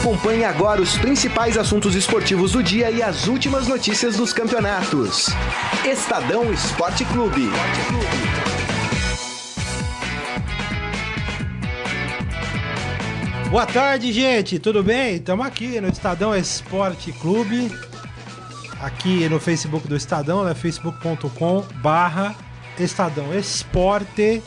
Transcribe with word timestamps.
Acompanhe 0.00 0.44
agora 0.44 0.80
os 0.80 0.96
principais 0.96 1.58
assuntos 1.58 1.96
esportivos 1.96 2.52
do 2.52 2.62
dia 2.62 2.88
e 2.88 3.02
as 3.02 3.26
últimas 3.26 3.66
notícias 3.66 4.16
dos 4.16 4.32
campeonatos. 4.32 5.26
Estadão 5.84 6.52
Esporte 6.52 7.04
Clube. 7.06 7.50
Boa 13.50 13.66
tarde, 13.66 14.12
gente. 14.12 14.60
Tudo 14.60 14.84
bem? 14.84 15.16
Estamos 15.16 15.44
aqui 15.44 15.80
no 15.80 15.88
Estadão 15.88 16.34
Esporte 16.34 17.10
Clube. 17.12 17.70
Aqui 18.80 19.28
no 19.28 19.40
Facebook 19.40 19.88
do 19.88 19.96
Estadão, 19.96 20.48
é 20.48 20.54
facebook.com 20.54 21.64
barra 21.82 22.36
Estadão 22.78 23.36
Esporte. 23.36 24.42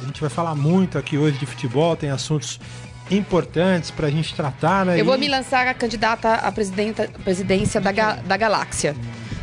A 0.00 0.06
gente 0.06 0.20
vai 0.20 0.30
falar 0.30 0.54
muito 0.54 0.96
aqui 0.96 1.18
hoje 1.18 1.38
de 1.38 1.44
futebol, 1.44 1.96
tem 1.96 2.10
assuntos 2.10 2.60
importantes 3.10 3.90
para 3.90 4.06
a 4.06 4.10
gente 4.10 4.34
tratar, 4.34 4.86
né? 4.86 5.00
Eu 5.00 5.04
vou 5.04 5.18
me 5.18 5.28
lançar 5.28 5.66
a 5.66 5.74
candidata 5.74 6.34
à 6.34 6.52
presidenta, 6.52 7.08
presidência 7.24 7.80
da, 7.80 7.92
ga- 7.92 8.16
da 8.24 8.36
galáxia. 8.36 8.94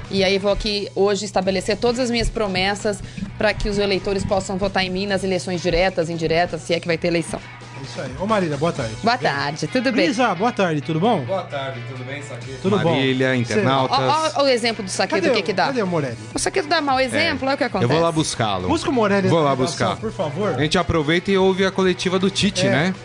E 0.10 0.24
aí 0.24 0.38
vou 0.40 0.52
aqui 0.52 0.88
hoje 0.96 1.26
estabelecer 1.26 1.76
todas 1.78 2.00
as 2.00 2.10
minhas 2.10 2.30
promessas 2.30 3.00
para 3.38 3.54
que 3.54 3.68
os 3.68 3.78
eleitores 3.78 4.24
possam 4.24 4.58
votar 4.58 4.84
em 4.86 4.90
mim 4.90 5.06
nas 5.06 5.24
eleições 5.24 5.62
diretas, 5.62 6.10
indiretas, 6.10 6.62
se 6.62 6.74
é 6.74 6.80
que 6.80 6.88
vai 6.88 6.98
ter 6.98 7.10
eleição. 7.10 7.40
É 7.80 7.84
Isso 7.84 8.02
aí. 8.02 8.10
Ô 8.20 8.26
Marília, 8.26 8.56
boa 8.58 8.72
tarde. 8.72 8.94
Boa 9.04 9.18
tarde, 9.18 9.68
tudo 9.68 9.92
bem? 9.92 10.06
Brisa, 10.06 10.34
boa 10.34 10.52
tarde, 10.52 10.80
tudo 10.82 11.00
bom? 11.00 11.20
Boa 11.26 11.44
tarde, 11.44 11.80
tudo 11.90 12.04
bem, 12.06 12.22
Saqueto? 12.24 12.58
Tudo 12.62 12.80
bom? 12.80 12.90
Marília, 12.92 13.30
Cê- 13.32 13.36
internautas. 13.36 14.00
Ó 14.38 14.44
o 14.44 14.48
exemplo 14.48 14.84
do 14.84 14.90
saqueto, 14.90 15.22
Cadê, 15.22 15.32
o 15.32 15.36
que 15.36 15.44
que 15.44 15.54
dá? 15.54 15.66
cadê 15.68 15.84
o 15.84 15.88
Morelli? 15.88 16.18
O 16.34 16.40
saqueto 16.40 16.68
dá 16.70 16.80
mau 16.82 17.00
exemplo, 17.00 17.46
olha 17.46 17.56
o 17.56 17.58
que 17.58 17.64
acontece. 17.66 17.92
Eu 17.92 17.96
vou 17.96 18.04
lá 18.04 18.12
buscá-lo. 18.12 18.68
Busca 18.70 18.90
o 18.90 18.94
Morelli 18.94 19.28
Vou 19.28 19.40
na 19.44 19.50
lá 19.50 19.56
buscar. 19.58 19.98
por 19.98 20.12
favor. 20.12 20.56
A 20.56 20.62
gente 20.62 20.78
aproveita 20.78 21.30
e 21.30 21.38
ouve 21.38 21.66
a 21.66 21.72
coletiva 21.72 22.18
do 22.18 22.30
Tite, 22.32 22.66
É. 22.66 22.70
né? 22.72 22.96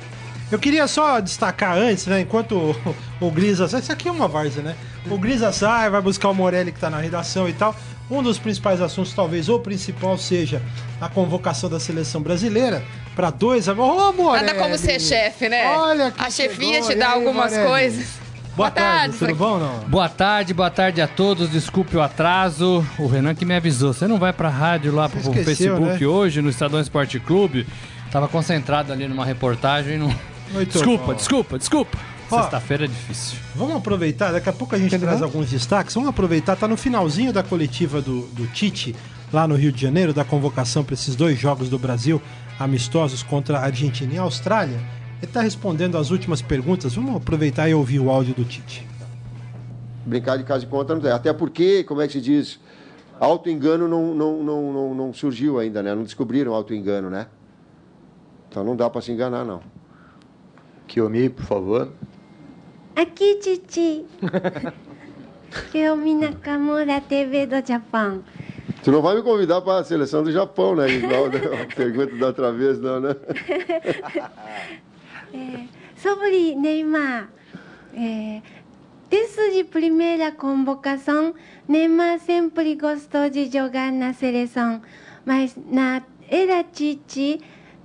Eu 0.53 0.59
queria 0.59 0.87
só 0.87 1.19
destacar 1.19 1.79
antes, 1.79 2.07
né? 2.07 2.21
Enquanto 2.21 2.53
o, 2.55 2.97
o 3.27 3.31
Grisa 3.31 3.67
sai, 3.67 3.81
isso 3.81 3.91
aqui 3.91 4.07
é 4.07 4.13
uma 4.13 4.29
várzea, 4.29 4.63
né? 4.63 4.77
O 5.11 5.17
Grisa 5.17 5.51
sai, 5.51 5.89
vai 5.89 6.03
buscar 6.03 6.29
o 6.29 6.35
Morelli 6.35 6.71
que 6.71 6.79
tá 6.79 6.91
na 6.91 6.99
redação 6.99 7.49
e 7.49 7.55
tal. 7.55 7.75
Um 8.11 8.23
dos 8.23 8.39
principais 8.39 8.83
assuntos, 8.83 9.15
talvez 9.15 9.49
o 9.49 9.59
principal, 9.59 10.19
seja 10.19 10.61
a 11.01 11.09
convocação 11.09 11.71
da 11.71 11.81
seleção 11.81 12.21
brasileira 12.21 12.85
para 13.17 13.31
dois. 13.31 13.67
Ô, 13.67 13.75
Morelli! 14.13 14.47
Nada 14.47 14.59
como 14.59 14.77
ser 14.77 15.01
chefe, 15.01 15.49
né? 15.49 15.75
Olha 15.75 16.11
que 16.11 16.21
A 16.23 16.29
chefia 16.29 16.75
chegou, 16.75 16.89
te 16.91 16.95
dá 16.97 17.09
aí, 17.09 17.15
algumas 17.15 17.51
Morelli? 17.53 17.69
coisas. 17.69 18.07
Boa, 18.55 18.71
tarde, 18.71 19.17
tudo 19.17 19.21
Saqueto. 19.21 19.39
bom 19.39 19.59
não? 19.59 19.79
Boa 19.89 20.09
tarde, 20.11 20.53
boa 20.53 20.71
tarde 20.71 21.01
a 21.01 21.09
todos. 21.09 21.49
Desculpe 21.49 21.97
o 21.97 22.03
atraso. 22.03 22.87
O 22.99 23.07
Renan 23.07 23.35
que 23.35 23.47
me 23.47 23.55
avisou. 23.55 23.95
Você 23.95 24.07
não 24.07 24.19
vai 24.19 24.35
pra 24.35 24.51
rádio 24.51 24.95
lá 24.95 25.09
pro 25.09 25.19
Você 25.19 25.31
esqueceu, 25.31 25.77
Facebook 25.77 26.01
né? 26.03 26.07
hoje, 26.07 26.43
no 26.43 26.51
Estadão 26.51 26.79
Esporte 26.79 27.19
Clube? 27.19 27.67
Tava 28.11 28.29
concentrado 28.29 28.93
ali 28.93 29.09
numa 29.09 29.25
reportagem 29.25 29.95
e 29.95 29.99
não. 29.99 30.15
Muito 30.53 30.73
desculpa, 30.73 31.07
bom. 31.07 31.15
desculpa, 31.15 31.59
desculpa. 31.59 31.99
Sexta-feira 32.29 32.85
é 32.85 32.89
difícil. 32.89 33.39
Vamos 33.55 33.77
aproveitar, 33.77 34.33
daqui 34.33 34.49
a 34.49 34.53
pouco 34.53 34.75
a 34.75 34.79
gente 34.79 34.99
traz 34.99 35.21
alguns 35.21 35.51
destaques. 35.51 35.95
Vamos 35.95 36.09
aproveitar, 36.09 36.57
tá 36.57 36.67
no 36.67 36.77
finalzinho 36.77 37.33
da 37.33 37.43
coletiva 37.43 38.01
do, 38.01 38.23
do 38.29 38.47
Tite, 38.47 38.97
lá 39.33 39.47
no 39.47 39.55
Rio 39.55 39.71
de 39.71 39.81
Janeiro, 39.81 40.15
da 40.15 40.25
convocação 40.25 40.83
para 40.83 40.95
esses 40.95 41.15
dois 41.15 41.39
jogos 41.39 41.69
do 41.69 41.79
Brasil, 41.79 42.23
amistosos 42.59 43.23
contra 43.23 43.59
a 43.59 43.65
Argentina 43.65 44.15
e 44.15 44.19
a 44.19 44.23
Austrália. 44.23 44.77
Ele 45.19 45.27
está 45.31 45.43
respondendo 45.43 45.99
as 45.99 46.11
últimas 46.11 46.41
perguntas. 46.41 46.95
Vamos 46.95 47.17
aproveitar 47.17 47.69
e 47.69 47.75
ouvir 47.75 48.01
o 48.01 48.11
áudio 48.11 48.35
do 48.35 48.45
Tite. 48.45 48.87
brincar 50.07 50.37
de 50.39 50.45
casa 50.45 50.61
de 50.61 50.67
conta 50.67 50.95
não 50.95 51.03
tem. 51.03 51.11
Até 51.11 51.33
porque, 51.33 51.85
como 51.85 52.01
é 52.01 52.07
que 52.07 52.15
se 52.15 52.21
diz, 52.21 52.59
auto-engano 53.21 53.87
não, 53.87 54.15
não, 54.15 54.43
não, 54.43 54.73
não, 54.73 54.95
não 54.95 55.13
surgiu 55.13 55.59
ainda, 55.59 55.83
né? 55.83 55.95
Não 55.95 56.03
descobriram 56.03 56.55
auto-engano, 56.55 57.11
né? 57.11 57.27
Então 58.49 58.65
não 58.65 58.75
dá 58.75 58.89
para 58.91 59.01
se 59.01 59.13
enganar, 59.13 59.45
não. 59.45 59.61
Kiyomi, 60.93 61.31
por 61.31 61.45
favor. 61.47 61.89
Aqui, 62.95 63.37
Titi. 63.37 64.05
Kiyomi 65.71 66.15
Nakamura, 66.15 67.01
TV 67.01 67.47
do 67.47 67.67
Japão. 67.67 68.23
Tu 68.85 68.93
não 68.93 69.01
vai 69.01 69.15
me 69.17 69.23
convidar 69.23 69.63
para 69.63 69.81
a 69.81 69.85
seleção 69.85 70.23
do 70.23 70.31
Japão, 70.31 70.77
né? 70.77 70.91
Igual 70.91 71.29
a 71.29 71.65
pergunta 71.75 72.15
da 72.17 72.27
outra 72.27 72.53
vez, 72.53 72.79
não, 72.79 73.01
né? 73.01 73.17
Sobre 75.97 76.55
Neymar. 76.57 77.31
É, 77.95 78.43
desde 79.09 79.65
primeira 79.65 80.31
convocação, 80.31 81.35
Neymar 81.67 82.19
sempre 82.19 82.75
gostou 82.75 83.31
de 83.31 83.51
jogar 83.51 83.91
na 83.91 84.13
seleção. 84.13 84.83
Mas 85.25 85.57
na 85.71 86.03
era 86.29 86.63
Tite, 86.63 87.41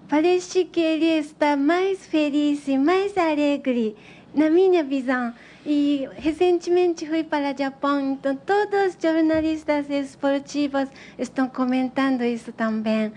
parece 0.08 0.66
que 0.66 0.80
ele 0.80 1.06
está 1.06 1.56
mais 1.56 2.06
feliz 2.06 2.68
e 2.68 2.78
mais 2.78 3.18
alegre, 3.18 3.96
na 4.34 4.50
minha 4.50 4.84
visão. 4.84 5.34
E 5.66 6.08
recentemente 6.16 7.06
fui 7.06 7.24
para 7.24 7.54
o 7.54 7.58
Japão, 7.58 8.00
então 8.14 8.36
todos 8.36 8.96
os 8.96 8.98
jornalistas 9.02 9.90
esportivos 9.90 10.88
estão 11.20 11.50
comentando 11.50 12.24
isso 12.24 12.52
também. 12.54 13.12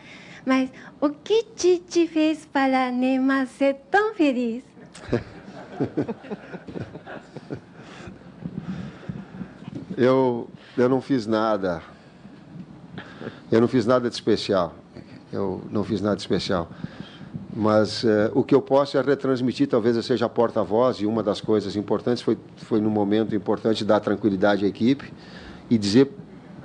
Mas 0.44 0.70
o 1.00 1.10
que 1.10 1.44
Tite 1.54 2.08
fez 2.08 2.44
para 2.46 2.90
Neymar 2.90 3.46
ser 3.46 3.76
tão 3.90 4.14
feliz? 4.14 4.64
Eu, 9.96 10.48
eu 10.78 10.88
não 10.88 11.02
fiz 11.02 11.26
nada. 11.26 11.82
Eu 13.52 13.60
não 13.60 13.68
fiz 13.68 13.84
nada 13.84 14.08
de 14.08 14.14
especial. 14.14 14.74
Eu 15.32 15.60
não 15.70 15.84
fiz 15.84 16.00
nada 16.00 16.16
especial. 16.16 16.68
Mas 17.54 18.04
eh, 18.04 18.30
o 18.34 18.42
que 18.44 18.54
eu 18.54 18.62
posso 18.62 18.96
é 18.96 19.02
retransmitir, 19.02 19.68
talvez 19.68 19.96
eu 19.96 20.02
seja 20.02 20.26
a 20.26 20.28
porta-voz, 20.28 20.98
e 20.98 21.06
uma 21.06 21.22
das 21.22 21.40
coisas 21.40 21.76
importantes 21.76 22.22
foi, 22.22 22.38
foi 22.56 22.80
no 22.80 22.90
momento 22.90 23.34
importante 23.34 23.84
dar 23.84 24.00
tranquilidade 24.00 24.64
à 24.64 24.68
equipe 24.68 25.12
e 25.68 25.76
dizer 25.76 26.10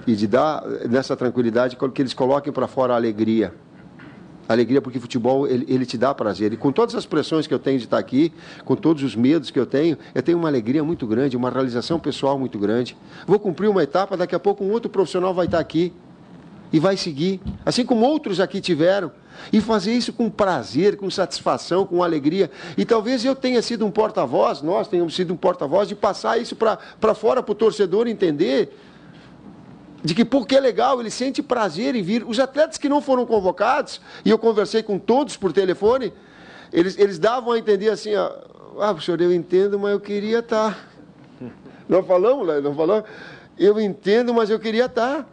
e 0.08 0.16
de 0.16 0.28
dar 0.28 0.64
nessa 0.88 1.16
tranquilidade 1.16 1.76
que 1.76 2.02
eles 2.02 2.14
coloquem 2.14 2.54
para 2.54 2.68
fora 2.68 2.94
a 2.94 2.96
alegria. 2.96 3.54
Alegria 4.48 4.80
porque 4.80 5.00
futebol 5.00 5.48
ele, 5.48 5.66
ele 5.68 5.86
te 5.86 5.98
dá 5.98 6.14
prazer. 6.14 6.54
E 6.54 6.58
com 6.58 6.72
todas 6.72 6.94
as 6.94 7.08
pressões 7.08 7.48
que 7.48 7.54
eu 7.54 7.58
tenho 7.58 7.80
de 7.80 7.86
estar 7.86 7.98
aqui, 7.98 8.32
com 8.64 8.76
todos 8.76 9.02
os 9.02 9.16
medos 9.16 9.50
que 9.50 9.60
eu 9.60 9.66
tenho, 9.66 9.98
eu 10.14 10.22
tenho 10.22 10.38
uma 10.38 10.48
alegria 10.48 10.84
muito 10.84 11.08
grande, 11.08 11.36
uma 11.36 11.50
realização 11.50 12.00
pessoal 12.00 12.38
muito 12.38 12.60
grande. 12.60 12.96
Vou 13.26 13.40
cumprir 13.40 13.68
uma 13.68 13.82
etapa, 13.82 14.16
daqui 14.16 14.36
a 14.36 14.40
pouco 14.40 14.64
um 14.64 14.72
outro 14.72 14.92
profissional 14.92 15.34
vai 15.34 15.48
estar 15.48 15.58
aqui 15.60 15.92
e 16.76 16.80
vai 16.80 16.98
seguir, 16.98 17.40
assim 17.66 17.86
como 17.86 18.06
outros 18.06 18.42
aqui 18.42 18.60
tiveram, 18.60 19.10
e 19.54 19.62
fazer 19.62 19.94
isso 19.94 20.12
com 20.12 20.30
prazer, 20.30 20.98
com 20.98 21.10
satisfação, 21.10 21.86
com 21.86 22.04
alegria. 22.04 22.52
E 22.78 22.84
talvez 22.84 23.24
eu 23.24 23.34
tenha 23.34 23.62
sido 23.62 23.86
um 23.86 23.90
porta-voz, 23.90 24.62
nós 24.62 24.86
tenhamos 24.90 25.16
sido 25.16 25.34
um 25.34 25.38
porta-voz 25.38 25.88
de 25.88 25.96
passar 25.96 26.38
isso 26.38 26.54
para 26.54 27.16
fora 27.16 27.42
para 27.42 27.54
o 27.54 27.56
torcedor 27.56 28.10
entender 28.10 28.78
de 30.04 30.14
que 30.14 30.26
porque 30.26 30.58
é 30.58 30.60
legal, 30.60 31.00
ele 31.00 31.10
sente 31.10 31.42
prazer 31.42 31.96
em 31.96 32.02
vir. 32.02 32.26
Os 32.28 32.42
atletas 32.42 32.78
que 32.78 32.90
não 32.90 33.02
foram 33.02 33.26
convocados, 33.26 34.02
e 34.26 34.30
eu 34.30 34.38
conversei 34.38 34.84
com 34.84 35.00
todos 35.00 35.38
por 35.38 35.54
telefone, 35.54 36.12
eles, 36.74 37.00
eles 37.00 37.18
davam 37.18 37.54
a 37.54 37.58
entender 37.58 37.88
assim, 37.88 38.14
ó, 38.16 38.30
ah, 38.82 38.94
professor, 38.94 39.22
eu 39.22 39.34
entendo, 39.34 39.80
mas 39.80 39.94
eu 39.94 40.00
queria 40.02 40.40
estar. 40.40 40.90
Não 41.88 42.04
falamos, 42.04 42.46
né? 42.46 42.60
Não 42.60 42.76
falamos? 42.76 43.10
Eu 43.58 43.80
entendo, 43.80 44.34
mas 44.34 44.50
eu 44.50 44.60
queria 44.60 44.88
estar. 44.88 45.26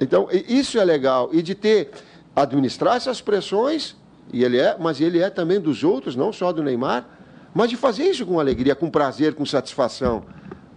Então, 0.00 0.28
isso 0.30 0.78
é 0.78 0.84
legal. 0.84 1.30
E 1.32 1.42
de 1.42 1.54
ter, 1.54 1.90
administrar 2.34 2.96
essas 2.96 3.20
pressões, 3.20 3.96
e 4.32 4.44
ele 4.44 4.58
é, 4.58 4.76
mas 4.78 5.00
ele 5.00 5.20
é 5.20 5.30
também 5.30 5.60
dos 5.60 5.82
outros, 5.82 6.14
não 6.14 6.32
só 6.32 6.52
do 6.52 6.62
Neymar, 6.62 7.06
mas 7.54 7.70
de 7.70 7.76
fazer 7.76 8.04
isso 8.04 8.24
com 8.24 8.38
alegria, 8.38 8.74
com 8.74 8.90
prazer, 8.90 9.34
com 9.34 9.44
satisfação. 9.44 10.24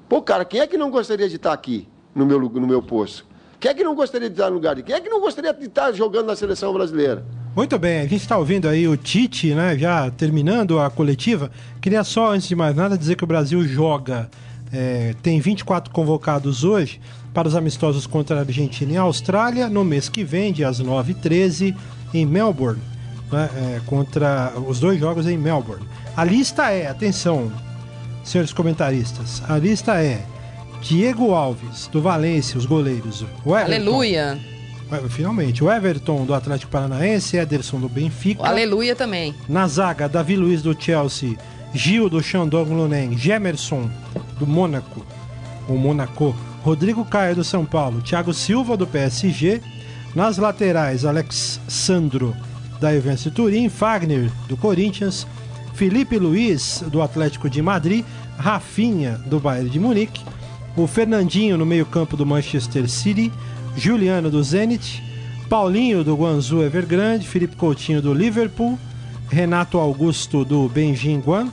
Pô, 0.08 0.22
cara, 0.22 0.44
quem 0.44 0.60
é 0.60 0.68
que 0.68 0.78
não 0.78 0.90
gostaria 0.90 1.30
de 1.30 1.36
estar 1.36 1.54
aqui, 1.54 1.88
no 2.16 2.26
meu, 2.26 2.40
no 2.40 2.68
meu 2.68 2.82
posto? 2.82 3.26
Quem 3.60 3.70
é 3.70 3.74
que 3.74 3.84
não 3.84 3.94
gostaria 3.94 4.28
de 4.28 4.34
estar 4.34 4.50
no 4.50 4.56
lugar 4.56 4.76
de 4.76 4.82
Quem 4.82 4.96
é 4.96 5.00
que 5.00 5.08
não 5.08 5.22
gostaria 5.22 5.54
de 5.54 5.66
estar 5.66 5.92
jogando 5.92 6.26
na 6.26 6.36
seleção 6.36 6.74
brasileira? 6.74 7.24
Muito 7.56 7.78
bem, 7.78 8.00
a 8.00 8.04
gente 8.04 8.22
está 8.22 8.38
ouvindo 8.38 8.68
aí 8.68 8.88
o 8.88 8.98
Tite, 8.98 9.54
né? 9.54 9.78
Já 9.78 10.10
terminando 10.10 10.80
a 10.80 10.90
coletiva. 10.90 11.52
Queria 11.80 12.04
só, 12.04 12.32
antes 12.32 12.48
de 12.48 12.56
mais 12.56 12.76
nada, 12.76 12.98
dizer 12.98 13.16
que 13.16 13.24
o 13.24 13.28
Brasil 13.28 13.64
joga. 13.64 14.30
É, 14.74 15.14
tem 15.22 15.40
24 15.40 15.92
convocados 15.94 16.64
hoje 16.64 17.00
para 17.34 17.48
os 17.48 17.56
amistosos 17.56 18.06
contra 18.06 18.38
a 18.38 18.40
Argentina 18.42 18.92
e 18.94 18.98
a 18.98 19.02
Austrália 19.02 19.70
no 19.70 19.84
mês 19.84 20.10
que 20.10 20.24
vem, 20.24 20.52
dias 20.52 20.80
9 20.80 21.12
e 21.12 21.16
13, 21.16 21.76
em 22.14 22.26
Melbourne. 22.26 22.82
né, 23.32 23.50
é, 23.56 23.82
contra 23.86 24.54
os 24.68 24.80
dois 24.80 25.00
jogos 25.00 25.26
em 25.28 25.38
Melbourne. 25.38 25.86
A 26.18 26.24
lista 26.26 26.70
é, 26.70 26.88
atenção, 26.88 27.50
senhores 28.24 28.52
comentaristas, 28.52 29.42
a 29.48 29.58
lista 29.58 30.02
é 30.02 30.22
Diego 30.82 31.34
Alves, 31.34 31.88
do 31.88 32.02
Valência, 32.02 32.58
os 32.58 32.66
goleiros. 32.66 33.24
o 33.46 33.56
Everton, 33.56 33.74
Aleluia. 33.76 34.40
Ué, 34.92 35.02
Finalmente, 35.08 35.64
o 35.64 35.72
Everton 35.72 36.26
do 36.26 36.34
Atlético 36.34 36.70
Paranaense, 36.72 37.38
Ederson 37.38 37.80
do 37.80 37.88
Benfica. 37.88 38.46
Aleluia 38.46 38.94
também. 38.96 39.34
Na 39.48 39.66
zaga, 39.66 40.10
Davi 40.10 40.36
Luiz 40.36 40.62
do 40.62 40.76
Chelsea, 40.78 41.38
Gil 41.74 42.10
do 42.10 42.22
Shandong 42.22 42.70
Luneng, 42.70 43.18
Gemerson 43.18 43.90
do 44.42 44.48
Mônaco, 44.48 45.06
o 45.70 45.74
Monaco, 45.78 46.36
Rodrigo 46.64 47.06
Caio 47.06 47.36
do 47.36 47.44
São 47.44 47.64
Paulo, 47.64 48.02
Thiago 48.02 48.34
Silva 48.34 48.76
do 48.76 48.88
PSG. 48.88 49.62
Nas 50.16 50.38
laterais, 50.38 51.06
Alex 51.06 51.62
Sandro 51.68 52.36
da 52.80 52.94
Juventus 52.94 53.32
Turim, 53.32 53.70
Fagner 53.70 54.32
do 54.50 54.58
Corinthians, 54.58 55.28
Felipe 55.76 56.18
Luiz, 56.18 56.84
do 56.88 57.02
Atlético 57.02 57.50
de 57.50 57.62
Madrid, 57.62 58.04
Rafinha, 58.38 59.22
do 59.28 59.40
Bayern 59.40 59.70
de 59.70 59.80
Munique, 59.80 60.26
o 60.76 60.88
Fernandinho 60.88 61.58
no 61.58 61.66
meio-campo 61.66 62.18
do 62.18 62.26
Manchester 62.26 62.90
City, 62.90 63.32
Juliano 63.78 64.30
do 64.32 64.44
Zenit, 64.44 65.04
Paulinho 65.48 66.04
do 66.04 66.16
Guangzhou 66.16 66.64
Evergrande, 66.64 67.28
Felipe 67.28 67.56
Coutinho 67.56 68.02
do 68.02 68.14
Liverpool, 68.14 68.78
Renato 69.30 69.78
Augusto 69.78 70.44
do 70.44 70.68
Benjinguan, 70.68 71.50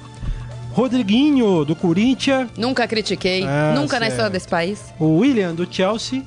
Rodriguinho 0.83 1.65
do 1.65 1.75
Corinthians, 1.75 2.49
Nunca 2.57 2.87
critiquei, 2.87 3.43
Ah, 3.45 3.73
nunca 3.75 3.95
na 3.99 4.07
sério. 4.07 4.09
história 4.13 4.31
desse 4.31 4.47
país. 4.47 4.95
o 4.99 5.17
William 5.19 5.53
do 5.53 5.67
Chelsea, 5.69 6.23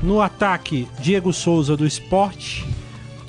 no 0.00 0.20
ataque 0.20 0.86
Diego 1.00 1.32
Souza 1.32 1.76
do 1.76 1.84
Sport, 1.86 2.62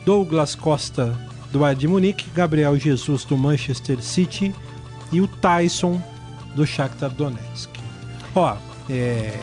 Douglas 0.06 0.54
Costa 0.54 1.18
do 1.52 1.58
Bayern 1.60 1.80
de 1.82 1.88
Munique, 1.88 2.26
Gabriel 2.36 2.78
Jesus 2.78 3.26
do 3.26 3.36
Manchester 3.36 4.00
City 4.04 4.54
e 5.12 5.20
o 5.22 5.28
Tyson 5.28 6.00
do 6.56 6.68
Shakhtar 6.68 7.10
Donetsk. 7.10 7.72
Ó, 8.36 8.56
é, 8.90 9.34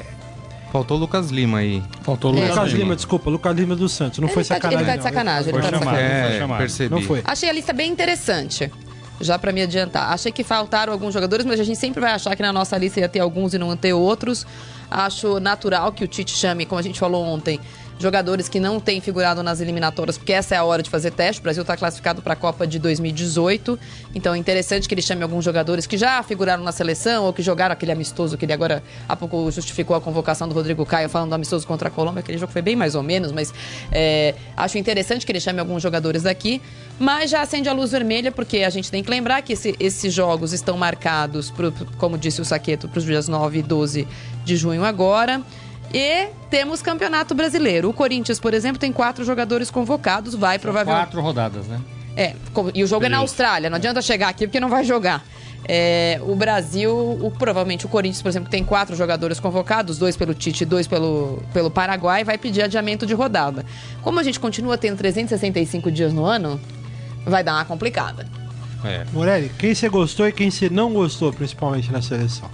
Faltou 0.71 0.97
o 0.97 1.01
Lucas 1.01 1.31
Lima 1.31 1.59
aí. 1.59 1.83
Faltou 2.03 2.33
o 2.33 2.37
É. 2.39 2.43
Lucas 2.43 2.51
Lucas 2.57 2.69
Lima. 2.73 2.85
Lima, 2.85 2.95
desculpa, 2.97 3.29
Lucas 3.31 3.57
Lima 3.57 3.75
do 3.75 3.89
Santos, 3.89 4.21
não 4.21 4.29
Ele 4.29 4.35
foi 4.35 4.45
tá- 4.45 4.55
sacanagem. 4.55 4.79
ele 4.79 4.87
tá 4.87 4.93
de 4.93 4.97
não. 4.99 5.03
sacanagem, 5.05 5.51
Foi 5.51 5.61
ele 5.61 5.63
tá 5.63 5.77
de 5.77 5.85
sacanagem. 5.85 6.21
foi 6.21 6.31
É, 6.37 6.39
chamado. 6.39 6.59
percebi. 6.59 6.95
Não 6.95 7.03
foi. 7.03 7.23
Achei 7.25 7.49
a 7.49 7.53
lista 7.53 7.73
bem 7.73 7.91
interessante. 7.91 8.71
Já 9.21 9.39
pra 9.39 9.53
me 9.53 9.63
adiantar. 9.63 10.13
Achei 10.13 10.33
que 10.33 10.43
faltaram 10.43 10.93
alguns 10.93 11.13
jogadores, 11.13 11.45
mas 11.45 11.61
a 11.61 11.65
gente 11.65 11.79
sempre 11.79 12.01
vai 12.01 12.13
achar 12.13 12.35
que 12.35 12.43
na 12.43 12.53
nossa 12.53 12.77
lista 12.79 13.01
ia 13.01 13.09
ter 13.09 13.21
alguns 13.21 13.53
e 13.53 13.59
não 13.59 13.77
ter 13.77 13.93
outros. 13.93 14.47
Acho 14.91 15.39
natural 15.39 15.93
que 15.93 16.03
o 16.03 16.09
Tite 16.09 16.35
chame, 16.35 16.67
como 16.67 16.79
a 16.79 16.83
gente 16.83 16.99
falou 16.99 17.25
ontem, 17.25 17.61
jogadores 18.01 18.49
que 18.49 18.59
não 18.59 18.81
têm 18.81 19.01
figurado 19.01 19.43
nas 19.43 19.61
eliminatórias, 19.61 20.17
porque 20.17 20.33
essa 20.33 20.55
é 20.55 20.59
a 20.59 20.65
hora 20.65 20.83
de 20.83 20.89
fazer 20.89 21.11
teste. 21.11 21.41
O 21.41 21.43
Brasil 21.43 21.61
está 21.61 21.77
classificado 21.77 22.23
para 22.23 22.33
a 22.33 22.37
Copa 22.37 22.67
de 22.67 22.79
2018. 22.79 23.79
Então 24.15 24.35
é 24.35 24.39
interessante 24.39 24.89
que 24.89 24.95
ele 24.95 25.03
chame 25.03 25.23
alguns 25.23 25.45
jogadores 25.45 25.87
que 25.87 25.99
já 25.99 26.23
figuraram 26.23 26.65
na 26.65 26.73
seleção 26.73 27.25
ou 27.27 27.33
que 27.33 27.43
jogaram 27.43 27.75
aquele 27.75 27.93
amistoso 27.93 28.39
que 28.39 28.45
ele 28.47 28.53
agora 28.55 28.83
há 29.09 29.15
pouco 29.15 29.51
justificou 29.51 29.95
a 29.95 30.01
convocação 30.01 30.49
do 30.49 30.55
Rodrigo 30.55 30.85
Caio 30.87 31.09
falando 31.11 31.29
do 31.29 31.35
amistoso 31.35 31.67
contra 31.67 31.89
a 31.89 31.91
Colômbia. 31.91 32.21
Aquele 32.21 32.39
jogo 32.39 32.51
foi 32.51 32.63
bem 32.63 32.75
mais 32.75 32.95
ou 32.95 33.03
menos, 33.03 33.33
mas 33.33 33.53
é, 33.93 34.35
acho 34.57 34.79
interessante 34.79 35.27
que 35.27 35.31
ele 35.33 35.41
chame 35.41 35.61
alguns 35.61 35.83
jogadores 35.83 36.23
daqui. 36.23 36.63
Mas 36.99 37.31
já 37.31 37.43
acende 37.43 37.69
a 37.69 37.73
luz 37.73 37.91
vermelha, 37.93 38.33
porque 38.33 38.59
a 38.59 38.71
gente 38.71 38.91
tem 38.91 39.03
que 39.05 39.11
lembrar 39.11 39.43
que 39.43 39.53
esse- 39.53 39.75
esses 39.79 40.13
jogos 40.13 40.53
estão 40.53 40.77
marcados, 40.77 41.51
pro, 41.51 41.73
como 41.99 42.17
disse 42.19 42.41
o 42.41 42.45
Saqueto, 42.45 42.89
para 42.89 42.99
os 42.99 43.05
dias 43.05 43.29
9 43.29 43.59
e 43.59 43.63
12 43.63 44.07
de 44.45 44.57
junho 44.57 44.85
agora. 44.85 45.43
E 45.93 46.29
temos 46.49 46.81
campeonato 46.83 47.35
brasileiro. 47.35 47.89
O 47.89 47.93
Corinthians, 47.93 48.39
por 48.39 48.55
exemplo, 48.55 48.79
tem 48.79 48.93
quatro 48.93 49.25
jogadores 49.25 49.71
convocados, 49.71 50.35
vai 50.35 50.59
provavelmente. 50.59 51.07
Quatro 51.07 51.21
rodadas, 51.21 51.67
né? 51.67 51.81
É, 52.17 52.35
e 52.75 52.85
o 52.85 52.87
jogo 52.87 53.05
é 53.05 53.09
na 53.09 53.17
Beleza. 53.17 53.23
Austrália, 53.23 53.71
não 53.71 53.77
adianta 53.77 54.01
chegar 54.03 54.29
aqui 54.29 54.47
porque 54.47 54.61
não 54.61 54.69
vai 54.69 54.85
jogar. 54.85 55.25
É, 55.69 56.21
o 56.27 56.35
Brasil, 56.35 56.91
o- 56.93 57.31
provavelmente 57.39 57.87
o 57.87 57.89
Corinthians, 57.89 58.23
por 58.23 58.29
exemplo, 58.29 58.51
tem 58.51 58.65
quatro 58.65 58.97
jogadores 58.97 59.39
convocados, 59.39 59.99
dois 59.99 60.17
pelo 60.17 60.35
Tite 60.35 60.63
e 60.63 60.67
dois 60.67 60.87
pelo, 60.87 61.43
pelo 61.53 61.71
Paraguai, 61.71 62.25
vai 62.25 62.37
pedir 62.39 62.63
adiamento 62.63 63.07
de 63.07 63.15
rodada. 63.15 63.65
Como 64.03 64.19
a 64.19 64.23
gente 64.23 64.41
continua 64.41 64.77
tendo 64.79 64.97
365 64.97 65.91
dias 65.91 66.13
no 66.13 66.25
ano, 66.25 66.61
vai 67.25 67.45
dar 67.45 67.55
uma 67.55 67.65
complicada. 67.65 68.27
É. 68.85 69.05
Morelli, 69.13 69.51
quem 69.59 69.75
você 69.75 69.89
gostou 69.89 70.27
e 70.27 70.33
quem 70.33 70.51
você 70.51 70.69
não 70.71 70.93
gostou, 70.93 71.33
principalmente 71.33 71.93
na 71.93 72.01
seleção? 72.03 72.51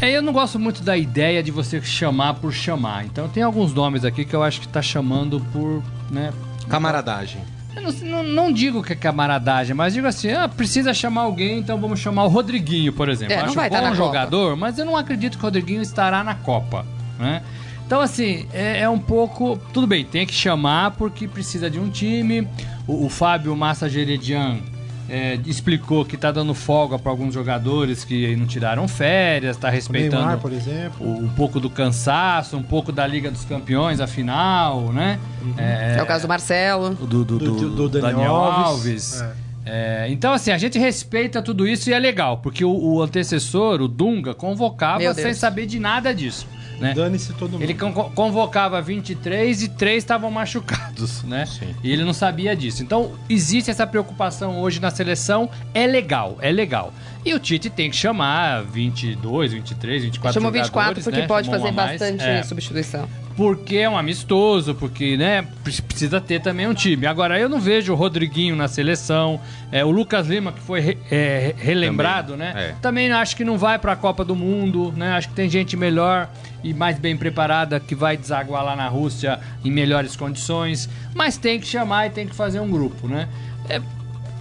É, 0.00 0.10
eu 0.16 0.22
não 0.22 0.32
gosto 0.32 0.58
muito 0.58 0.82
da 0.82 0.96
ideia 0.96 1.42
de 1.42 1.50
você 1.50 1.80
chamar 1.82 2.34
por 2.34 2.52
chamar. 2.52 3.04
Então 3.04 3.28
tem 3.28 3.42
alguns 3.42 3.74
nomes 3.74 4.04
aqui 4.04 4.24
que 4.24 4.34
eu 4.34 4.42
acho 4.42 4.60
que 4.60 4.68
tá 4.68 4.80
chamando 4.80 5.40
por, 5.52 5.82
né? 6.10 6.32
Camaradagem. 6.68 7.40
Eu 7.74 7.82
não, 7.82 7.92
não- 7.92 8.22
não 8.22 8.52
digo 8.52 8.82
que 8.82 8.92
é 8.92 8.96
camaradagem, 8.96 9.74
mas 9.74 9.94
digo 9.94 10.06
assim, 10.06 10.30
ah, 10.32 10.48
precisa 10.48 10.92
chamar 10.94 11.22
alguém, 11.22 11.58
então 11.58 11.78
vamos 11.80 12.00
chamar 12.00 12.24
o 12.24 12.28
Rodriguinho, 12.28 12.92
por 12.92 13.08
exemplo. 13.08 13.34
É, 13.34 13.38
não 13.38 13.44
acho 13.46 13.54
vai 13.54 13.68
bom 13.70 13.76
na 13.76 13.82
Copa. 13.82 13.94
jogador, 13.96 14.56
mas 14.56 14.78
eu 14.78 14.84
não 14.84 14.96
acredito 14.96 15.36
que 15.36 15.42
o 15.42 15.46
Rodriguinho 15.46 15.82
estará 15.82 16.22
na 16.24 16.34
Copa, 16.34 16.84
né? 17.18 17.42
Então, 17.86 18.00
assim, 18.00 18.46
é, 18.52 18.80
é 18.80 18.88
um 18.88 18.98
pouco. 18.98 19.58
Tudo 19.72 19.86
bem, 19.86 20.04
tem 20.04 20.26
que 20.26 20.34
chamar 20.34 20.90
porque 20.92 21.26
precisa 21.26 21.70
de 21.70 21.78
um 21.80 21.88
time. 21.88 22.46
O, 22.86 23.06
o 23.06 23.08
Fábio 23.08 23.56
Massa 23.56 23.88
Geredian 23.88 24.58
é, 25.08 25.38
explicou 25.46 26.04
que 26.04 26.16
tá 26.16 26.30
dando 26.30 26.52
folga 26.54 26.98
para 26.98 27.10
alguns 27.10 27.32
jogadores 27.34 28.04
que 28.04 28.36
não 28.36 28.46
tiraram 28.46 28.86
férias, 28.86 29.56
tá 29.56 29.68
O 29.68 29.70
respeitando 29.70 30.16
Neymar, 30.22 30.38
por 30.38 30.52
exemplo. 30.52 31.06
o- 31.06 31.18
um 31.24 31.28
pouco 31.28 31.58
do 31.58 31.70
cansaço, 31.70 32.56
um 32.56 32.62
pouco 32.62 32.92
da 32.92 33.06
Liga 33.06 33.30
dos 33.30 33.44
Campeões, 33.44 34.00
a 34.00 34.06
final, 34.06 34.92
né? 34.92 35.18
É, 35.56 36.00
o 36.02 36.06
caso 36.06 36.22
do 36.26 36.28
Marcelo. 36.28 36.90
do, 36.94 37.06
do, 37.24 37.24
Do- 37.24 37.38
do- 37.38 37.70
do 37.70 37.88
Daniel 37.88 38.12
Daniel 38.12 38.34
Alves. 38.34 39.20
Alves. 39.20 39.20
É. 39.44 39.48
É, 39.70 40.06
então, 40.10 40.32
assim, 40.32 40.50
a 40.50 40.56
gente 40.56 40.78
respeita 40.78 41.42
tudo 41.42 41.68
isso 41.68 41.90
e 41.90 41.92
é 41.92 41.98
legal, 41.98 42.38
porque 42.38 42.64
o, 42.64 42.70
o 42.74 43.02
antecessor, 43.02 43.82
o 43.82 43.88
Dunga, 43.88 44.32
convocava 44.32 45.12
sem 45.12 45.34
saber 45.34 45.66
de 45.66 45.78
nada 45.78 46.14
disso. 46.14 46.46
Né? 46.78 46.94
Dane-se 46.94 47.32
todo 47.32 47.52
mundo. 47.52 47.62
Ele 47.62 47.74
con- 47.74 47.92
convocava 48.14 48.80
23 48.80 49.62
e 49.62 49.68
3 49.68 49.98
estavam 49.98 50.30
machucados, 50.30 51.22
né? 51.24 51.44
Sim. 51.46 51.74
E 51.82 51.90
ele 51.90 52.04
não 52.04 52.12
sabia 52.12 52.54
disso. 52.54 52.82
Então, 52.82 53.12
existe 53.28 53.70
essa 53.70 53.86
preocupação 53.86 54.60
hoje 54.60 54.80
na 54.80 54.90
seleção. 54.90 55.50
É 55.74 55.86
legal, 55.86 56.36
é 56.40 56.52
legal. 56.52 56.92
E 57.24 57.34
o 57.34 57.38
Tite 57.40 57.68
tem 57.68 57.90
que 57.90 57.96
chamar 57.96 58.62
22, 58.62 59.52
23, 59.52 60.04
24 60.04 60.34
Chamou 60.34 60.50
jogadores, 60.50 60.68
24 60.68 61.02
porque 61.02 61.20
né? 61.20 61.26
pode 61.26 61.46
Chamou 61.46 61.60
fazer 61.60 61.72
bastante 61.74 62.22
É 62.24 62.42
substituição. 62.42 63.08
Porque 63.38 63.76
é 63.76 63.88
um 63.88 63.96
amistoso, 63.96 64.74
porque, 64.74 65.16
né, 65.16 65.46
pre- 65.62 65.80
precisa 65.82 66.20
ter 66.20 66.40
também 66.40 66.66
um 66.66 66.74
time. 66.74 67.06
Agora, 67.06 67.38
eu 67.38 67.48
não 67.48 67.60
vejo 67.60 67.92
o 67.92 67.94
Rodriguinho 67.94 68.56
na 68.56 68.66
seleção, 68.66 69.40
é, 69.70 69.84
o 69.84 69.92
Lucas 69.92 70.26
Lima, 70.26 70.50
que 70.50 70.58
foi 70.60 70.80
re- 70.80 70.98
é, 71.08 71.54
relembrado, 71.56 72.32
Também, 72.32 72.52
né? 72.52 72.70
é. 72.70 72.74
Também 72.82 73.12
acho 73.12 73.36
que 73.36 73.44
não 73.44 73.56
vai 73.56 73.78
pra 73.78 73.94
Copa 73.94 74.24
do 74.24 74.34
Mundo, 74.34 74.92
né? 74.96 75.12
Acho 75.12 75.28
que 75.28 75.34
tem 75.34 75.48
gente 75.48 75.76
melhor 75.76 76.28
e 76.64 76.74
mais 76.74 76.98
bem 76.98 77.16
preparada 77.16 77.78
que 77.78 77.94
vai 77.94 78.16
desaguar 78.16 78.64
lá 78.64 78.74
na 78.74 78.88
Rússia 78.88 79.38
em 79.64 79.70
melhores 79.70 80.16
condições, 80.16 80.88
mas 81.14 81.36
tem 81.38 81.60
que 81.60 81.66
chamar 81.68 82.08
e 82.08 82.10
tem 82.10 82.26
que 82.26 82.34
fazer 82.34 82.58
um 82.58 82.68
grupo, 82.68 83.06
né? 83.06 83.28
É, 83.68 83.80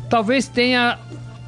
talvez 0.09 0.47
tenha 0.47 0.97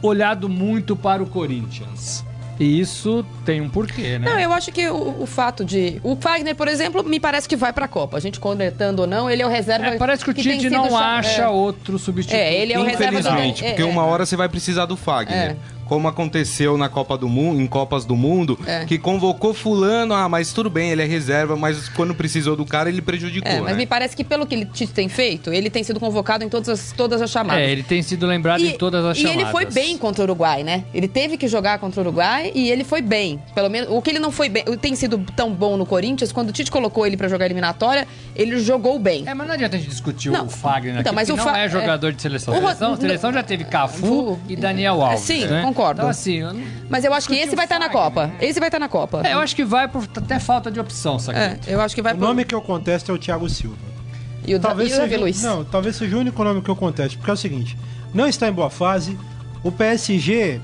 olhado 0.04 0.48
muito 0.48 0.96
para 0.96 1.24
o 1.24 1.25
Corinthians. 1.25 2.24
E 2.60 2.80
isso 2.80 3.26
tem 3.46 3.62
um 3.62 3.70
porquê, 3.70 4.20
né? 4.20 4.30
Não, 4.30 4.38
eu 4.40 4.52
acho 4.52 4.70
que 4.72 4.88
o, 4.90 5.22
o 5.22 5.26
fato 5.26 5.64
de. 5.64 6.02
O 6.04 6.18
Fagner, 6.18 6.54
por 6.56 6.68
exemplo, 6.68 7.04
me 7.04 7.18
parece 7.20 7.48
que 7.48 7.56
vai 7.56 7.72
pra 7.72 7.88
Copa. 7.88 8.18
A 8.18 8.20
gente 8.20 8.38
conectando 8.40 9.04
ou 9.04 9.08
não, 9.08 9.30
ele 9.30 9.42
é 9.42 9.46
o 9.46 9.50
reserva. 9.50 9.88
É, 9.88 9.98
parece 9.98 10.26
que 10.26 10.32
o 10.32 10.34
tem 10.34 10.44
Tite 10.44 10.70
não 10.70 10.90
cha- 10.90 11.18
acha 11.18 11.42
é. 11.44 11.48
outro 11.48 11.98
substituto. 11.98 12.38
É, 12.38 12.54
ele 12.54 12.74
é 12.74 12.80
o 12.80 12.84
reserva 12.84 13.14
do 13.14 13.20
Infelizmente, 13.30 13.66
é, 13.66 13.70
porque 13.70 13.82
é. 13.82 13.86
uma 13.86 14.04
hora 14.04 14.25
você 14.25 14.36
vai 14.36 14.50
precisar 14.50 14.86
do 14.86 14.98
Fagner. 14.98 15.56
É. 15.89 16.00
Como 16.00 16.08
aconteceu 16.08 16.77
na 16.77 16.88
Copa 16.88 17.17
do 17.17 17.27
Mundo, 17.27 17.60
em 17.60 17.65
Copas 17.67 18.05
do 18.05 18.15
Mundo, 18.15 18.58
É. 18.65 18.86
que 18.86 18.98
convocou 19.00 19.53
fulano, 19.53 20.13
ah, 20.13 20.29
mas 20.29 20.53
tudo 20.53 20.69
bem, 20.69 20.91
ele 20.91 21.01
é 21.01 21.05
reserva, 21.05 21.55
mas 21.55 21.89
quando 21.89 22.13
precisou 22.13 22.55
do 22.55 22.63
cara, 22.65 22.89
ele 22.89 23.01
prejudicou, 23.01 23.51
É, 23.51 23.60
mas 23.60 23.72
né? 23.72 23.77
me 23.77 23.86
parece 23.88 24.15
que 24.15 24.24
pelo 24.24 24.46
que 24.46 24.53
ele 24.55 24.65
Tite 24.65 24.93
tem 24.93 25.10
feito, 25.10 25.51
ele 25.51 25.69
tem 25.69 25.84
sido 25.84 26.00
convocado 26.00 26.43
em 26.43 26.50
todas 26.50 26.69
as, 26.69 26.91
todas 26.91 27.22
as 27.22 27.29
chamadas. 27.31 27.63
É, 27.63 27.72
ele 27.72 27.81
tem 27.84 28.01
sido 28.03 28.27
lembrado 28.27 28.63
em 28.63 28.77
todas 28.77 29.03
as 29.03 29.17
e 29.17 29.22
chamadas. 29.22 29.41
ele 29.41 29.51
foi 29.51 29.65
bem 29.65 29.98
contra 29.98 30.22
o 30.22 30.25
Uruguai, 30.25 30.63
né? 30.63 30.84
Ele 30.93 31.08
teve 31.08 31.38
que 31.38 31.48
jogar 31.48 31.79
contra 31.79 32.00
o 32.00 32.03
Uruguai 32.03 32.51
e 32.53 32.69
ele 32.69 32.84
foi 32.84 33.01
bem. 33.01 33.41
Pelo 33.55 33.69
menos 33.69 33.89
o 33.91 34.01
que 34.01 34.12
ele 34.12 34.19
não 34.19 34.31
foi 34.31 34.48
bem, 34.48 34.63
tem 34.79 34.93
sido 34.96 35.17
tão 35.36 35.51
bom 35.51 35.75
no 35.75 35.86
Corinthians, 35.86 36.31
quando 36.31 36.50
o 36.50 36.51
Tite 36.51 36.69
colocou 36.69 37.05
ele 37.08 37.17
pra 37.17 37.27
jogar 37.27 37.46
eliminatória, 37.46 38.08
ele 38.36 38.60
jogou 38.60 39.00
bem. 39.00 39.24
É, 39.27 39.34
mas 39.34 39.48
não 39.48 39.55
adianta 39.55 39.75
a 39.75 39.79
gente 39.79 39.89
discutir 39.89 40.29
Não. 40.31 40.46
o 40.46 40.50
Fagner 40.50 40.91
aqui, 40.93 41.01
Então, 41.01 41.13
mas 41.13 41.29
o 41.29 41.36
não 41.36 41.43
Fa- 41.43 41.58
é 41.58 41.67
jogador 41.67 42.12
de 42.13 42.22
seleção. 42.22 42.53
O 42.53 42.58
Ro- 42.60 42.67
Seleção, 42.67 42.96
seleção 42.96 43.34
já 43.34 43.41
teve 43.43 43.63
Cafu 43.63 44.05
Fu- 44.05 44.39
e 44.48 44.55
Daniel 44.55 45.01
Alves. 45.01 45.22
Sim, 45.22 45.46
né? 45.46 45.62
concordo. 45.63 45.78
Então, 45.93 46.09
assim, 46.09 46.36
eu, 46.38 46.53
não- 46.53 46.62
Mas 46.89 47.03
eu 47.03 47.13
acho 47.13 47.27
que 47.27 47.36
esse 47.36 47.53
o 47.53 47.55
vai 47.55 47.65
estar 47.65 47.79
na 47.79 47.86
Fagner, 47.89 48.03
Copa. 48.03 48.31
Esse 48.41 48.59
vai 48.59 48.69
estar 48.69 48.79
na 48.79 48.89
Copa. 48.89 49.21
é, 49.25 49.33
eu 49.33 49.39
acho 49.39 49.55
que 49.55 49.63
vai 49.63 49.88
por 49.88 50.03
até 50.15 50.39
falta 50.39 50.69
de 50.71 50.79
opção, 50.79 51.17
sabe? 51.19 51.38
É, 51.39 51.59
eu 51.67 51.79
acho 51.81 51.93
que 51.95 52.01
vai 52.01 52.13
O 52.13 52.17
pro- 52.17 52.27
nome 52.27 52.45
que 52.45 52.53
eu 52.55 52.62
contesto 52.62 53.12
é 53.12 53.15
o 53.15 53.17
Thiago 53.17 53.50
Silva. 53.50 53.75
E 54.45 54.55
o, 54.55 54.59
Talvez 54.59 54.91
e 54.91 54.93
o 54.95 54.98
Davi 54.98 55.09
seja, 55.12 55.21
Luiz. 55.21 55.43
não, 55.43 55.63
talvez 55.63 55.95
seja 55.95 56.15
o 56.15 56.19
único 56.19 56.43
nome 56.43 56.62
que 56.62 56.69
eu 56.69 56.75
contesto, 56.75 57.17
porque 57.17 57.29
é 57.29 57.33
o 57.33 57.38
seguinte, 57.38 57.77
não 58.13 58.25
está 58.27 58.48
em 58.48 58.51
boa 58.51 58.69
fase, 58.69 59.17
o 59.63 59.71
PSG 59.71 60.59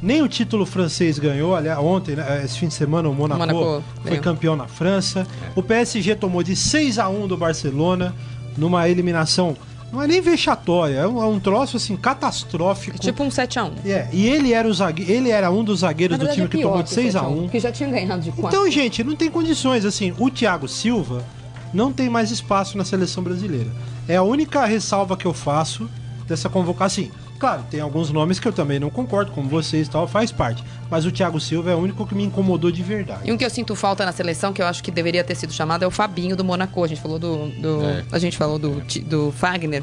nem 0.00 0.22
o 0.22 0.28
título 0.28 0.64
francês 0.64 1.18
ganhou, 1.18 1.56
aliás, 1.56 1.78
ontem, 1.80 2.14
né, 2.14 2.42
esse 2.44 2.56
fim 2.58 2.68
de 2.68 2.74
semana 2.74 3.08
o 3.08 3.14
Monaco, 3.14 3.40
Monaco 3.40 3.82
foi 4.00 4.10
ganhou. 4.10 4.22
campeão 4.22 4.54
na 4.56 4.68
França. 4.68 5.26
O 5.56 5.62
PSG 5.62 6.14
tomou 6.14 6.42
de 6.42 6.54
6 6.54 6.98
a 7.00 7.08
1 7.08 7.26
do 7.26 7.36
Barcelona 7.36 8.14
numa 8.56 8.88
eliminação, 8.88 9.56
não 9.92 10.02
é 10.02 10.06
nem 10.06 10.20
vexatória, 10.20 10.96
é 10.96 11.08
um, 11.08 11.22
é 11.22 11.26
um 11.26 11.40
troço 11.40 11.76
assim 11.76 11.96
catastrófico. 11.96 12.98
Tipo 12.98 13.22
um 13.22 13.28
7x1. 13.28 13.72
É, 13.86 14.08
e 14.12 14.26
ele 14.26 14.52
era 14.52 14.68
o 14.68 14.74
zague... 14.74 15.10
ele 15.10 15.30
era 15.30 15.50
um 15.50 15.64
dos 15.64 15.80
zagueiros 15.80 16.18
do 16.18 16.28
time 16.28 16.48
que 16.48 16.60
tomou 16.60 16.82
de 16.82 16.90
6 16.90 17.16
a 17.16 17.22
1. 17.22 17.48
Que 17.48 17.58
já 17.58 17.72
tinha 17.72 17.88
ganhado 17.88 18.22
de 18.22 18.30
4. 18.30 18.48
Então, 18.48 18.70
gente, 18.70 19.02
não 19.02 19.16
tem 19.16 19.30
condições. 19.30 19.84
Assim, 19.84 20.14
o 20.18 20.30
Thiago 20.30 20.68
Silva 20.68 21.24
não 21.72 21.92
tem 21.92 22.08
mais 22.08 22.30
espaço 22.30 22.76
na 22.76 22.84
seleção 22.84 23.22
brasileira. 23.22 23.70
É 24.06 24.16
a 24.16 24.22
única 24.22 24.64
ressalva 24.64 25.16
que 25.16 25.26
eu 25.26 25.32
faço 25.32 25.88
dessa 26.26 26.48
convocação. 26.48 27.04
Assim, 27.04 27.10
claro, 27.38 27.62
tem 27.70 27.80
alguns 27.80 28.10
nomes 28.10 28.38
que 28.40 28.46
eu 28.48 28.52
também 28.52 28.78
não 28.78 28.90
concordo, 28.90 29.30
como 29.32 29.48
vocês 29.48 29.86
e 29.86 29.90
tal, 29.90 30.06
faz 30.08 30.30
parte. 30.32 30.62
Mas 30.90 31.04
o 31.06 31.12
Thiago 31.12 31.38
Silva 31.40 31.70
é 31.70 31.74
o 31.74 31.78
único 31.78 32.06
que 32.06 32.14
me 32.14 32.24
incomodou 32.24 32.70
de 32.70 32.82
verdade. 32.82 33.22
E 33.24 33.32
um 33.32 33.36
que 33.36 33.44
eu 33.44 33.50
sinto 33.50 33.74
falta 33.76 34.04
na 34.04 34.12
seleção, 34.12 34.52
que 34.52 34.60
eu 34.62 34.66
acho 34.66 34.82
que 34.82 34.90
deveria 34.90 35.22
ter 35.22 35.34
sido 35.34 35.52
chamado, 35.52 35.82
é 35.84 35.86
o 35.86 35.90
Fabinho 35.90 36.34
do 36.36 36.44
Monaco. 36.44 36.82
A 36.84 36.88
gente 36.88 37.00
falou 37.00 37.18
do. 37.18 37.48
do- 37.48 37.84
É. 37.84 38.04
A 38.12 38.18
gente 38.18 38.36
falou 38.36 38.58
do, 38.58 38.80
Ti- 38.82 39.00
do 39.00 39.32
Fagner. 39.32 39.82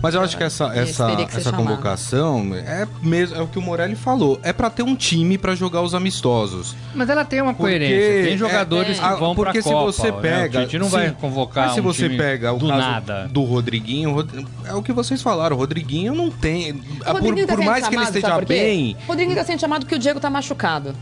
Mas 0.00 0.14
eu 0.14 0.20
acho 0.20 0.36
que 0.36 0.44
essa, 0.44 0.66
essa, 0.76 1.16
que 1.16 1.22
essa 1.22 1.40
chamado. 1.50 1.56
convocação 1.66 2.54
é 2.54 2.86
mesmo 3.02 3.36
é 3.36 3.42
o 3.42 3.48
que 3.48 3.58
o 3.58 3.62
Morelli 3.62 3.96
falou. 3.96 4.38
É 4.44 4.52
pra 4.52 4.70
ter 4.70 4.82
um 4.84 4.94
time 4.94 5.36
pra 5.36 5.54
jogar 5.56 5.82
os 5.82 5.92
amistosos. 5.94 6.76
Mas 6.94 7.10
ela 7.10 7.24
tem 7.24 7.40
uma 7.42 7.52
Porque 7.52 7.72
coerência. 7.78 8.22
Tem 8.24 8.34
é- 8.34 8.36
jogadores 8.36 8.98
é- 8.98 9.02
que 9.02 9.14
vão 9.18 9.34
porque 9.34 9.52
pra 9.60 9.62
se 9.62 9.68
Copa. 9.68 9.92
você 9.92 10.10
né? 10.12 10.18
pega, 10.20 10.58
O 10.60 10.62
Tite 10.62 10.78
não 10.78 10.88
vai 10.88 11.08
sim. 11.08 11.14
convocar 11.14 11.66
Mas 11.66 11.74
se 11.74 11.80
um 11.80 11.82
você 11.82 12.04
time 12.04 12.16
pega 12.16 12.52
o 12.52 12.58
do 12.58 12.68
caso 12.68 12.78
nada. 12.80 13.28
do 13.28 13.42
Rodriguinho, 13.42 14.26
é 14.64 14.74
o 14.74 14.82
que 14.82 14.92
vocês 14.92 15.20
falaram. 15.20 15.56
O 15.56 15.58
Rodriguinho 15.58 16.14
não 16.14 16.30
tem. 16.30 16.72
O 16.72 16.76
Por, 17.04 17.12
Rodriguinho 17.14 17.46
tá 17.46 17.54
por 17.56 17.64
mais 17.64 17.88
que 17.88 17.94
ele 17.94 18.04
chamado, 18.04 18.16
esteja 18.16 18.40
bem. 18.42 18.96
O 19.04 19.08
Rodriguinho 19.08 19.36
tá 19.36 19.44
sendo 19.44 19.60
chamado 19.60 19.80
porque 19.80 19.96
o 19.96 19.98
Diego 19.98 20.20
tá 20.20 20.30
machucado. 20.30 20.94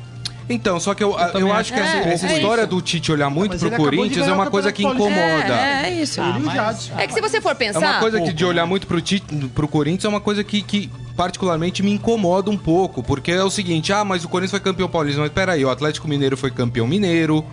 Então, 0.48 0.78
só 0.78 0.94
que 0.94 1.02
eu, 1.02 1.10
eu, 1.18 1.32
também 1.32 1.50
acho 1.50 1.72
que 1.72 1.80
essa, 1.80 1.96
é 1.96 2.12
essa 2.12 2.26
isso. 2.26 2.36
história 2.36 2.66
do 2.66 2.80
Tite 2.80 3.10
olhar 3.10 3.28
muito 3.28 3.58
pro 3.58 3.70
Corinthians 3.72 4.28
é 4.28 4.32
uma 4.32 4.48
coisa 4.48 4.70
que 4.70 4.84
incomoda. 4.84 5.54
É, 5.54 5.88
é 5.88 6.02
isso. 6.02 6.20
Ah, 6.20 6.38
mas-. 6.38 6.92
É 6.96 7.06
que 7.06 7.14
se 7.14 7.20
você 7.20 7.40
for 7.40 7.52
É 7.52 7.54
pensar. 7.54 7.80
uma 7.80 8.00
coisa 8.00 8.20
que 8.20 8.32
de 8.32 8.44
olhar 8.44 8.64
muito 8.66 8.86
pro, 8.86 9.00
Tite, 9.00 9.26
pro 9.48 9.66
Corinthians 9.66 10.04
é 10.04 10.08
uma 10.08 10.20
coisa 10.20 10.44
que, 10.44 10.62
que 10.62 10.88
particularmente 11.16 11.82
me 11.82 11.90
incomoda 11.90 12.50
um 12.50 12.56
pouco, 12.56 13.02
porque 13.02 13.32
é 13.32 13.42
o 13.42 13.50
seguinte, 13.50 13.92
ah, 13.92 14.04
mas 14.04 14.24
o 14.24 14.28
Corinthians 14.28 14.52
foi 14.52 14.60
campeão 14.60 14.88
paulista, 14.88 15.20
mas 15.20 15.32
peraí, 15.32 15.64
o 15.64 15.70
Atlético 15.70 16.06
Mineiro 16.06 16.36
foi 16.36 16.50
campeão 16.50 16.86
mineiro, 16.86 17.44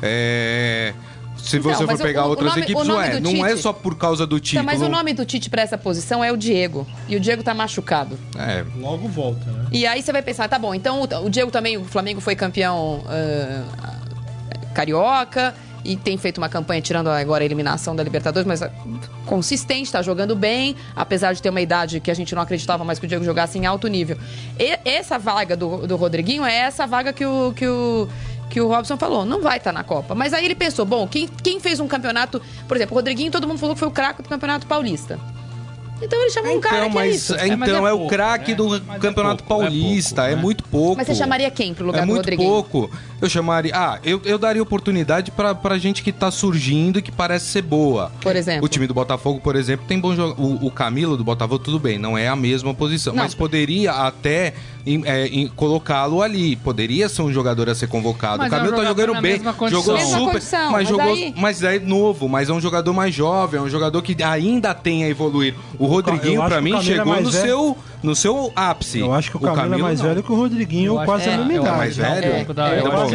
é... 0.00 0.94
Se 1.42 1.56
Então, 1.56 1.72
você 1.72 1.86
for 1.86 1.98
pegar 1.98 2.26
o 2.26 2.28
outras 2.30 2.50
nome- 2.50 2.62
equipes, 2.62 2.82
o 2.82 2.84
não 2.84 2.94
nome 2.96 3.06
é, 3.08 3.20
do 3.20 3.32
não 3.32 3.46
é 3.46 3.50
Tite- 3.50 3.62
só 3.62 3.72
por 3.72 3.96
causa 3.96 4.26
do 4.26 4.36
Então, 4.36 4.44
título. 4.44 4.64
mas 4.66 4.82
o 4.82 4.88
nome 4.88 5.12
do 5.12 5.24
Tite 5.24 5.48
pra 5.50 5.62
essa 5.62 5.76
posição 5.78 6.22
é 6.22 6.30
o 6.32 6.36
Diego. 6.36 6.86
E 7.08 7.16
o 7.16 7.20
Diego 7.20 7.42
tá 7.42 7.52
machucado. 7.54 8.18
É, 8.38 8.64
Logo 8.78 9.08
volta, 9.08 9.44
né? 9.50 9.66
E 9.72 9.86
aí 9.86 10.02
você 10.02 10.12
vai 10.12 10.22
pensar, 10.22 10.48
tá 10.48 10.58
bom, 10.58 10.74
então 10.74 11.00
o, 11.02 11.24
o 11.26 11.30
Diego 11.30 11.50
também, 11.50 11.76
o 11.76 11.84
Flamengo 11.84 12.20
foi 12.20 12.36
campeão 12.36 13.02
ah, 13.08 13.64
carioca 14.74 15.54
e 15.84 15.96
tem 15.96 16.18
feito 16.18 16.36
uma 16.38 16.48
campanha 16.48 16.80
tirando 16.82 17.08
agora 17.08 17.42
a 17.42 17.46
eliminação 17.46 17.96
da 17.96 18.02
Libertadores, 18.02 18.46
mas 18.46 18.62
consistente, 19.24 19.90
tá 19.90 20.02
jogando 20.02 20.36
bem, 20.36 20.76
apesar 20.94 21.32
de 21.32 21.40
ter 21.40 21.48
uma 21.48 21.60
idade 21.60 22.00
que 22.00 22.10
a 22.10 22.14
gente 22.14 22.34
não 22.34 22.42
acreditava 22.42 22.84
mais 22.84 22.98
que 22.98 23.06
o 23.06 23.08
Diego 23.08 23.24
jogasse 23.24 23.58
em 23.58 23.64
alto 23.64 23.88
nível. 23.88 24.18
E 24.58 24.78
essa 24.84 25.18
vaga 25.18 25.56
do, 25.56 25.86
do 25.86 25.96
Rodriguinho 25.96 26.44
é 26.44 26.54
essa 26.54 26.86
vaga 26.86 27.12
que 27.14 27.24
o. 27.24 27.52
Que 27.56 27.66
o 27.66 28.06
que 28.50 28.60
o 28.60 28.66
Robson 28.66 28.96
falou, 28.96 29.24
não 29.24 29.40
vai 29.40 29.58
estar 29.58 29.72
na 29.72 29.84
Copa. 29.84 30.14
Mas 30.14 30.34
aí 30.34 30.44
ele 30.44 30.56
pensou, 30.56 30.84
bom, 30.84 31.06
quem, 31.06 31.28
quem 31.28 31.60
fez 31.60 31.78
um 31.78 31.86
campeonato... 31.86 32.42
Por 32.66 32.76
exemplo, 32.76 32.94
o 32.94 32.98
Rodriguinho, 32.98 33.30
todo 33.30 33.46
mundo 33.46 33.58
falou 33.58 33.74
que 33.74 33.78
foi 33.78 33.88
o 33.88 33.92
craque 33.92 34.22
do 34.22 34.28
Campeonato 34.28 34.66
Paulista. 34.66 35.18
Então 36.02 36.20
ele 36.20 36.30
chamou 36.30 36.56
um 36.56 36.60
cara 36.60 36.76
então, 36.86 36.90
que 36.92 36.98
é 36.98 37.00
mas, 37.00 37.14
isso. 37.16 37.34
é, 37.34 37.48
É, 37.48 37.56
mas 37.56 37.68
então 37.68 37.86
é 37.86 37.90
é, 37.90 37.92
o 37.92 37.96
pouco, 37.98 38.10
craque 38.14 38.50
né? 38.52 38.56
do 38.56 38.68
Mas 38.68 38.96
é 38.96 38.98
Campeonato 38.98 39.44
pouco, 39.44 39.62
é 39.62 39.66
Paulista, 39.66 40.14
pouco, 40.22 40.30
é, 40.32 40.36
né? 40.36 40.42
muito 40.42 40.64
pouco. 40.64 40.96
Mas 40.96 41.06
você 41.06 41.14
chamaria 41.14 41.50
quem 41.50 41.74
pro 41.74 41.84
lugar 41.86 41.98
É 41.98 42.00
do 42.02 42.06
muito 42.06 42.18
Rodriguinho? 42.20 42.48
pouco. 42.48 42.90
Eu 43.20 43.28
chamaria. 43.28 43.72
Ah, 43.74 43.98
eu, 44.02 44.20
eu 44.24 44.38
daria 44.38 44.62
oportunidade 44.62 45.30
pra, 45.30 45.54
pra 45.54 45.76
gente 45.76 46.02
que 46.02 46.10
tá 46.10 46.30
surgindo 46.30 46.98
e 46.98 47.02
que 47.02 47.12
parece 47.12 47.46
ser 47.46 47.62
boa. 47.62 48.10
Por 48.22 48.34
exemplo. 48.34 48.64
O 48.64 48.68
time 48.68 48.86
do 48.86 48.94
Botafogo, 48.94 49.40
por 49.40 49.56
exemplo, 49.56 49.84
tem 49.86 49.98
bom 50.00 50.14
jogo. 50.14 50.40
O, 50.42 50.66
o 50.66 50.70
Camilo 50.70 51.16
do 51.18 51.24
Botafogo, 51.24 51.58
tudo 51.62 51.78
bem, 51.78 51.98
não 51.98 52.16
é 52.16 52.28
a 52.28 52.36
mesma 52.36 52.72
posição. 52.72 53.12
Não. 53.14 53.22
Mas 53.22 53.34
poderia 53.34 53.92
até 53.92 54.54
é, 55.04 55.48
colocá-lo 55.54 56.22
ali. 56.22 56.56
Poderia 56.56 57.08
ser 57.10 57.20
um 57.22 57.32
jogador 57.32 57.68
a 57.68 57.74
ser 57.74 57.88
convocado. 57.88 58.38
Mas 58.38 58.48
o 58.48 58.50
Camilo 58.50 58.74
é 58.74 58.78
um 58.78 58.82
tá 58.82 58.88
jogando 58.88 59.20
bem. 59.20 59.40
Jogou 59.68 59.96
Mesma 59.96 60.18
super. 60.18 60.32
condição, 60.32 60.70
mas, 60.70 60.72
mas 60.72 60.88
jogou. 60.88 61.12
aí- 61.12 61.34
Mas 61.36 61.62
é 61.62 61.78
novo, 61.78 62.26
mas 62.28 62.48
é 62.48 62.52
um 62.54 62.60
jogador 62.60 62.92
mais 62.94 63.14
jovem, 63.14 63.60
é 63.60 63.62
um 63.62 63.68
jogador 63.68 64.00
que 64.00 64.16
ainda 64.22 64.72
tem 64.74 65.04
a 65.04 65.08
evoluir. 65.08 65.54
O 65.78 65.86
Rodriguinho, 65.90 66.40
o 66.40 66.62
mim, 66.62 66.74
é 66.74 66.82
chegou 66.82 67.06
mais 67.06 67.24
no 67.24 67.32
seu, 67.32 67.78
no 68.02 68.14
seu 68.16 68.52
ápice. 68.54 69.00
Eu 69.00 69.12
acho 69.12 69.30
que 69.30 69.36
o 69.36 69.40
Camilo, 69.40 69.74
é 69.74 69.78
mais 69.78 70.00
não. 70.00 70.08
velho 70.08 70.22
que 70.22 70.32
o 70.32 70.36
Rodriguinho, 70.36 70.98
Eu 70.98 71.04
quase 71.04 71.24
que 71.24 71.30
a 71.30 71.32
é, 71.32 71.36
mesma 71.38 71.54
idade. 71.54 71.76
mais 71.76 71.98
é 71.98 72.08
um 72.08 72.14
velho? 72.14 72.26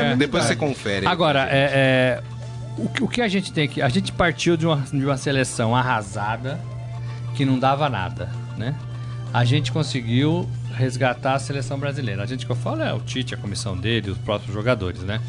É, 0.02 0.12
é. 0.12 0.16
depois 0.16 0.44
você 0.44 0.56
confere. 0.56 1.08
Agora, 1.08 1.48
é, 1.50 2.22
é, 2.22 2.24
o, 2.78 2.90
que- 2.90 3.04
o 3.04 3.08
que 3.08 3.22
a 3.22 3.28
gente 3.28 3.52
tem 3.54 3.68
que. 3.68 3.82
A 3.82 3.90
gente 3.90 4.12
partiu 4.12 4.56
de 4.58 4.66
uma, 4.66 4.78
de 4.78 5.06
uma 5.06 5.18
seleção 5.18 5.76
arrasada 5.76 6.60
que 7.36 7.46
não 7.46 7.58
dava 7.60 7.90
nada, 7.90 8.30
né? 8.58 8.76
A 9.34 9.44
gente 9.44 9.72
conseguiu 9.72 10.48
resgatar 10.74 11.34
a 11.34 11.40
seleção 11.40 11.78
brasileira. 11.78 12.24
A 12.24 12.26
gente 12.26 12.46
que 12.46 12.52
eu 12.52 12.56
falo 12.56 12.82
é 12.82 12.94
o 12.94 13.00
Tite, 13.00 13.34
a 13.34 13.38
comissão 13.38 13.76
dele, 13.78 14.12
os 14.12 14.18
próprios 14.18 14.54
jogadores, 14.54 15.02
né? 15.02 15.20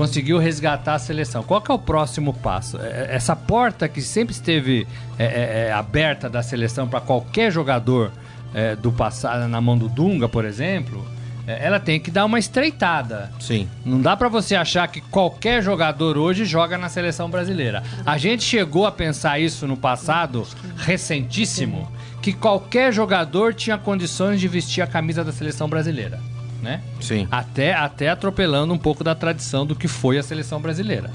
Conseguiu 0.00 0.38
resgatar 0.38 0.94
a 0.94 0.98
seleção. 0.98 1.42
Qual 1.42 1.60
que 1.60 1.70
é 1.70 1.74
o 1.74 1.78
próximo 1.78 2.32
passo? 2.32 2.78
É- 2.78 2.80
é- 2.80 3.08
Essa 3.10 3.36
porta 3.36 3.86
que 3.86 4.00
sempre 4.00 4.32
esteve 4.34 4.86
é, 5.18 5.24
é, 5.24 5.66
é, 5.68 5.72
aberta 5.72 6.28
da 6.28 6.42
seleção 6.42 6.88
para 6.88 7.00
qualquer 7.02 7.52
jogador 7.52 8.10
é, 8.54 8.74
do 8.74 8.90
passado, 8.90 9.46
na 9.46 9.60
mão 9.60 9.76
do 9.76 9.88
Dunga, 9.90 10.26
por 10.28 10.44
exemplo, 10.46 11.06
ela 11.46 11.78
tem 11.78 12.00
que 12.00 12.10
dar 12.10 12.24
uma 12.24 12.38
estreitada. 12.38 13.30
Sim. 13.38 13.68
Não 13.84 14.00
dá 14.00 14.16
pra 14.16 14.28
você 14.28 14.54
achar 14.56 14.88
que 14.88 15.00
qualquer 15.00 15.62
jogador 15.62 16.16
hoje 16.16 16.44
joga 16.44 16.78
na 16.78 16.88
seleção 16.88 17.28
brasileira. 17.28 17.82
A 18.06 18.16
gente 18.16 18.42
chegou 18.42 18.86
a 18.86 18.92
pensar 18.92 19.38
isso 19.38 19.66
no 19.66 19.76
passado, 19.76 20.46
recentíssimo, 20.78 21.90
que 22.22 22.32
qualquer 22.32 22.92
jogador 22.92 23.52
tinha 23.54 23.76
condições 23.78 24.40
de 24.40 24.48
vestir 24.48 24.82
a 24.82 24.86
camisa 24.86 25.22
da 25.24 25.32
seleção 25.32 25.68
brasileira, 25.68 26.20
né? 26.62 26.82
Sim. 27.00 27.26
Até, 27.30 27.72
até 27.72 28.08
atropelando 28.08 28.72
um 28.72 28.78
pouco 28.78 29.02
da 29.02 29.14
tradição 29.14 29.66
do 29.66 29.74
que 29.74 29.88
foi 29.88 30.18
a 30.18 30.22
seleção 30.22 30.60
brasileira. 30.60 31.10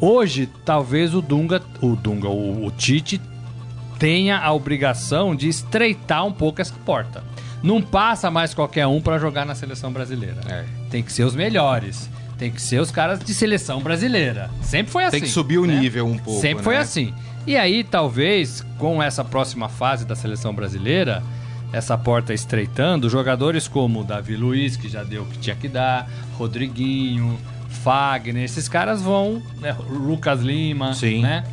Hoje, 0.00 0.48
talvez 0.64 1.14
o 1.14 1.22
Dunga, 1.22 1.62
o 1.80 1.96
Dunga, 1.96 2.28
o, 2.28 2.66
o 2.66 2.70
Tite 2.70 3.20
tenha 3.98 4.38
a 4.38 4.52
obrigação 4.52 5.34
de 5.34 5.48
estreitar 5.48 6.24
um 6.26 6.32
pouco 6.32 6.60
essa 6.60 6.74
porta. 6.84 7.24
Não 7.62 7.80
passa 7.80 8.30
mais 8.30 8.52
qualquer 8.52 8.86
um 8.86 9.00
pra 9.00 9.18
jogar 9.18 9.46
na 9.46 9.54
seleção 9.54 9.92
brasileira. 9.92 10.40
É. 10.48 10.64
Tem 10.90 11.02
que 11.02 11.12
ser 11.12 11.24
os 11.24 11.34
melhores. 11.34 12.10
Tem 12.38 12.50
que 12.50 12.60
ser 12.60 12.80
os 12.80 12.90
caras 12.90 13.18
de 13.18 13.32
seleção 13.32 13.80
brasileira. 13.80 14.50
Sempre 14.60 14.92
foi 14.92 15.04
assim. 15.04 15.12
Tem 15.12 15.22
que 15.22 15.28
subir 15.28 15.58
o 15.58 15.66
né? 15.66 15.78
nível 15.78 16.06
um 16.06 16.18
pouco. 16.18 16.40
Sempre 16.40 16.62
foi 16.62 16.74
né? 16.74 16.80
assim. 16.80 17.14
E 17.46 17.56
aí, 17.56 17.82
talvez, 17.82 18.64
com 18.78 19.02
essa 19.02 19.24
próxima 19.24 19.68
fase 19.68 20.04
da 20.04 20.14
seleção 20.14 20.54
brasileira, 20.54 21.22
essa 21.72 21.96
porta 21.98 22.32
estreitando, 22.32 23.08
jogadores 23.08 23.68
como 23.68 24.04
Davi 24.04 24.36
Luiz, 24.36 24.76
que 24.76 24.88
já 24.88 25.02
deu 25.02 25.22
o 25.22 25.26
que 25.26 25.38
tinha 25.38 25.56
que 25.56 25.68
dar, 25.68 26.08
Rodriguinho, 26.38 27.38
Fagner, 27.82 28.44
esses 28.44 28.68
caras 28.68 29.02
vão, 29.02 29.42
né, 29.60 29.76
Lucas 29.88 30.40
Lima, 30.40 30.94
Sim. 30.94 31.22
né? 31.22 31.44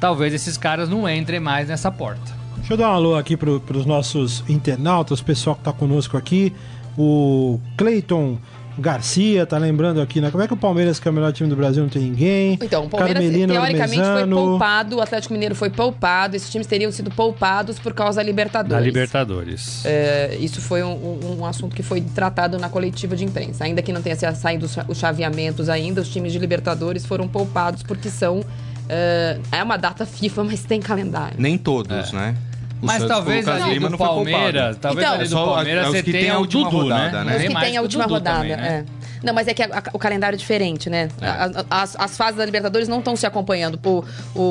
Talvez 0.00 0.34
esses 0.34 0.56
caras 0.56 0.88
não 0.88 1.08
entrem 1.08 1.40
mais 1.40 1.68
nessa 1.68 1.90
porta. 1.90 2.32
Deixa 2.56 2.74
eu 2.74 2.76
dar 2.76 2.90
um 2.90 2.94
alô 2.94 3.16
aqui 3.16 3.36
para 3.36 3.50
os 3.50 3.86
nossos 3.86 4.44
internautas, 4.48 5.20
o 5.20 5.24
pessoal 5.24 5.56
que 5.56 5.62
tá 5.62 5.72
conosco 5.72 6.16
aqui. 6.16 6.52
O 6.96 7.58
Cleiton 7.76 8.38
Garcia 8.78 9.44
tá 9.46 9.58
lembrando 9.58 10.00
aqui, 10.00 10.20
né? 10.20 10.30
Como 10.30 10.42
é 10.42 10.46
que 10.46 10.54
o 10.54 10.56
Palmeiras, 10.56 10.98
que 10.98 11.06
é 11.06 11.10
o 11.10 11.14
melhor 11.14 11.32
time 11.32 11.48
do 11.48 11.56
Brasil, 11.56 11.82
não 11.82 11.90
tem 11.90 12.02
ninguém? 12.02 12.58
Então, 12.62 12.84
o 12.84 12.88
Palmeiras, 12.88 13.22
Carmelino 13.22 13.52
teoricamente, 13.52 13.94
foi 13.96 14.06
Ormezano. 14.08 14.36
poupado, 14.36 14.96
o 14.96 15.00
Atlético 15.00 15.32
Mineiro 15.34 15.54
foi 15.54 15.70
poupado, 15.70 16.36
esses 16.36 16.50
times 16.50 16.66
teriam 16.66 16.90
sido 16.90 17.10
poupados 17.10 17.78
por 17.78 17.92
causa 17.92 18.16
da 18.16 18.22
Libertadores. 18.22 18.74
Da 18.76 18.80
Libertadores. 18.80 19.84
É, 19.84 20.36
isso 20.40 20.60
foi 20.60 20.82
um, 20.82 21.38
um- 21.40 21.46
assunto 21.46 21.74
que 21.76 21.82
foi 21.82 22.00
tratado 22.00 22.58
na 22.58 22.68
coletiva 22.68 23.14
de 23.16 23.24
imprensa. 23.24 23.64
Ainda 23.64 23.82
que 23.82 23.92
não 23.92 24.00
tenha 24.00 24.16
sa- 24.16 24.34
saído 24.34 24.66
os 24.66 24.72
cha- 24.72 24.84
os 24.88 24.96
chaveamentos 24.98 25.68
ainda, 25.68 26.00
os 26.00 26.08
times 26.08 26.32
de 26.32 26.38
Libertadores 26.38 27.04
foram 27.04 27.28
poupados 27.28 27.82
porque 27.82 28.08
são. 28.08 28.42
é, 28.88 29.38
é 29.52 29.62
uma 29.62 29.76
data 29.76 30.04
FIFA, 30.06 30.44
mas 30.44 30.62
tem 30.64 30.80
calendário. 30.80 31.34
Nem 31.38 31.56
todos, 31.58 32.12
né? 32.12 32.34
Mas 32.82 33.04
talvez 33.04 33.46
o 33.46 33.50
Lucas 33.50 33.62
ali 33.64 33.78
do 33.78 33.88
foi 33.88 33.98
Palmeiras, 33.98 34.76
talvez 34.78 35.06
Então, 35.06 35.20
ali 35.20 35.28
do 35.28 35.34
Palmeiras 35.36 35.86
os 35.86 35.92
você 35.92 36.02
que 36.02 36.12
tem 36.12 36.20
tenha 36.22 36.34
a 36.34 36.36
o 36.36 36.40
última 36.40 36.64
Dudu, 36.64 36.76
rodada, 36.82 37.24
né? 37.24 37.24
né? 37.24 37.36
Os 37.36 37.42
que 37.54 37.60
tem 37.60 37.76
a 37.76 37.80
o 37.80 37.82
última 37.84 38.04
rodada. 38.04 38.44
né? 38.44 38.84
é. 38.88 39.01
Não, 39.22 39.32
mas 39.32 39.46
é 39.48 39.54
que 39.54 39.62
a- 39.62 39.66
a- 39.78 39.90
o 39.92 39.98
calendário 39.98 40.36
é 40.36 40.38
diferente, 40.38 40.90
né? 40.90 41.08
É. 41.20 41.26
A- 41.26 41.64
As, 41.70 41.96
as 41.96 42.16
fases 42.16 42.36
da 42.36 42.44
Libertadores 42.44 42.88
não 42.88 42.98
estão 42.98 43.14
se 43.16 43.24
acompanhando. 43.26 43.78
O, 43.84 44.04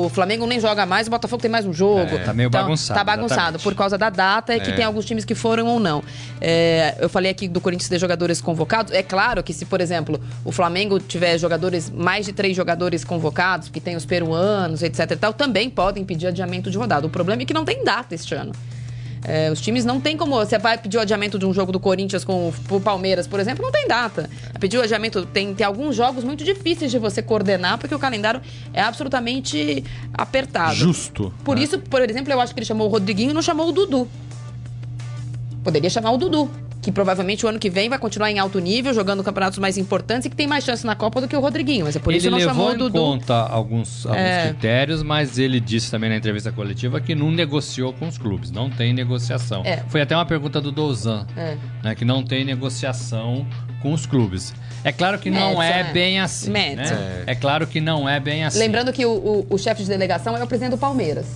o 0.06 0.08
Flamengo 0.08 0.46
nem 0.46 0.58
joga 0.60 0.86
mais, 0.86 1.06
o 1.06 1.10
Botafogo 1.10 1.40
tem 1.42 1.50
mais 1.50 1.64
um 1.66 1.72
jogo. 1.72 2.00
É, 2.16 2.18
tá 2.18 2.32
meio 2.32 2.48
bagunçado, 2.50 2.98
Tá 2.98 3.04
bagunçado 3.04 3.40
exatamente. 3.40 3.62
por 3.62 3.74
causa 3.74 3.98
da 3.98 4.10
data 4.10 4.54
e 4.56 4.60
que 4.60 4.70
É. 4.70 4.74
tem 4.74 4.84
alguns 4.84 5.04
times 5.04 5.24
que 5.24 5.34
foram 5.34 5.66
ou 5.66 5.78
não. 5.80 6.02
É, 6.40 6.96
eu 7.00 7.08
falei 7.08 7.30
aqui 7.30 7.46
do 7.48 7.60
Corinthians 7.60 7.88
ter 7.88 7.98
jogadores 7.98 8.40
convocados. 8.40 8.92
É 8.92 9.02
claro 9.02 9.42
que 9.42 9.52
se, 9.52 9.64
por 9.64 9.80
exemplo, 9.80 10.20
o 10.44 10.50
Flamengo 10.52 10.98
tiver 10.98 11.36
jogadores, 11.38 11.90
mais 11.90 12.26
de 12.26 12.32
três 12.32 12.56
jogadores 12.56 13.04
convocados, 13.04 13.68
que 13.68 13.80
tem 13.80 13.96
os 13.96 14.04
peruanos, 14.04 14.82
etc 14.82 15.10
e 15.10 15.16
tal, 15.16 15.32
também 15.32 15.68
podem 15.70 16.04
pedir 16.04 16.26
adiamento 16.28 16.70
de 16.70 16.78
rodada. 16.78 17.06
O 17.06 17.10
problema 17.10 17.42
é 17.42 17.44
que 17.44 17.54
não 17.54 17.64
tem 17.64 17.84
data 17.84 18.14
este 18.14 18.34
ano. 18.34 18.52
É, 19.24 19.50
os 19.50 19.60
times 19.60 19.84
não 19.84 20.00
tem 20.00 20.16
como. 20.16 20.34
Você 20.36 20.58
vai 20.58 20.76
pedir 20.76 20.98
o 20.98 21.00
adiamento 21.00 21.38
de 21.38 21.46
um 21.46 21.52
jogo 21.52 21.70
do 21.70 21.78
Corinthians 21.78 22.24
com 22.24 22.52
o 22.70 22.80
Palmeiras, 22.80 23.26
por 23.26 23.38
exemplo, 23.38 23.64
não 23.64 23.70
tem 23.70 23.86
data. 23.86 24.28
Pedir 24.58 24.78
o 24.78 24.82
adiamento. 24.82 25.24
Tem, 25.26 25.54
tem 25.54 25.66
alguns 25.66 25.94
jogos 25.94 26.24
muito 26.24 26.44
difíceis 26.44 26.90
de 26.90 26.98
você 26.98 27.22
coordenar, 27.22 27.78
porque 27.78 27.94
o 27.94 27.98
calendário 27.98 28.40
é 28.72 28.82
absolutamente 28.82 29.84
apertado. 30.12 30.74
Justo. 30.74 31.32
Por 31.44 31.56
né? 31.56 31.62
isso, 31.62 31.78
por 31.78 32.02
exemplo, 32.02 32.32
eu 32.32 32.40
acho 32.40 32.52
que 32.52 32.60
ele 32.60 32.66
chamou 32.66 32.88
o 32.88 32.90
Rodriguinho 32.90 33.30
e 33.30 33.34
não 33.34 33.42
chamou 33.42 33.68
o 33.68 33.72
Dudu. 33.72 34.08
Poderia 35.62 35.88
chamar 35.88 36.10
o 36.10 36.18
Dudu. 36.18 36.50
Que 36.82 36.90
provavelmente 36.90 37.46
o 37.46 37.48
ano 37.48 37.60
que 37.60 37.70
vem 37.70 37.88
vai 37.88 37.96
continuar 37.98 38.28
em 38.30 38.40
alto 38.40 38.58
nível, 38.58 38.92
jogando 38.92 39.22
campeonatos 39.22 39.58
mais 39.60 39.78
importantes 39.78 40.26
e 40.26 40.30
que 40.30 40.34
tem 40.34 40.48
mais 40.48 40.64
chance 40.64 40.84
na 40.84 40.96
Copa 40.96 41.20
do 41.20 41.28
que 41.28 41.36
o 41.36 41.40
Rodriguinho. 41.40 41.84
Mas 41.84 41.94
é 41.94 42.00
por 42.00 42.12
isso 42.12 42.26
ele 42.26 42.34
que 42.36 42.42
não 42.42 42.48
levou 42.48 42.54
chamou 42.54 42.74
em 42.74 42.78
Dudu. 42.78 42.98
conta 42.98 43.34
alguns, 43.34 44.04
alguns 44.04 44.20
É. 44.20 44.48
critérios, 44.48 45.00
mas 45.02 45.38
ele 45.38 45.60
disse 45.60 45.90
também 45.92 46.10
na 46.10 46.16
entrevista 46.16 46.50
coletiva 46.50 47.00
que 47.00 47.14
não 47.14 47.30
negociou 47.30 47.92
com 47.92 48.08
os 48.08 48.18
clubes, 48.18 48.50
não 48.50 48.68
tem 48.68 48.92
negociação. 48.92 49.62
É. 49.64 49.76
Foi 49.88 50.00
até 50.00 50.16
uma 50.16 50.26
pergunta 50.26 50.60
do 50.60 50.72
Dozan, 50.72 51.24
É. 51.36 51.56
né, 51.84 51.94
que 51.94 52.04
não 52.04 52.22
tem 52.24 52.44
negociação 52.44 53.46
com 53.80 53.92
os 53.92 54.04
clubes. 54.04 54.52
É 54.82 54.90
claro 54.90 55.20
que 55.20 55.30
não 55.30 55.62
é 55.62 55.80
é. 55.82 55.92
bem 55.92 56.18
assim. 56.18 56.50
Né? 56.50 56.74
É. 57.26 57.34
claro 57.36 57.64
que 57.64 57.80
não 57.80 58.08
é 58.08 58.18
bem 58.18 58.44
assim. 58.44 58.58
Lembrando 58.58 58.92
que 58.92 59.06
o, 59.06 59.10
o- 59.12 59.46
o 59.50 59.56
chefe 59.58 59.82
de 59.84 59.88
delegação 59.88 60.36
é 60.36 60.42
o 60.42 60.46
presidente 60.48 60.72
do 60.72 60.78
Palmeiras. 60.78 61.26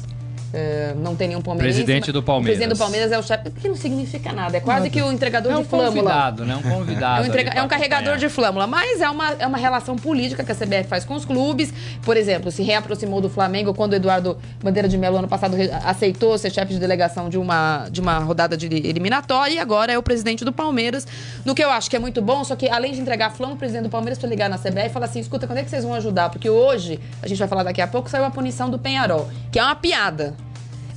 É, 0.54 0.94
não 0.96 1.14
tem 1.16 1.28
nenhum 1.28 1.42
palmeirense. 1.42 1.78
Presidente 1.84 2.12
do 2.12 2.22
Palmeiras. 2.22 2.56
O 2.56 2.58
presidente 2.58 2.76
do 2.76 2.78
Palmeiras 2.78 3.12
é 3.12 3.18
o 3.18 3.22
chefe, 3.22 3.50
que 3.50 3.68
não 3.68 3.76
significa 3.76 4.32
nada. 4.32 4.56
É 4.56 4.60
quase 4.60 4.88
que 4.88 5.02
o 5.02 5.10
entregador 5.12 5.52
É 5.52 5.56
um 5.56 5.62
de 5.62 5.68
flâmula. 5.68 5.90
convidado, 5.92 6.44
né? 6.46 6.56
Um 6.56 6.62
convidado. 6.62 7.16
É 7.20 7.22
um, 7.22 7.26
entrega- 7.26 7.50
é 7.50 7.62
um 7.62 7.68
carregador 7.68 8.08
acompanhar. 8.12 8.28
de 8.28 8.34
flâmula, 8.34 8.66
mas 8.66 9.00
é 9.00 9.10
uma, 9.10 9.32
é 9.32 9.46
uma 9.46 9.58
relação 9.58 9.96
política 9.96 10.42
que 10.44 10.52
a 10.52 10.54
CBF 10.54 10.84
faz 10.88 11.04
com 11.04 11.14
os 11.14 11.24
clubes. 11.24 11.72
Por 12.02 12.16
exemplo, 12.16 12.50
se 12.50 12.62
reaproximou 12.62 13.20
do 13.20 13.28
Flamengo 13.28 13.74
quando 13.74 13.92
o 13.92 13.96
Eduardo 13.96 14.38
Bandeira 14.62 14.88
de 14.88 14.96
Melo, 14.96 15.16
ano 15.18 15.28
passado, 15.28 15.56
aceitou 15.84 16.38
ser 16.38 16.50
chefe 16.50 16.72
de 16.74 16.78
delegação 16.80 17.28
de 17.28 17.36
uma, 17.38 17.88
de 17.90 18.00
uma 18.00 18.18
rodada 18.18 18.56
de 18.56 18.66
eliminatória 18.66 19.54
e 19.54 19.58
agora 19.58 19.92
é 19.92 19.98
o 19.98 20.02
presidente 20.02 20.44
do 20.44 20.52
Palmeiras. 20.52 21.06
No 21.44 21.54
que 21.54 21.62
eu 21.62 21.70
acho 21.70 21.90
que 21.90 21.96
é 21.96 21.98
muito 21.98 22.22
bom, 22.22 22.44
só 22.44 22.54
que 22.56 22.68
além 22.68 22.92
de 22.92 23.00
entregar 23.00 23.30
flâmula, 23.30 23.56
o 23.56 23.58
presidente 23.58 23.84
do 23.84 23.90
Palmeiras 23.90 24.18
precisa 24.18 24.30
ligar 24.34 24.48
na 24.48 24.56
CBF 24.58 24.86
e 24.86 24.90
falar 24.90 25.06
assim: 25.06 25.20
escuta, 25.20 25.46
quando 25.46 25.58
é 25.58 25.64
que 25.64 25.70
vocês 25.70 25.82
vão 25.84 25.94
ajudar? 25.94 26.30
Porque 26.30 26.48
hoje, 26.48 27.00
a 27.22 27.26
gente 27.28 27.38
vai 27.38 27.48
falar 27.48 27.62
daqui 27.64 27.80
a 27.82 27.86
pouco, 27.86 28.08
saiu 28.08 28.24
a 28.24 28.30
punição 28.30 28.70
do 28.70 28.78
Penharol, 28.78 29.28
que 29.50 29.58
é 29.58 29.62
uma 29.62 29.74
piada. 29.74 30.34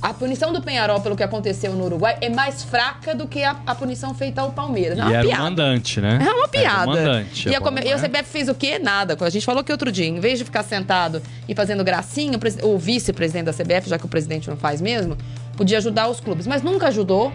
A 0.02 0.14
punição 0.14 0.50
do 0.50 0.62
Penharol, 0.62 1.00
pelo 1.00 1.14
que 1.14 1.22
aconteceu 1.22 1.74
no 1.74 1.84
Uruguai, 1.84 2.16
é 2.22 2.30
mais 2.30 2.62
fraca 2.64 3.14
do 3.14 3.28
que 3.28 3.44
a, 3.44 3.56
a 3.66 3.74
punição 3.74 4.14
feita 4.14 4.40
ao 4.40 4.50
Palmeiras. 4.50 4.98
É 4.98 5.02
E 5.02 5.04
uma 5.04 5.12
era 5.12 5.20
o 5.26 5.28
piada. 5.28 5.42
mandante, 5.42 6.00
né? 6.00 6.18
É 6.26 6.32
uma 6.32 6.48
piada. 6.48 6.76
Era 6.76 6.84
o 6.84 6.86
mandante. 6.94 7.48
E 7.48 7.54
a, 7.54 7.58
é 7.58 7.60
e 7.60 7.92
a 7.92 7.96
né? 7.98 8.08
CBF 8.08 8.24
fez 8.24 8.48
o 8.48 8.54
quê? 8.54 8.78
Nada. 8.78 9.16
A 9.20 9.30
gente 9.30 9.44
falou 9.44 9.62
que 9.62 9.70
outro 9.70 9.92
dia, 9.92 10.06
em 10.06 10.18
vez 10.18 10.38
de 10.38 10.44
ficar 10.44 10.62
sentado 10.62 11.20
e 11.46 11.54
fazendo 11.54 11.84
gracinha, 11.84 12.38
o, 12.62 12.66
o 12.68 12.78
vice-presidente 12.78 13.44
da 13.44 13.52
CBF, 13.52 13.90
já 13.90 13.98
que 13.98 14.06
o 14.06 14.08
presidente 14.08 14.48
não 14.48 14.56
faz 14.56 14.80
mesmo, 14.80 15.18
podia 15.54 15.76
ajudar 15.76 16.08
os 16.08 16.18
clubes. 16.18 16.46
Mas 16.46 16.62
nunca 16.62 16.88
ajudou. 16.88 17.30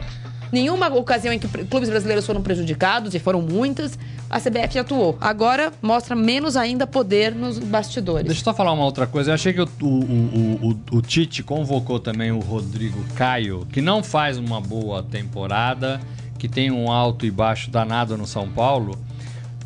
Nenhuma 0.52 0.88
ocasião 0.88 1.34
em 1.34 1.40
que 1.40 1.48
clubes 1.66 1.90
brasileiros 1.90 2.26
foram 2.26 2.42
prejudicados, 2.42 3.14
e 3.16 3.20
foram 3.20 3.42
muitas, 3.42 3.98
a 4.30 4.40
CBF 4.40 4.80
atuou. 4.80 5.18
Agora 5.20 5.72
mostra 5.82 6.16
menos 6.16 6.56
ainda 6.56 6.86
poder 6.88 7.34
nos 7.36 7.58
bastidores. 7.60 8.26
Deixa 8.28 8.42
eu 8.42 8.44
só 8.46 8.54
falar 8.54 8.72
uma 8.74 8.84
outra 8.86 9.06
coisa. 9.08 9.32
Eu 9.32 9.36
achei 9.36 9.54
que 9.54 9.62
o, 9.62 9.68
o, 9.82 10.70
o- 10.92 10.98
o 10.98 11.02
Tite 11.02 11.44
convocou 11.44 12.00
também 12.00 12.32
o 12.32 12.40
Rodrigo 12.40 13.04
Caio, 13.16 13.68
que 13.72 13.82
não 13.82 14.04
faz 14.04 14.38
uma 14.38 14.60
boa 14.62 15.02
temporada, 15.04 16.00
que 16.38 16.48
tem 16.48 16.72
um 16.72 16.92
alto 16.92 17.26
e 17.26 17.32
baixo 17.32 17.70
danado 17.70 18.18
no 18.18 18.26
São 18.28 18.48
Paulo, 18.50 18.98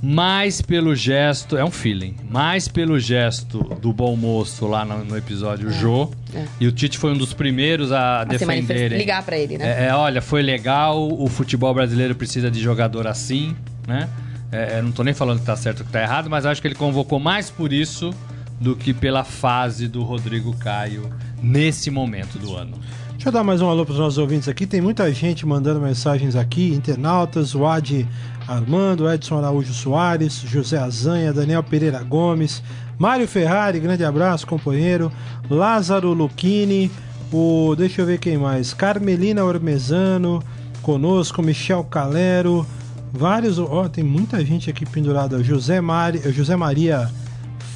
mais 0.02 0.62
pelo 0.62 0.96
gesto, 0.96 1.58
é 1.58 1.64
um 1.66 1.72
feeling, 1.72 2.16
mais 2.30 2.68
pelo 2.68 2.98
gesto 3.00 3.60
do 3.82 3.92
bom 3.92 4.16
moço 4.16 4.66
lá 4.66 4.86
no, 4.86 5.04
no 5.04 5.18
episódio 5.18 5.70
Jô. 5.72 6.10
é. 6.34 6.46
E 6.60 6.68
o 6.68 6.72
Tite 6.72 6.98
foi 6.98 7.12
um 7.12 7.18
dos 7.18 7.34
primeiros 7.34 7.92
a, 7.92 8.22
A 8.22 8.24
defenderem. 8.24 8.98
ligar 8.98 9.24
pra 9.24 9.38
ele, 9.38 9.58
né? 9.58 9.86
É, 9.86 9.88
é, 9.88 9.94
olha, 9.94 10.22
foi 10.22 10.42
legal, 10.42 11.08
o 11.12 11.28
futebol 11.28 11.74
brasileiro 11.74 12.16
precisa 12.16 12.50
de 12.50 12.60
jogador 12.62 13.08
assim, 13.08 13.56
né? 13.88 14.08
É, 14.52 14.78
é, 14.78 14.82
não 14.82 14.92
tô 14.92 15.04
nem 15.04 15.14
falando 15.14 15.40
que 15.40 15.46
tá 15.46 15.56
certo 15.56 15.82
ou 15.82 15.86
que 15.86 15.92
tá 15.92 16.02
errado, 16.02 16.30
mas 16.30 16.46
acho 16.46 16.62
que 16.62 16.68
ele 16.68 16.76
convocou 16.76 17.20
mais 17.20 17.50
por 17.50 17.72
isso 17.74 18.12
do 18.60 18.76
que 18.76 18.94
pela 18.94 19.24
fase 19.24 19.88
do 19.88 20.02
Rodrigo 20.04 20.56
Caio 20.58 21.10
nesse 21.42 21.92
momento 21.92 22.40
do 22.40 22.56
ano. 22.56 22.78
Deixa 23.20 23.28
eu 23.28 23.34
dar 23.34 23.44
mais 23.44 23.62
um 23.62 23.70
alô 23.70 23.84
para 23.84 23.92
os 23.92 24.00
nossos 24.00 24.18
ouvintes 24.18 24.48
aqui. 24.48 24.66
Tem 24.66 24.80
muita 24.80 25.12
gente 25.12 25.46
mandando 25.46 25.82
mensagens 25.82 26.38
aqui, 26.38 26.74
internautas, 26.74 27.54
o 27.54 27.68
Ad 27.68 28.08
Armando, 28.48 29.12
Edson 29.12 29.38
Araújo 29.38 29.74
Soares, 29.74 30.36
José 30.36 30.78
Azanha, 30.78 31.34
Daniel 31.34 31.62
Pereira 31.62 32.02
Gomes, 32.02 32.64
Mário 32.98 33.28
Ferrari, 33.28 33.78
grande 33.82 34.06
abraço, 34.06 34.48
companheiro, 34.48 35.12
Lázaro 35.50 36.14
Lucchini, 36.14 36.90
o, 37.30 37.76
deixa 37.78 38.02
eu 38.02 38.06
ver 38.06 38.20
quem 38.20 38.38
mais, 38.38 38.74
Carmelina 38.74 39.44
Ormezano, 39.44 40.42
conosco, 40.82 41.44
Michel 41.44 41.84
Calero, 41.84 42.66
vários, 43.12 43.60
ó, 43.60 43.90
tem 43.90 44.04
muita 44.04 44.46
gente 44.46 44.70
aqui 44.70 44.86
pendurada, 44.86 45.44
José, 45.44 45.82
Mari, 45.82 46.22
José 46.32 46.56
Maria 46.56 47.12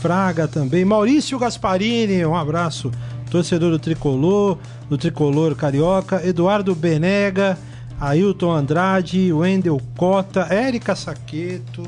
Fraga 0.03 0.49
também. 0.49 0.83
Maurício 0.83 1.39
Gasparini, 1.39 2.25
um 2.25 2.35
abraço. 2.35 2.91
Torcedor 3.31 3.71
do 3.71 3.79
Tricolor, 3.79 4.57
do 4.89 4.97
Tricolor 4.97 5.55
Carioca. 5.55 6.21
Eduardo 6.27 6.75
Benega, 6.75 7.57
Ailton 8.01 8.51
Andrade, 8.51 9.31
Wendel 9.31 9.79
Cota, 9.95 10.41
Érica 10.53 10.93
Saqueto. 10.93 11.83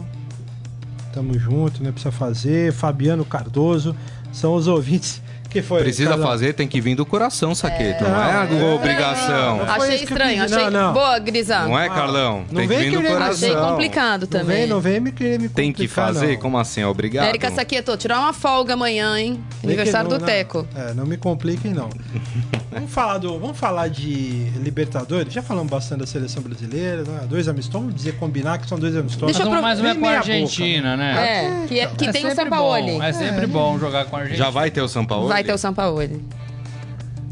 Tamo 1.12 1.38
junto, 1.38 1.84
né? 1.84 1.92
Precisa 1.92 2.10
fazer. 2.10 2.72
Fabiano 2.72 3.26
Cardoso. 3.26 3.94
São 4.32 4.56
os 4.56 4.66
ouvintes 4.66 5.22
que 5.56 5.62
foi. 5.62 5.82
Precisa 5.84 6.10
Carlão? 6.10 6.28
fazer, 6.28 6.54
tem 6.54 6.68
que 6.68 6.82
vir 6.82 6.96
do 6.96 7.06
coração, 7.06 7.56
Saqueto. 7.56 8.04
Não 8.04 8.10
é 8.22 8.34
Não, 8.34 8.58
a 8.58 8.72
é. 8.72 8.74
obrigação. 8.76 9.60
Foi 9.60 9.68
Achei 9.68 9.96
isso 9.96 10.06
que 10.06 10.14
eu 10.14 10.18
estranho, 10.18 10.44
achei. 10.44 10.64
Não, 10.70 10.72
não. 10.72 10.94
Boa, 10.94 11.20
Grisão. 11.20 11.70
Não 11.70 11.80
é, 11.80 11.88
Carlão? 11.90 12.40
Não 12.52 12.60
Tem 12.60 12.68
que 12.68 12.76
vem 12.76 12.90
vir 12.90 12.98
do 13.02 13.08
coração. 13.08 13.50
Achei 13.50 13.56
complicado 13.56 14.22
Não 14.22 14.28
também. 14.28 14.58
vem, 14.58 14.68
não 14.68 14.80
vem 14.82 15.00
me 15.00 15.12
querer 15.12 15.40
me 15.40 15.48
Tem 15.50 15.72
que 15.72 15.84
complicar, 15.88 16.08
fazer? 16.14 16.34
não. 16.34 16.38
Como 16.42 16.58
assim? 16.58 16.82
É 16.82 16.88
Obrigado? 16.88 17.28
Érica 17.28 17.52
Saqueto, 17.52 17.96
tirar 17.98 18.20
uma 18.20 18.34
folga 18.34 18.74
amanhã, 18.74 19.18
hein? 19.18 19.40
Vem 19.62 19.72
Aniversário 19.74 20.10
do 20.10 20.20
não, 20.20 20.26
Teco. 20.26 20.68
Não, 20.76 20.82
é, 20.82 20.94
não 20.94 21.06
me 21.06 21.18
compliquem, 21.18 21.72
não. 21.74 21.90
vamos, 22.72 22.92
falar 22.92 23.18
do, 23.18 23.40
vamos 23.40 23.58
falar 23.58 23.88
de 23.88 24.50
Libertadores? 24.62 25.34
Já 25.34 25.42
falamos 25.42 25.70
bastante 25.72 26.00
da 26.02 26.08
seleção 26.08 26.44
brasileira, 26.44 27.04
né? 27.04 27.22
dois 27.30 27.48
amistosos. 27.48 27.76
Vamos 27.86 27.96
dizer, 27.96 28.18
combinar 28.18 28.58
que 28.60 28.68
são 28.68 28.78
dois 28.78 28.96
amistosos. 28.96 29.28
Deixa 29.36 29.44
eu 29.44 29.46
Mas 29.52 29.60
pro- 29.60 29.62
mais 29.62 29.80
uma 29.80 29.90
é 29.90 29.94
com 29.96 30.00
a 30.06 30.10
meia 30.10 30.20
boca, 30.20 30.32
Argentina, 30.34 30.98
né? 30.98 31.16
É, 31.64 31.68
que, 31.68 31.80
é- 31.80 31.88
que 31.88 32.06
É 32.06 32.12
tem 32.12 32.26
o 32.28 32.36
Sampaoli. 32.36 32.92
bom, 32.94 33.04
É 33.04 33.14
sempre 33.14 33.48
bom 33.48 33.78
jogar 33.80 34.06
com 34.06 34.16
a 34.16 34.20
Argentina. 34.20 34.44
Já 34.46 34.50
vai 34.52 34.70
ter 34.72 34.82
o 34.82 34.88
São 34.88 35.06
Paulo? 35.06 35.28
Vai 35.28 35.44
ter 35.46 35.54
o 35.54 35.58
Sampaoli. 35.58 36.22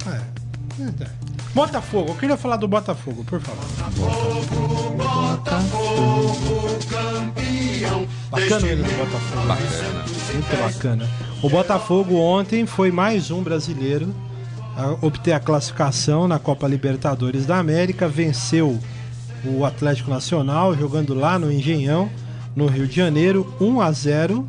É. 0.07 0.21
É. 1.03 1.07
Botafogo, 1.53 2.11
eu 2.11 2.15
queria 2.15 2.35
falar 2.35 2.57
do 2.57 2.67
Botafogo, 2.67 3.23
por 3.23 3.39
favor. 3.39 3.63
Bacana 8.31 8.67
ele 8.67 8.83
do 8.83 8.97
Botafogo. 8.97 9.47
Bacana. 9.47 10.03
Muito 10.33 10.57
bacana. 10.57 11.09
O 11.43 11.49
Botafogo 11.49 12.15
ontem 12.15 12.65
foi 12.65 12.91
mais 12.91 13.29
um 13.29 13.43
brasileiro 13.43 14.13
a 14.75 15.05
obter 15.05 15.33
a 15.33 15.39
classificação 15.39 16.27
na 16.27 16.39
Copa 16.39 16.67
Libertadores 16.67 17.45
da 17.45 17.57
América, 17.59 18.07
venceu 18.07 18.79
o 19.45 19.65
Atlético 19.65 20.09
Nacional 20.09 20.75
jogando 20.75 21.13
lá 21.13 21.37
no 21.37 21.51
Engenhão, 21.51 22.09
no 22.55 22.65
Rio 22.65 22.87
de 22.87 22.95
Janeiro, 22.95 23.53
1 23.61 23.81
a 23.81 23.91
0. 23.91 24.47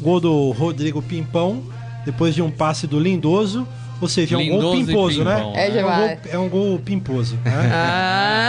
Gol 0.00 0.20
do 0.20 0.50
Rodrigo 0.52 1.02
Pimpão, 1.02 1.64
depois 2.08 2.34
de 2.34 2.40
um 2.40 2.50
passe 2.50 2.86
do 2.86 2.98
Lindoso, 2.98 3.68
ou 4.00 4.08
seja, 4.08 4.34
é 4.34 4.38
um 4.38 4.48
gol 4.48 4.74
Lindoso 4.74 4.76
e 4.76 4.86
pimposo, 4.86 5.24
né? 5.24 5.52
É, 5.54 5.68
É 5.68 5.84
um 5.84 5.84
gol, 5.84 6.18
é 6.32 6.38
um 6.38 6.48
gol 6.48 6.78
pimposo. 6.78 7.38
Né? 7.44 7.70
Ah! 7.70 8.48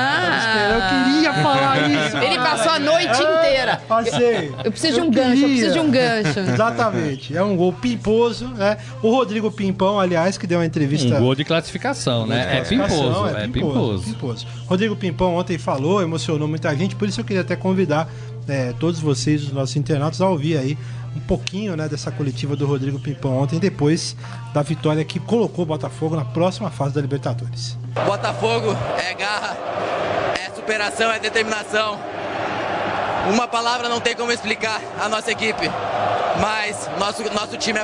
Eu 0.70 1.14
queria 1.14 1.34
falar 1.34 1.78
isso. 1.92 2.18
Ele 2.18 2.38
passou 2.38 2.72
a 2.72 2.80
noite 2.80 3.22
inteira. 3.22 3.82
Passei. 3.86 4.52
Eu 4.64 4.72
preciso 4.72 4.94
de 4.94 5.02
um 5.02 5.12
gancho, 5.12 5.42
eu 5.42 5.50
preciso 5.50 5.74
de 5.74 5.80
um 5.80 5.92
gancho. 5.92 6.40
Exatamente. 6.40 7.36
É 7.36 7.44
um 7.44 7.58
gol 7.58 7.74
pimposo, 7.74 8.48
né? 8.48 8.78
O 9.04 9.12
Rodrigo 9.12 9.52
Pimpão, 9.52 10.00
aliás, 10.00 10.38
que 10.38 10.48
deu 10.48 10.60
uma 10.60 10.66
entrevista. 10.66 11.18
Um 11.18 11.20
gol 11.20 11.36
de 11.36 11.44
classificação, 11.44 12.26
né? 12.26 12.60
É 12.60 12.62
pimposo, 12.62 13.28
é 13.28 13.48
pimposo. 13.50 14.04
pimposo. 14.06 14.48
Rodrigo 14.68 14.96
Pimpão 14.96 15.36
ontem 15.36 15.58
falou, 15.58 16.02
emocionou 16.02 16.48
muita 16.48 16.74
gente, 16.78 16.96
por 16.96 17.10
isso 17.10 17.20
eu 17.20 17.26
queria 17.26 17.42
até 17.42 17.58
convidar 17.58 18.08
é, 18.48 18.74
todos 18.80 19.00
vocês, 19.00 19.44
os 19.44 19.52
nossos 19.52 19.76
internautas, 19.76 20.22
a 20.22 20.30
ouvir 20.30 20.58
aí 20.58 20.78
um 21.16 21.20
pouquinho 21.20 21.76
né, 21.76 21.88
dessa 21.88 22.12
coletiva 22.12 22.56
do 22.56 22.66
Rodrigo 22.66 23.00
Pimpão 23.00 23.38
ontem, 23.38 23.60
depois 23.60 24.16
da 24.54 24.62
vitória 24.62 25.04
que 25.04 25.20
colocou 25.20 25.64
o 25.64 25.66
Botafogo 25.66 26.16
na 26.16 26.26
próxima 26.26 26.70
fase 26.70 26.94
da 26.94 27.02
Libertadores. 27.02 27.78
Botafogo 28.06 28.76
é 29.04 29.14
garra, 29.14 29.58
é 30.46 30.50
superação, 30.56 31.12
é 31.12 31.20
determinação. 31.20 31.98
Uma 33.34 33.48
palavra 33.48 33.90
não 33.90 34.00
tem 34.00 34.16
como 34.16 34.32
explicar 34.32 34.82
a 35.00 35.10
nossa 35.10 35.32
equipe, 35.32 35.70
mas 36.42 36.90
nosso, 37.00 37.24
nosso 37.34 37.58
time 37.58 37.80
é. 37.80 37.84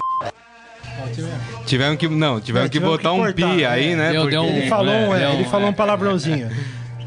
Tivemos 1.65 1.97
que, 1.97 2.07
não, 2.07 2.39
tivemos 2.39 2.65
É, 2.65 2.69
que 2.69 2.73
tivemos 2.79 2.97
botar 2.97 3.09
que 3.09 3.15
um 3.15 3.19
cortar, 3.19 3.33
pi 3.55 3.65
aí, 3.65 3.91
é. 3.91 3.95
né? 3.95 4.11
Deu- 4.11 4.21
porque... 4.21 4.35
deu 4.35 4.43
um- 4.43 4.57
Ele 4.57 4.69
falou, 4.69 4.93
é, 5.15 5.19
é, 5.19 5.23
é 5.23 5.29
um- 5.29 5.33
ele 5.33 5.45
falou 5.45 5.67
um 5.67 5.71
é. 5.71 5.73
palavrãozinho. 5.73 6.49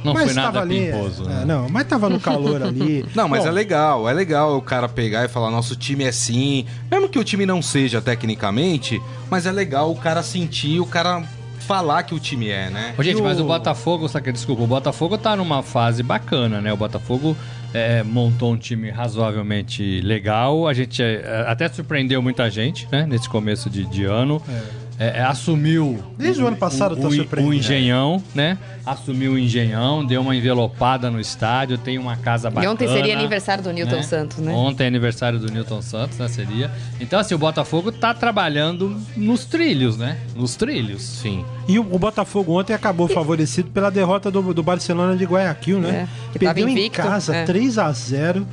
Não 0.09 0.14
Mas 0.14 0.25
foi 0.25 0.35
nada 0.35 0.53
tava 0.53 0.61
ali, 0.64 0.87
pimposo, 0.90 1.25
é, 1.25 1.29
né? 1.29 1.44
não, 1.47 1.68
mas 1.68 1.87
tava 1.87 2.09
no 2.11 2.18
calor 2.21 2.62
ali. 2.62 3.05
Não, 3.14 3.29
mas 3.29 3.42
Bom, 3.44 3.49
é 3.49 3.53
legal, 3.53 4.09
é 4.09 4.12
legal 4.12 4.57
o 4.57 4.62
cara 4.62 4.88
pegar 4.88 5.25
e 5.25 5.29
falar, 5.29 5.51
nosso 5.51 5.75
time 5.77 6.05
é 6.05 6.09
assim. 6.09 6.64
Mesmo 6.90 7.09
que 7.09 7.18
o 7.18 7.25
time 7.25 7.44
não 7.47 7.61
seja 7.62 8.01
tecnicamente, 8.01 9.01
mas 9.31 9.47
é 9.47 9.53
legal 9.53 9.90
o 9.90 9.97
cara 9.97 10.23
sentir, 10.23 10.81
o 10.81 10.87
cara 10.87 11.23
falar 11.61 12.03
que 12.05 12.14
o 12.14 12.18
time 12.18 12.49
é, 12.49 12.71
né? 12.71 12.94
Ô, 12.97 13.03
gente, 13.03 13.18
E 13.18 13.23
mas 13.23 13.38
o- 13.38 13.44
o 13.44 13.47
Botafogo, 13.47 14.09
só 14.09 14.21
que 14.21 14.33
desculpa, 14.33 14.62
o 14.62 14.66
Botafogo 14.66 15.18
tá 15.18 15.37
numa 15.37 15.62
fase 15.62 16.03
bacana, 16.03 16.61
né? 16.62 16.73
O 16.73 16.77
Botafogo 16.79 17.37
é, 17.75 18.03
montou 18.03 18.53
um 18.53 18.57
time 18.57 18.90
razoavelmente 18.90 20.01
legal. 20.01 20.66
A 20.66 20.73
gente 20.73 21.03
é, 21.03 21.44
até 21.47 21.68
surpreendeu 21.68 22.23
muita 22.23 22.51
gente, 22.51 22.88
né? 22.90 23.05
Nesse 23.07 23.29
começo 23.29 23.68
de, 23.68 23.85
de 23.85 24.05
ano. 24.05 24.40
É, 24.49 24.88
é, 24.99 25.23
assumiu. 25.23 26.03
Desde 26.19 26.43
o 26.43 26.47
ano 26.49 26.57
passado 26.57 26.97
tá 26.97 27.07
o, 27.07 27.13
surpreendendo. 27.13 27.55
o 27.55 27.55
Engenhão, 27.55 28.23
né? 28.35 28.59
Assumiu 28.85 29.33
o 29.33 29.39
Engenhão, 29.39 30.05
deu 30.05 30.21
uma 30.21 30.35
envelopada 30.35 31.09
no 31.09 31.21
estádio, 31.21 31.79
tem 31.79 31.99
uma 31.99 32.17
casa 32.17 32.49
E 32.49 32.51
bacana. 32.51 32.73
ontem 32.73 32.89
seria 32.89 33.17
aniversário 33.17 33.63
do 33.63 33.73
Newton 33.73 34.03
Santos, 34.03 34.39
né? 34.39 34.53
Ontem 34.53 34.85
é 34.85 34.87
aniversário 34.89 35.39
do 35.39 35.53
Newton 35.53 35.81
Santos, 35.83 36.19
né? 36.19 36.27
Seria. 36.27 36.71
Então, 37.01 37.21
assim, 37.21 37.33
o 37.33 37.39
Botafogo 37.39 37.93
tá 37.93 38.13
trabalhando 38.13 39.01
nos 39.17 39.45
trilhos, 39.45 39.97
né? 39.97 40.19
Nos 40.35 40.57
trilhos. 40.57 41.03
Sim. 41.03 41.45
E 41.69 41.79
o, 41.79 41.83
o 41.83 41.99
Botafogo 41.99 42.59
ontem 42.59 42.73
acabou 42.75 43.07
favorecido 43.07 43.71
pela 43.71 43.91
derrota 43.91 44.33
do, 44.33 44.53
do 44.53 44.63
Barcelona 44.65 45.17
de 45.17 45.25
Guayaquil, 45.25 45.79
né? 45.79 46.09
É, 46.35 46.39
Perdeu 46.39 46.69
em 46.69 46.91
casa 46.91 47.37
é. 47.37 47.45
3 47.45 47.79
a 47.79 47.93
0 47.93 48.45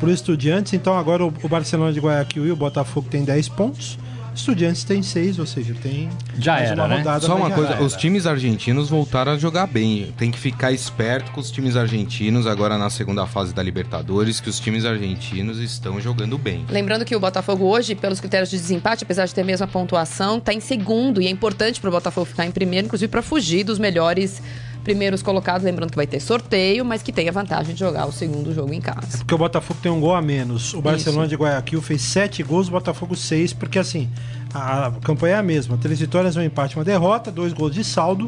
pro 0.00 0.10
Estudiantes. 0.10 0.72
Então 0.72 0.98
agora 0.98 1.24
o, 1.24 1.32
o 1.44 1.48
Barcelona 1.48 1.92
de 1.92 2.00
Guayaquil 2.00 2.44
e 2.44 2.50
o 2.50 2.56
Botafogo 2.56 3.06
tem 3.08 3.22
10 3.22 3.48
pontos. 3.50 3.98
Estudiantes 4.34 4.84
tem 4.84 5.02
seis, 5.02 5.38
ou 5.38 5.46
seja, 5.46 5.74
tem 5.82 6.08
Já 6.38 6.52
mais 6.54 6.70
era, 6.70 6.84
uma 6.84 6.88
né? 6.88 7.20
Só 7.20 7.36
uma 7.36 7.50
coisa, 7.50 7.74
era. 7.74 7.82
os 7.82 7.94
times 7.94 8.26
argentinos 8.26 8.88
voltaram 8.88 9.32
a 9.32 9.38
jogar 9.38 9.66
bem. 9.66 10.12
Tem 10.16 10.30
que 10.30 10.38
ficar 10.38 10.72
esperto 10.72 11.30
com 11.32 11.40
os 11.40 11.50
times 11.50 11.76
argentinos 11.76 12.46
agora 12.46 12.78
na 12.78 12.90
segunda 12.90 13.26
fase 13.26 13.54
da 13.54 13.62
Libertadores, 13.62 14.40
que 14.40 14.48
os 14.48 14.58
times 14.58 14.84
argentinos 14.84 15.58
estão 15.58 16.00
jogando 16.00 16.38
bem. 16.38 16.64
Lembrando 16.68 17.04
que 17.04 17.14
o 17.14 17.20
Botafogo 17.20 17.66
hoje, 17.66 17.94
pelos 17.94 18.20
critérios 18.20 18.50
de 18.50 18.56
desempate, 18.56 19.04
apesar 19.04 19.26
de 19.26 19.34
ter 19.34 19.42
a 19.42 19.44
mesma 19.44 19.66
pontuação, 19.66 20.38
está 20.38 20.52
em 20.52 20.60
segundo 20.60 21.20
e 21.20 21.26
é 21.26 21.30
importante 21.30 21.80
para 21.80 21.88
o 21.88 21.92
Botafogo 21.92 22.26
ficar 22.26 22.46
em 22.46 22.50
primeiro, 22.50 22.86
inclusive 22.86 23.10
para 23.10 23.22
fugir 23.22 23.64
dos 23.64 23.78
melhores 23.78 24.42
primeiros 24.82 25.22
colocados. 25.22 25.64
Lembrando 25.64 25.90
que 25.90 25.96
vai 25.96 26.06
ter 26.06 26.20
sorteio, 26.20 26.84
mas 26.84 27.02
que 27.02 27.12
tem 27.12 27.28
a 27.28 27.32
vantagem 27.32 27.74
de 27.74 27.80
jogar 27.80 28.06
o 28.06 28.12
segundo 28.12 28.52
jogo 28.52 28.72
em 28.72 28.80
casa. 28.80 29.18
Porque 29.18 29.34
o 29.34 29.38
Botafogo 29.38 29.78
tem 29.82 29.90
um 29.90 30.00
gol 30.00 30.14
a 30.14 30.22
menos. 30.22 30.74
O 30.74 30.82
Barcelona 30.82 31.26
de 31.26 31.34
Guayaquil 31.34 31.80
fez 31.80 32.02
sete 32.02 32.42
gols, 32.42 32.68
o 32.68 32.70
Botafogo 32.70 33.16
seis, 33.16 33.52
porque 33.52 33.78
assim, 33.78 34.08
a, 34.52 34.86
a 34.86 34.90
campanha 34.92 35.36
é 35.36 35.38
a 35.38 35.42
mesma. 35.42 35.76
Três 35.76 36.00
vitórias, 36.00 36.36
um 36.36 36.42
empate, 36.42 36.76
uma 36.76 36.84
derrota, 36.84 37.30
dois 37.30 37.52
gols 37.52 37.74
de 37.74 37.84
saldo. 37.84 38.26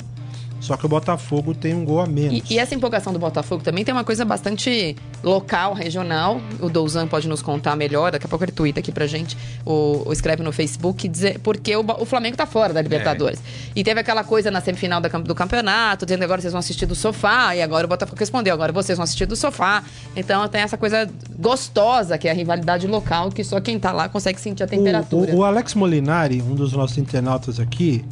Só 0.64 0.76
que 0.76 0.86
o 0.86 0.88
Botafogo 0.88 1.54
tem 1.54 1.74
um 1.74 1.84
gol 1.84 2.00
a 2.00 2.06
menos. 2.06 2.48
E, 2.50 2.54
e 2.54 2.58
essa 2.58 2.74
empolgação 2.74 3.12
do 3.12 3.18
Botafogo 3.18 3.62
também 3.62 3.84
tem 3.84 3.92
uma 3.94 4.02
coisa 4.04 4.24
bastante 4.24 4.96
local, 5.22 5.74
regional. 5.74 6.40
O 6.58 6.70
Douzan 6.70 7.06
pode 7.06 7.28
nos 7.28 7.42
contar 7.42 7.76
melhor, 7.76 8.12
daqui 8.12 8.24
a 8.24 8.28
pouco 8.28 8.44
ele 8.44 8.52
twitta 8.52 8.80
aqui 8.80 8.90
pra 8.90 9.06
gente, 9.06 9.36
ou, 9.64 10.02
ou 10.06 10.12
escreve 10.12 10.42
no 10.42 10.50
Facebook, 10.52 11.06
dizer, 11.06 11.38
porque 11.40 11.76
o, 11.76 11.84
o 11.98 12.06
Flamengo 12.06 12.36
tá 12.36 12.46
fora 12.46 12.72
da 12.72 12.80
Libertadores. 12.80 13.40
E 13.76 13.84
teve 13.84 14.00
aquela 14.00 14.24
coisa 14.24 14.50
na 14.50 14.60
semifinal 14.60 15.00
da 15.00 15.08
do 15.08 15.34
campeonato, 15.34 16.06
dizendo 16.06 16.22
agora 16.24 16.40
vocês 16.40 16.52
vão 16.52 16.60
assistir 16.60 16.86
do 16.86 16.94
sofá, 16.94 17.54
e 17.54 17.60
agora 17.62 17.84
o 17.86 17.88
Botafogo 17.88 18.18
respondeu, 18.18 18.54
agora 18.54 18.72
vocês 18.72 18.96
vão 18.96 19.04
assistir 19.04 19.26
do 19.26 19.36
sofá. 19.36 19.82
Então 20.16 20.48
tem 20.48 20.62
essa 20.62 20.76
coisa 20.78 21.08
gostosa, 21.38 22.16
que 22.18 22.26
é 22.26 22.30
a 22.30 22.34
rivalidade 22.34 22.86
local, 22.86 23.30
que 23.30 23.44
só 23.44 23.60
quem 23.60 23.78
tá 23.78 23.92
lá 23.92 24.08
consegue 24.08 24.40
sentir 24.40 24.62
a 24.62 24.66
temperatura. 24.66 25.32
O, 25.32 25.36
o- 25.36 25.38
o 25.40 25.44
Alex 25.44 25.74
Molinari, 25.74 26.40
um 26.42 26.54
dos 26.54 26.72
nossos 26.72 26.96
internautas 26.98 27.60
aqui, 27.60 28.04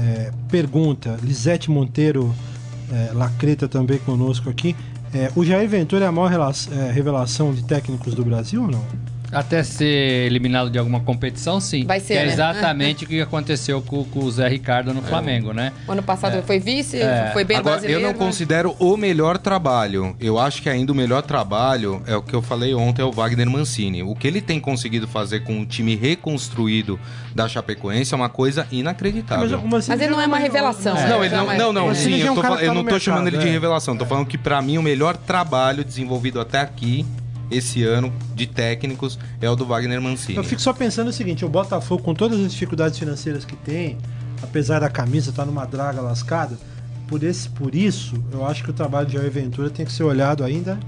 é, 0.00 0.30
pergunta, 0.48 1.18
Lisete 1.22 1.70
Monteiro 1.70 2.34
é, 2.90 3.12
Lacreta 3.12 3.68
também 3.68 3.98
conosco 3.98 4.48
aqui, 4.48 4.74
é, 5.12 5.30
o 5.34 5.44
Jair 5.44 5.68
Ventura 5.68 6.04
é 6.04 6.08
a 6.08 6.12
maior 6.12 6.32
é, 6.32 6.90
revelação 6.90 7.52
de 7.52 7.64
técnicos 7.64 8.14
do 8.14 8.24
Brasil 8.24 8.62
ou 8.62 8.70
não? 8.70 8.84
Até 9.32 9.62
ser 9.62 10.26
eliminado 10.26 10.70
de 10.70 10.78
alguma 10.78 11.00
competição, 11.00 11.60
sim. 11.60 11.84
Vai 11.84 12.00
ser, 12.00 12.14
Que 12.14 12.18
é 12.20 12.26
né? 12.26 12.32
exatamente 12.32 13.04
o 13.04 13.06
que 13.08 13.20
aconteceu 13.20 13.80
com, 13.80 14.04
com 14.04 14.20
o 14.20 14.30
Zé 14.30 14.48
Ricardo 14.48 14.92
no 14.92 15.02
Flamengo, 15.02 15.52
né? 15.52 15.72
O 15.86 15.92
ano 15.92 16.02
passado 16.02 16.42
foi 16.42 16.58
vice, 16.58 16.96
É. 16.98 17.30
foi 17.32 17.44
bem 17.44 17.58
Agora, 17.58 17.76
brasileiro. 17.76 18.00
eu 18.02 18.06
não 18.12 18.18
né? 18.18 18.24
considero 18.26 18.74
o 18.78 18.96
melhor 18.96 19.38
trabalho. 19.38 20.16
Eu 20.20 20.38
acho 20.38 20.60
que 20.62 20.68
ainda 20.68 20.92
o 20.92 20.94
melhor 20.94 21.22
trabalho 21.22 22.02
é 22.06 22.16
o 22.16 22.22
que 22.22 22.34
eu 22.34 22.42
falei 22.42 22.74
ontem, 22.74 23.02
é 23.02 23.04
o 23.04 23.12
Wagner 23.12 23.48
Mancini. 23.48 24.02
O 24.02 24.14
que 24.14 24.26
ele 24.26 24.40
tem 24.40 24.58
conseguido 24.58 25.06
fazer 25.06 25.40
com 25.40 25.60
o 25.60 25.66
time 25.66 25.94
reconstruído 25.94 26.98
da 27.34 27.48
Chapecoense 27.48 28.12
é 28.12 28.16
uma 28.16 28.28
coisa 28.28 28.66
inacreditável. 28.70 29.58
o 29.60 29.68
Mancini 29.68 29.96
Mas 29.96 30.00
ele 30.00 30.10
não 30.12 30.20
é 30.20 30.26
uma 30.26 30.38
revelação. 30.38 30.96
É. 30.96 31.02
né? 31.02 31.08
Não, 31.08 31.24
ele 31.24 31.34
não, 31.34 31.40
é 31.40 31.44
uma- 31.44 31.54
não, 31.54 31.72
não, 31.72 31.86
Mas 31.88 31.98
sim, 31.98 32.20
é 32.20 32.30
um 32.30 32.34
eu, 32.36 32.42
tô 32.42 32.54
eu 32.56 32.74
não 32.74 32.84
tô 32.84 32.98
chamando 32.98 33.26
ele 33.28 33.38
de 33.38 33.46
é. 33.48 33.50
revelação, 33.50 33.96
tô 33.96 34.06
falando 34.06 34.26
que 34.26 34.38
pra 34.38 34.60
mim 34.60 34.78
o 34.78 34.82
melhor 34.82 35.16
trabalho 35.16 35.84
desenvolvido 35.84 36.40
até 36.40 36.58
aqui, 36.60 37.06
esse 37.50 37.82
ano, 37.82 38.12
de 38.34 38.46
técnicos, 38.46 39.18
é 39.40 39.48
o 39.50 39.56
do 39.56 39.66
Wagner 39.66 40.00
Mancini. 40.00 40.36
Eu 40.36 40.44
fico 40.44 40.60
só 40.60 40.72
pensando 40.72 41.08
o 41.08 41.12
seguinte, 41.12 41.44
o 41.44 41.48
Botafogo, 41.48 42.02
com 42.02 42.14
todas 42.14 42.40
as 42.40 42.52
dificuldades 42.52 42.98
financeiras 42.98 43.44
que 43.44 43.56
tem, 43.56 43.98
apesar 44.42 44.80
da 44.80 44.88
camisa 44.88 45.30
estar 45.30 45.44
numa 45.44 45.64
draga 45.64 46.00
lascada, 46.00 46.56
por, 47.06 47.22
esse, 47.24 47.48
por 47.48 47.74
isso, 47.74 48.14
eu 48.32 48.46
acho 48.46 48.62
que 48.62 48.70
o 48.70 48.72
trabalho 48.72 49.06
de 49.06 49.14
Jair 49.14 49.30
Ventura 49.30 49.68
tem 49.68 49.84
que 49.84 49.92
ser 49.92 50.04
olhado 50.04 50.44
ainda 50.44 50.78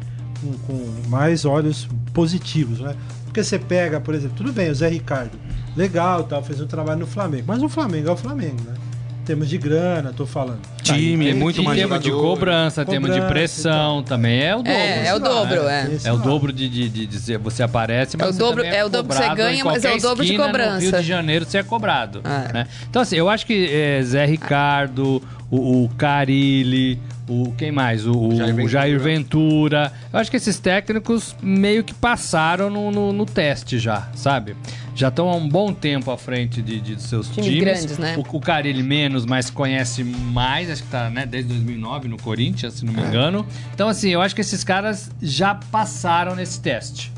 com, 0.40 0.52
com 0.66 1.08
mais 1.08 1.44
olhos 1.44 1.88
positivos, 2.14 2.78
né? 2.78 2.94
Porque 3.24 3.42
você 3.42 3.58
pega, 3.58 4.00
por 4.00 4.14
exemplo, 4.14 4.36
tudo 4.36 4.52
bem, 4.52 4.70
o 4.70 4.74
Zé 4.74 4.88
Ricardo, 4.88 5.38
legal, 5.76 6.24
tal, 6.24 6.42
fez 6.44 6.60
um 6.60 6.66
trabalho 6.66 7.00
no 7.00 7.06
Flamengo, 7.06 7.44
mas 7.46 7.62
o 7.62 7.68
Flamengo 7.68 8.08
é 8.08 8.12
o 8.12 8.16
Flamengo, 8.16 8.60
né? 8.64 8.74
Em 9.22 9.24
termos 9.24 9.48
de 9.48 9.56
grana, 9.56 10.12
tô 10.12 10.26
falando. 10.26 10.58
Time, 10.82 11.28
Aí, 11.28 11.34
muito 11.34 11.62
mais 11.62 11.78
termos 11.78 12.00
de 12.00 12.08
jogador. 12.08 12.28
cobrança, 12.28 12.84
termos 12.84 13.08
de 13.08 13.14
Cobrança, 13.20 13.32
pressão 13.32 14.02
também 14.02 14.42
é 14.42 14.52
o 14.52 14.58
dobro. 14.58 14.72
É, 14.72 15.06
é 15.06 15.14
o 15.14 15.18
dobro, 15.20 15.68
é. 15.68 15.92
Esse 15.92 16.08
É 16.08 16.12
o 16.12 16.16
dobro 16.16 16.52
de, 16.52 16.68
de, 16.68 16.88
de 16.88 17.06
dizer 17.06 17.38
você 17.38 17.62
aparece, 17.62 18.16
mas 18.16 18.26
É 18.26 18.30
o 18.30 18.32
você 18.32 18.38
dobro- 18.40 18.64
também 18.64 18.78
é 18.80 18.84
o 18.84 18.88
dobro 18.88 19.16
que 19.16 19.22
você 19.22 19.34
ganha, 19.36 19.64
mas 19.64 19.84
é 19.84 19.94
o 19.94 20.00
dobro 20.00 20.24
de 20.24 20.36
cobrança. 20.36 20.74
No 20.74 20.80
Rio 20.80 20.92
de 20.92 21.02
Janeiro 21.06 21.44
você 21.44 21.58
é 21.58 21.62
cobrado. 21.62 22.20
É. 22.24 22.52
né? 22.52 22.66
Então, 22.90 23.00
assim, 23.00 23.14
eu 23.14 23.28
acho 23.28 23.46
que 23.46 23.68
é, 23.72 24.02
Zé 24.02 24.26
Ricardo, 24.26 25.22
o, 25.52 25.84
o 25.84 25.88
Carilli, 25.90 26.98
o 27.28 27.52
quem 27.52 27.70
mais? 27.70 28.06
O, 28.06 28.12
o 28.12 28.34
Jair 28.36 28.54
o 28.56 28.68
Jair, 28.68 28.98
Ventura. 28.98 29.84
Ventura. 29.84 29.92
Eu 30.12 30.18
acho 30.18 30.30
que 30.30 30.36
esses 30.38 30.58
técnicos 30.58 31.36
meio 31.42 31.84
que 31.84 31.92
passaram 31.94 32.70
no, 32.70 32.90
no, 32.90 33.12
no 33.12 33.26
teste 33.26 33.78
já, 33.78 34.08
sabe? 34.14 34.56
Já 34.94 35.08
estão 35.08 35.28
há 35.28 35.36
um 35.36 35.48
bom 35.48 35.72
tempo 35.72 36.10
à 36.10 36.18
frente 36.18 36.60
de, 36.62 36.80
de 36.80 37.00
seus 37.00 37.28
Times 37.28 37.46
times. 37.46 37.60
grandes, 37.64 37.98
né? 37.98 38.16
O, 38.16 38.36
o 38.36 38.40
Carilli 38.40 38.82
menos, 38.82 39.24
mas 39.26 39.50
conhece 39.50 40.02
mais, 40.04 40.70
acho 40.70 40.82
que 40.82 40.88
tá 40.90 41.08
né, 41.10 41.24
desde 41.26 41.50
2009 41.52 42.08
no 42.08 42.16
Corinthians, 42.16 42.74
se 42.74 42.84
não 42.84 42.92
É. 42.94 42.96
me 43.00 43.06
engano. 43.08 43.46
Então, 43.74 43.88
assim, 43.88 44.10
eu 44.10 44.20
acho 44.20 44.34
que 44.34 44.40
esses 44.40 44.64
caras 44.64 45.10
já 45.20 45.54
passaram 45.54 46.34
nesse 46.34 46.60
teste. 46.60 47.12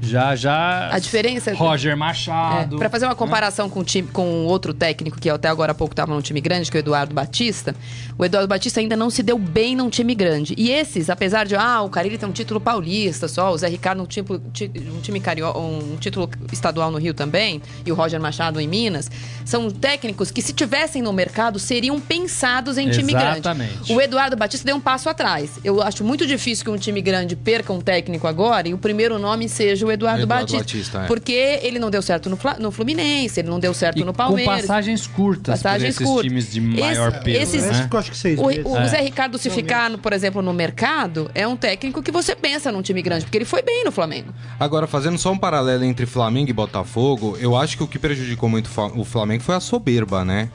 Já, 0.00 0.34
já. 0.36 0.90
A 0.92 0.98
diferença- 0.98 1.52
Roger 1.54 1.92
É, 1.92 1.94
Machado. 1.96 2.76
para 2.78 2.88
fazer 2.88 3.04
uma 3.06 3.14
comparação 3.14 3.68
com, 3.68 3.80
o 3.80 3.84
time, 3.84 4.08
com 4.08 4.44
outro 4.46 4.72
técnico 4.72 5.18
que 5.18 5.28
até 5.28 5.48
agora 5.48 5.72
há 5.72 5.74
pouco 5.74 5.92
estava 5.92 6.14
num 6.14 6.20
time 6.20 6.40
grande, 6.40 6.70
que 6.70 6.76
é 6.76 6.80
o 6.80 6.82
Eduardo 6.82 7.14
Batista, 7.14 7.74
o 8.16 8.24
Eduardo 8.24 8.48
Batista 8.48 8.80
ainda 8.80 8.96
não 8.96 9.10
se 9.10 9.22
deu 9.22 9.38
bem 9.38 9.74
num 9.76 9.90
time 9.90 10.14
grande. 10.14 10.54
E 10.56 10.70
esses, 10.70 11.10
apesar 11.10 11.46
de, 11.46 11.56
ah, 11.56 11.82
o 11.82 11.88
Carilli 11.88 12.16
tem 12.18 12.28
um 12.28 12.32
título 12.32 12.60
paulista 12.60 13.26
só, 13.28 13.52
o 13.52 13.58
Zé 13.58 13.68
Ricardo 13.68 14.02
um, 14.02 14.06
tipo, 14.06 14.38
ti- 14.52 14.70
um 14.96 15.00
time 15.00 15.20
carioca, 15.20 15.58
um 15.58 15.96
título 15.98 16.28
estadual 16.52 16.90
no 16.90 16.98
Rio 16.98 17.12
também, 17.14 17.60
e 17.84 17.90
o 17.90 17.94
Roger 17.94 18.20
Machado 18.20 18.60
em 18.60 18.68
Minas, 18.68 19.10
são 19.44 19.70
técnicos 19.70 20.30
que 20.30 20.40
se 20.42 20.52
tivessem 20.52 21.02
no 21.02 21.12
mercado 21.12 21.58
seriam 21.58 22.00
pensados 22.00 22.78
em 22.78 22.88
time 22.90 23.12
grande. 23.12 23.38
Exatamente. 23.38 23.92
O 23.92 24.00
Eduardo 24.00 24.36
Batista 24.36 24.64
deu 24.66 24.76
um 24.76 24.80
passo 24.80 25.08
atrás. 25.08 25.58
Eu 25.64 25.82
acho 25.82 26.04
muito 26.04 26.26
difícil 26.26 26.64
que 26.64 26.70
um 26.70 26.76
time 26.76 27.00
grande 27.00 27.34
perca 27.34 27.72
um 27.72 27.80
técnico 27.80 28.26
agora 28.26 28.68
e 28.68 28.74
o 28.74 28.78
primeiro 28.78 29.18
nome 29.18 29.48
seja 29.48 29.87
o 29.88 29.92
Eduardo, 29.92 30.22
Eduardo 30.22 30.52
Batista. 30.52 30.58
Batista, 30.78 31.02
é. 31.04 31.06
Porque 31.06 31.32
ele 31.62 31.78
não 31.78 31.90
deu 31.90 32.00
certo 32.02 32.28
no, 32.30 32.38
no 32.58 32.70
Fluminense, 32.70 33.40
ele 33.40 33.48
não 33.48 33.58
deu 33.58 33.72
certo 33.74 33.98
E 33.98 34.00
no 34.04 34.12
com 34.12 34.16
Palmeiras. 34.18 34.60
passagens 34.62 35.06
curtas 35.06 35.60
Passagens 35.62 35.94
esses 35.94 36.06
curtas. 36.06 36.22
times 36.28 36.52
de 36.52 36.60
maior 36.60 37.10
Esse- 37.12 37.20
peso. 37.24 37.56
esses- 37.56 37.62
né? 37.70 37.88
Eu 37.92 37.98
acho 37.98 38.10
que 38.10 38.16
seis 38.16 38.38
O, 38.38 38.44
o 38.44 38.76
É. 38.78 38.88
Zé 38.88 39.00
Ricardo, 39.00 39.38
se 39.38 39.50
ficar, 39.50 39.90
no- 39.90 39.98
por 39.98 40.12
exemplo, 40.12 40.40
no 40.42 40.52
mercado, 40.52 41.30
é 41.34 41.46
um 41.46 41.56
técnico 41.56 42.02
que 42.02 42.10
você 42.12 42.36
pensa 42.36 42.70
num 42.70 42.82
time 42.82 43.02
grande, 43.02 43.24
porque 43.24 43.38
ele 43.38 43.44
foi 43.44 43.62
bem 43.62 43.84
no 43.84 43.90
Flamengo. 43.92 44.32
Agora, 44.60 44.86
fazendo 44.86 45.18
só 45.18 45.32
um 45.32 45.38
paralelo 45.38 45.84
entre 45.84 46.06
Flamengo 46.06 46.50
e 46.50 46.52
Botafogo, 46.52 47.36
eu 47.40 47.56
acho 47.56 47.76
que 47.76 47.82
o 47.82 47.86
que 47.88 47.98
prejudicou 47.98 48.48
muito 48.48 48.68
o 48.94 49.04
Flamengo 49.04 49.42
foi 49.42 49.54
a 49.54 49.60
soberba, 49.60 50.24
né? 50.24 50.48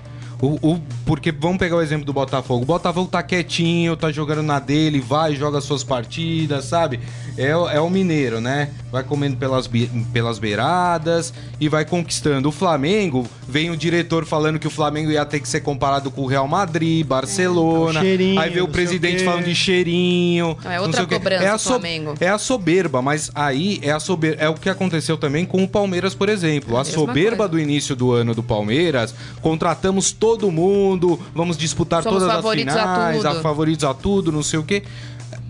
O, 0.46 0.58
o- 0.74 0.80
porque 1.06 1.32
vamos 1.32 1.58
pegar 1.58 1.78
o 1.78 1.82
exemplo 1.82 2.06
do 2.06 2.12
Botafogo. 2.12 2.64
O 2.64 2.66
Botafogo 2.66 3.08
tá 3.10 3.24
quietinho, 3.24 3.96
tá 3.96 4.12
jogando 4.12 4.44
na 4.44 4.60
dele, 4.60 5.00
vai, 5.00 5.36
joga 5.36 5.62
suas 5.62 5.84
partidas, 5.86 6.66
sabe? 6.66 7.00
É, 7.38 7.56
o- 7.56 7.70
é 7.70 7.80
o 7.80 7.90
mineiro, 7.90 8.42
né? 8.42 8.70
Vai 8.92 9.04
comendo 9.04 9.38
pelas, 9.38 9.70
pelas 10.12 10.40
beiradas 10.40 11.34
e 11.62 11.70
vai 11.70 11.86
conquistando. 11.86 12.50
O 12.50 12.52
Flamengo, 12.52 13.26
vem 13.48 13.70
o 13.72 13.78
diretor 13.78 14.26
falando 14.26 14.60
que 14.60 14.68
o 14.68 14.70
Flamengo 14.70 15.10
ia 15.12 15.26
ter 15.26 15.40
que 15.40 15.48
ser 15.48 15.62
comparado 15.62 16.12
com 16.12 16.22
o 16.24 16.26
Real 16.28 16.48
Madrid, 16.48 17.06
Barcelona. 17.06 18.00
O 18.02 18.04
cheirinho, 18.04 18.40
aí 18.42 18.50
vem 18.50 18.62
o 18.62 18.66
o 18.66 18.68
presidente 18.68 19.20
quê. 19.20 19.24
falando 19.26 19.46
de 19.46 19.56
cheirinho. 19.56 20.58
Não, 20.64 20.72
é 20.72 20.82
outra 20.82 21.04
o 21.04 21.08
cobrança 21.08 21.44
É 21.44 21.48
a 21.50 21.54
do 21.56 21.60
Flamengo. 21.62 22.14
é 22.20 22.28
a 22.30 22.38
soberba, 22.38 23.02
mas 23.02 23.32
aí 23.34 23.80
é 23.82 23.92
a 23.92 24.00
soberba. 24.00 24.42
É 24.44 24.50
o 24.50 24.56
que 24.56 24.70
aconteceu 24.70 25.18
também 25.18 25.46
com 25.46 25.64
o 25.64 25.68
Palmeiras, 25.68 26.14
por 26.14 26.28
exemplo. 26.28 26.76
A 26.76 26.84
mesma 26.84 26.94
soberba 26.94 27.38
coisa. 27.38 27.50
do 27.52 27.60
início 27.60 27.96
do 27.96 28.12
ano 28.12 28.36
do 28.36 28.44
Palmeiras, 28.44 29.16
contratamos 29.42 30.12
todo 30.38 30.52
mundo, 30.52 31.20
vamos 31.34 31.56
disputar 31.58 32.02
Somos 32.04 32.20
todas 32.24 32.36
as 32.38 32.46
a 32.46 32.52
finais, 32.52 33.18
tudo. 33.18 33.28
a 33.28 33.42
favoritos 33.42 33.86
a 33.86 33.94
tudo, 33.94 34.32
não 34.32 34.42
sei 34.44 34.60
o 34.60 34.64
quê. 34.64 34.84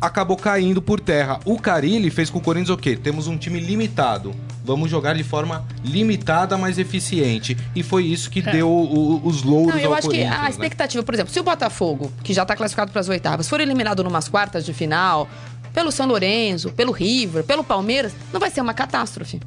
Acabou 0.01 0.35
caindo 0.35 0.81
por 0.81 0.99
terra. 0.99 1.39
O 1.45 1.57
Carilli 1.57 2.09
fez 2.09 2.29
com 2.29 2.37
o 2.39 2.41
Corinthians 2.41 2.69
o 2.69 2.77
quê? 2.77 2.95
Temos 2.97 3.27
um 3.27 3.37
time 3.37 3.59
limitado. 3.59 4.33
Vamos 4.65 4.89
jogar 4.89 5.13
de 5.15 5.23
forma 5.23 5.65
limitada, 5.83 6.57
mas 6.57 6.77
eficiente. 6.77 7.57
E 7.75 7.81
foi 7.83 8.05
isso 8.05 8.29
que 8.29 8.41
deu 8.41 8.69
o- 8.69 9.15
o- 9.15 9.27
os 9.27 9.43
louros 9.43 9.73
Não, 9.75 9.79
eu 9.81 9.89
ao 9.91 9.97
acho 9.97 10.09
que 10.09 10.15
Corinthians. 10.17 10.39
a 10.39 10.43
né? 10.43 10.49
expectativa, 10.49 11.03
por 11.03 11.13
exemplo, 11.13 11.31
se 11.33 11.39
o 11.39 11.43
Botafogo, 11.43 12.11
que 12.23 12.33
já 12.33 12.41
está 12.43 12.55
classificado 12.55 12.91
para 12.91 12.99
as 13.01 13.07
oitavas, 13.09 13.47
for 13.47 13.59
eliminado 13.61 14.03
numas 14.03 14.27
quartas 14.27 14.65
de 14.65 14.73
final, 14.73 15.27
pelo 15.73 15.91
São 15.91 16.05
Lourenço, 16.05 16.69
pelo 16.71 16.91
River, 16.91 17.43
pelo 17.43 17.63
Palmeiras, 17.63 18.13
não 18.31 18.39
vai 18.39 18.49
ser 18.51 18.61
uma 18.61 18.73
catástrofe. 18.73 19.39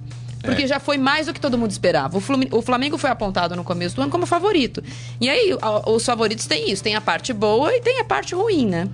Porque 0.46 0.62
É. 0.62 0.66
já 0.66 0.80
foi 0.80 0.96
mais 0.96 1.26
do 1.26 1.34
que 1.34 1.40
todo 1.40 1.58
mundo 1.58 1.70
esperava. 1.70 2.16
O 2.52 2.62
Flamengo 2.62 2.96
foi 2.96 3.10
apontado 3.10 3.54
no 3.54 3.62
começo 3.64 3.94
do 3.96 4.02
ano 4.02 4.10
como 4.10 4.24
favorito. 4.24 4.82
E 5.20 5.28
aí, 5.28 5.54
os 5.86 6.04
favoritos 6.06 6.46
têm 6.46 6.70
isso. 6.70 6.82
Tem 6.82 6.94
a 6.94 7.00
parte 7.00 7.32
boa 7.34 7.74
e 7.76 7.80
tem 7.82 8.00
a 8.00 8.04
parte 8.04 8.34
ruim, 8.34 8.66
né? 8.66 8.88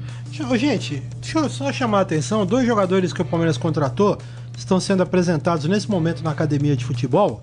Gente, 0.59 1.03
deixa 1.21 1.39
eu 1.39 1.49
só 1.49 1.71
chamar 1.73 1.99
a 1.99 2.03
atenção. 2.03 2.45
Dois 2.45 2.67
jogadores 2.67 3.13
que 3.13 3.23
o 3.23 3.25
Palmeiras 3.25 3.57
contratou 3.57 4.19
estão 4.57 4.81
sendo 4.81 5.03
apresentados 5.03 5.67
nesse 5.67 5.91
momento 5.91 6.23
na 6.25 6.31
academia 6.31 6.75
de 6.75 6.85
futebol. 6.85 7.43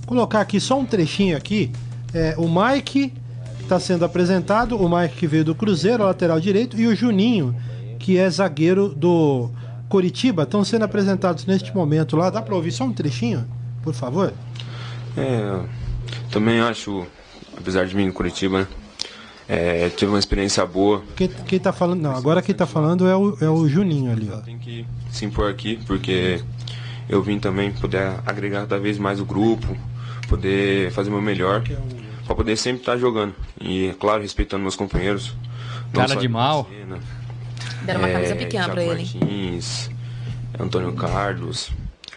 Vou 0.00 0.06
colocar 0.08 0.40
aqui 0.40 0.60
só 0.60 0.78
um 0.78 0.86
trechinho 0.86 1.36
aqui. 1.36 1.70
É, 2.14 2.34
o 2.38 2.48
Mike 2.48 3.12
está 3.60 3.78
sendo 3.78 4.04
apresentado, 4.04 4.80
o 4.80 4.88
Mike 4.88 5.16
que 5.16 5.26
veio 5.26 5.44
do 5.44 5.54
Cruzeiro, 5.54 6.04
lateral 6.04 6.40
direito, 6.40 6.80
e 6.80 6.86
o 6.86 6.94
Juninho, 6.96 7.54
que 7.98 8.16
é 8.16 8.30
zagueiro 8.30 8.88
do 8.88 9.50
Coritiba, 9.88 10.42
estão 10.42 10.62
sendo 10.64 10.84
apresentados 10.84 11.46
neste 11.46 11.74
momento 11.74 12.16
lá. 12.16 12.30
Dá 12.30 12.42
para 12.42 12.54
ouvir 12.54 12.72
só 12.72 12.84
um 12.84 12.92
trechinho, 12.92 13.46
por 13.82 13.94
favor? 13.94 14.32
É, 15.16 15.60
Também 16.30 16.60
acho, 16.60 17.06
apesar 17.56 17.86
de 17.86 17.94
vir 17.94 18.02
em 18.02 18.12
Curitiba, 18.12 18.60
né, 18.60 18.66
é, 19.48 19.88
tive 19.88 20.12
uma 20.12 20.18
experiência 20.18 20.64
boa. 20.66 21.02
Quem, 21.16 21.28
quem 21.28 21.58
tá 21.58 21.72
falando. 21.72 22.02
Não, 22.02 22.14
agora 22.14 22.42
quem 22.42 22.54
tá 22.54 22.66
falando 22.66 23.08
é 23.08 23.16
o, 23.16 23.36
é 23.40 23.48
o 23.48 23.66
Juninho 23.66 24.12
ali, 24.12 24.30
ó. 24.32 24.38
Tem 24.38 24.58
que 24.58 24.84
se 25.10 25.24
impor 25.24 25.50
aqui, 25.50 25.78
porque 25.86 26.42
eu 27.08 27.22
vim 27.22 27.38
também 27.38 27.72
poder 27.72 28.20
agregar 28.26 28.60
cada 28.60 28.78
vez 28.78 28.98
mais 28.98 29.20
o 29.20 29.24
grupo, 29.24 29.74
poder 30.28 30.92
fazer 30.92 31.08
o 31.08 31.12
meu 31.12 31.22
melhor, 31.22 31.64
para 32.26 32.34
poder 32.34 32.56
sempre 32.56 32.82
estar 32.82 32.98
jogando. 32.98 33.34
E, 33.58 33.86
é 33.86 33.94
claro, 33.94 34.20
respeitando 34.20 34.60
meus 34.60 34.76
companheiros. 34.76 35.34
Cara 35.94 36.14
de 36.14 36.28
mal. 36.28 36.68
na 36.70 36.76
cena, 36.78 37.17
Deram 37.88 38.00
uma 38.00 38.10
camisa 38.10 38.34
é, 38.34 38.36
pequena 38.36 38.64
Thiago 38.64 38.72
pra 38.72 38.82
ele. 38.84 38.94
Martins, 38.96 39.90
Antônio 40.60 40.92
Carlos, 40.92 41.70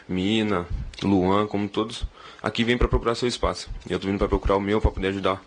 Mina, 0.06 0.66
Luan, 1.02 1.48
como 1.48 1.70
todos, 1.70 2.04
aqui 2.44 2.66
vem 2.66 2.78
para 2.78 2.90
procurar 2.90 3.16
seu 3.16 3.26
espaço. 3.26 3.70
E 3.90 3.94
eu 3.94 3.98
tô 3.98 4.06
vindo 4.06 4.18
para 4.18 4.28
procurar 4.28 4.58
o 4.58 4.60
meu, 4.60 4.82
para 4.82 4.92
poder 4.92 5.08
ajudar 5.08 5.42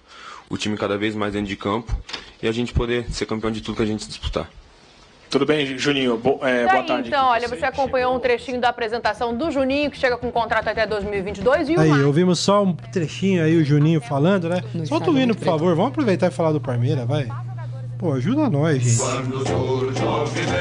o 0.49 0.57
time 0.57 0.79
cada 0.79 0.97
vez 0.97 1.15
mais 1.15 1.35
dentro 1.35 1.49
de 1.49 1.57
campo 1.57 1.95
e 2.43 2.49
a 2.49 2.53
gente 2.53 2.73
poder 2.73 3.05
ser 3.13 3.27
campeão 3.27 3.51
de 3.51 3.61
tudo 3.61 3.77
que 3.77 3.83
a 3.83 3.87
gente 3.87 4.09
disputar. 4.09 4.49
Tudo 5.29 5.45
bem, 5.45 5.77
Juninho? 5.77 6.17
Bo 6.17 6.39
é, 6.43 6.65
boa 6.69 6.81
aí, 6.81 6.87
tarde. 6.87 7.09
então, 7.09 7.27
olha, 7.27 7.47
você 7.47 7.67
acompanhou 7.67 8.17
um 8.17 8.19
trechinho 8.19 8.59
da 8.59 8.71
apresentação 8.71 9.37
do 9.37 9.51
Juninho, 9.51 9.91
que 9.91 9.99
chega 9.99 10.17
com 10.17 10.33
contrato 10.33 10.69
até 10.69 10.87
2022, 10.87 11.69
e 11.69 11.77
o 11.77 11.81
Aí, 11.81 11.89
Marcos. 11.91 12.07
ouvimos 12.07 12.39
só 12.39 12.63
um 12.63 12.73
trechinho 12.73 13.45
aí, 13.45 13.57
o 13.57 13.65
Juninho 13.65 14.01
falando, 14.01 14.49
né? 14.49 14.63
Solta 14.87 15.11
o 15.11 15.19
hino, 15.19 15.35
por 15.35 15.45
favor. 15.45 15.75
Vamos 15.75 15.91
aproveitar 15.91 16.29
e 16.29 16.31
falar 16.31 16.53
do 16.53 16.63
Palmeiras, 16.63 17.07
vai. 17.07 17.29
Pô, 18.05 18.13
ajuda 18.13 18.51
nós, 18.51 18.83
gente. 18.83 19.01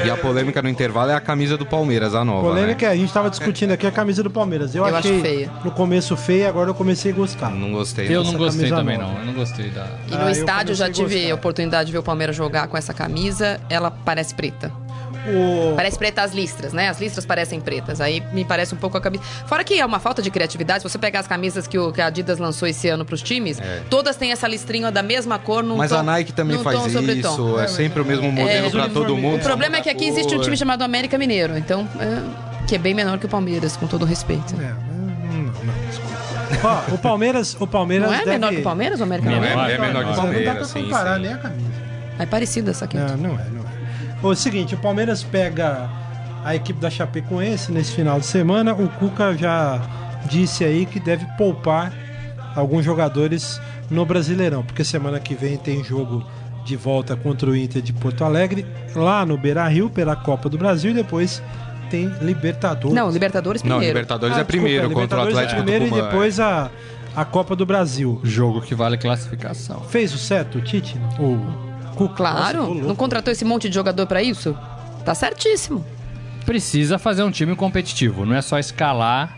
E 0.06 0.10
a 0.10 0.16
polêmica 0.16 0.62
no 0.62 0.68
intervalo 0.70 1.10
é 1.10 1.14
a 1.14 1.20
camisa 1.20 1.58
do 1.58 1.66
Palmeiras, 1.66 2.14
a 2.14 2.24
nova. 2.24 2.48
Polêmica 2.48 2.86
né? 2.86 2.92
é, 2.92 2.94
a 2.94 2.96
gente 2.96 3.12
tava 3.12 3.28
discutindo 3.28 3.72
aqui 3.72 3.86
a 3.86 3.92
camisa 3.92 4.22
do 4.22 4.30
Palmeiras. 4.30 4.74
Eu, 4.74 4.80
Eu 4.86 4.96
acho 4.96 5.08
achei 5.08 5.20
feia. 5.20 5.50
no 5.62 5.70
começo 5.70 6.16
feia, 6.16 6.48
agora 6.48 6.70
eu 6.70 6.74
comecei 6.74 7.12
a 7.12 7.14
gostar. 7.14 7.50
Não 7.50 7.70
gostei. 7.70 8.06
Eu 8.08 8.24
não. 8.24 8.32
gostei 8.32 8.70
também, 8.70 8.96
nova. 8.96 9.12
não. 9.12 9.18
Eu 9.20 9.26
não 9.26 9.34
gostei 9.34 9.68
da. 9.68 9.86
E 10.08 10.12
no 10.12 10.24
Ah, 10.24 10.30
estádio 10.30 10.72
eu 10.72 10.76
já 10.76 10.90
tive 10.90 11.30
a 11.30 11.34
oportunidade 11.34 11.88
de 11.88 11.92
ver 11.92 11.98
o 11.98 12.02
Palmeiras 12.02 12.34
jogar 12.34 12.66
com 12.66 12.78
essa 12.78 12.94
camisa. 12.94 13.60
Ela 13.68 13.90
parece 13.90 14.34
preta. 14.34 14.72
O... 15.26 15.74
Parece 15.74 15.98
preta 15.98 16.22
as 16.22 16.32
listras, 16.32 16.72
né? 16.72 16.88
As 16.88 17.00
listras 17.00 17.24
parecem 17.24 17.60
pretas. 17.60 18.00
Aí 18.00 18.22
me 18.32 18.44
parece 18.44 18.74
um 18.74 18.78
pouco 18.78 18.96
a 18.96 19.00
camisa. 19.00 19.22
Fora 19.46 19.64
que 19.64 19.78
é 19.78 19.86
uma 19.86 19.98
falta 19.98 20.20
de 20.20 20.30
criatividade. 20.30 20.82
Se 20.82 20.88
você 20.88 20.98
pegar 20.98 21.20
as 21.20 21.26
camisas 21.26 21.66
que, 21.66 21.78
o, 21.78 21.92
que 21.92 22.00
a 22.00 22.06
Adidas 22.06 22.38
lançou 22.38 22.68
esse 22.68 22.88
ano 22.88 23.04
pros 23.04 23.22
times, 23.22 23.60
todas 23.88 24.16
têm 24.16 24.32
essa 24.32 24.46
listrinha 24.46 24.90
da 24.90 25.02
mesma 25.02 25.38
cor 25.38 25.62
num 25.62 25.76
Mas 25.76 25.90
tom, 25.90 25.98
a 25.98 26.02
Nike 26.02 26.32
também 26.32 26.58
faz 26.62 26.86
isso. 26.86 27.58
É 27.58 27.66
sempre 27.66 28.02
o 28.02 28.04
mesmo 28.04 28.30
modelo 28.30 28.66
É, 28.66 28.70
pra 28.70 28.88
todo 28.88 29.16
mundo. 29.16 29.36
O 29.36 29.42
problema 29.42 29.76
é 29.76 29.80
que 29.80 29.90
aqui 29.90 30.06
existe 30.06 30.34
um 30.34 30.40
time 30.40 30.56
chamado 30.56 30.82
América 30.82 31.16
Mineiro, 31.18 31.56
então 31.56 31.88
é, 31.98 32.66
que 32.66 32.74
é 32.74 32.78
bem 32.78 32.94
menor 32.94 33.18
que 33.18 33.26
o 33.26 33.28
Palmeiras, 33.28 33.76
com 33.76 33.86
todo 33.86 34.02
o 34.02 34.06
respeito. 34.06 34.54
É, 34.60 34.72
não, 35.32 35.44
não. 35.44 35.74
Ó, 36.62 36.94
o 36.94 36.98
Palmeiras, 36.98 37.56
o 37.58 37.66
Palmeiras 37.66 38.08
Não 38.08 38.14
é 38.14 38.18
deve... 38.18 38.30
menor 38.30 38.50
que 38.52 38.60
o 38.60 38.62
Palmeiras 38.62 39.00
ou 39.00 39.04
América 39.04 39.30
Não, 39.30 39.40
Mineiro? 39.40 39.60
é, 39.60 39.72
é 39.72 39.78
menor 39.78 40.04
que 40.04 40.10
o 40.10 40.12
Não 40.12 40.14
dá 40.14 40.14
pra 40.14 40.22
Palmeiras, 40.22 40.68
sim, 40.68 40.82
comparar 40.84 41.16
sim. 41.16 41.22
nem 41.22 41.32
a 41.32 41.38
camisa. 41.38 41.70
É 42.18 42.26
parecida 42.26 42.70
essa 42.70 42.84
aqui. 42.84 42.96
Não, 42.96 43.16
não 43.16 43.30
é, 43.38 43.44
não 43.50 43.63
é. 44.24 44.32
O 44.32 44.36
seguinte, 44.36 44.74
o 44.74 44.78
Palmeiras 44.78 45.22
pega 45.22 45.88
a 46.44 46.54
equipe 46.54 46.80
da 46.80 46.90
Chapecoense 46.90 47.72
nesse 47.72 47.92
final 47.92 48.18
de 48.20 48.26
semana. 48.26 48.72
O 48.74 48.88
Cuca 48.88 49.36
já 49.36 49.80
disse 50.26 50.64
aí 50.64 50.86
que 50.86 51.00
deve 51.00 51.24
poupar 51.36 51.92
alguns 52.54 52.84
jogadores 52.84 53.60
no 53.90 54.04
Brasileirão, 54.06 54.62
porque 54.62 54.84
semana 54.84 55.20
que 55.20 55.34
vem 55.34 55.56
tem 55.56 55.82
jogo 55.84 56.24
de 56.64 56.76
volta 56.76 57.14
contra 57.14 57.50
o 57.50 57.56
Inter 57.56 57.82
de 57.82 57.92
Porto 57.92 58.24
Alegre, 58.24 58.64
lá 58.94 59.26
no 59.26 59.36
Beira-Rio, 59.36 59.90
pela 59.90 60.16
Copa 60.16 60.48
do 60.48 60.56
Brasil, 60.56 60.92
e 60.92 60.94
depois 60.94 61.42
tem 61.90 62.06
Libertadores. 62.22 62.94
Não, 62.94 63.10
Libertadores 63.10 63.62
Não, 63.62 63.76
primeiro. 63.76 63.94
Libertadores 63.98 64.36
Ah, 64.36 64.40
é 64.40 64.44
primeiro 64.44 64.88
desculpa, 64.88 65.00
contra 65.02 65.18
o 65.18 65.28
Libertadores 65.28 65.52
Atlético 65.52 65.60
é 65.60 65.62
primeiro 65.62 65.84
do 65.84 65.90
Cuba. 65.90 66.02
e 66.02 66.10
depois 66.10 66.40
a, 66.40 66.70
a 67.14 67.24
Copa 67.24 67.54
do 67.54 67.66
Brasil. 67.66 68.20
Jogo 68.24 68.62
que 68.62 68.74
vale 68.74 68.96
classificação. 68.96 69.80
Fez 69.82 70.14
o 70.14 70.18
certo, 70.18 70.60
Tite? 70.62 70.96
O 71.18 71.38
Claro, 72.16 72.58
Nossa, 72.58 72.70
louco. 72.72 72.86
não 72.88 72.94
contratou 72.96 73.32
esse 73.32 73.44
monte 73.44 73.68
de 73.68 73.74
jogador 73.74 74.06
pra 74.06 74.22
isso? 74.22 74.56
Tá 75.04 75.14
certíssimo. 75.14 75.84
Precisa 76.44 76.98
fazer 76.98 77.22
um 77.22 77.30
time 77.30 77.54
competitivo, 77.56 78.24
não 78.26 78.34
é 78.34 78.42
só 78.42 78.58
escalar. 78.58 79.36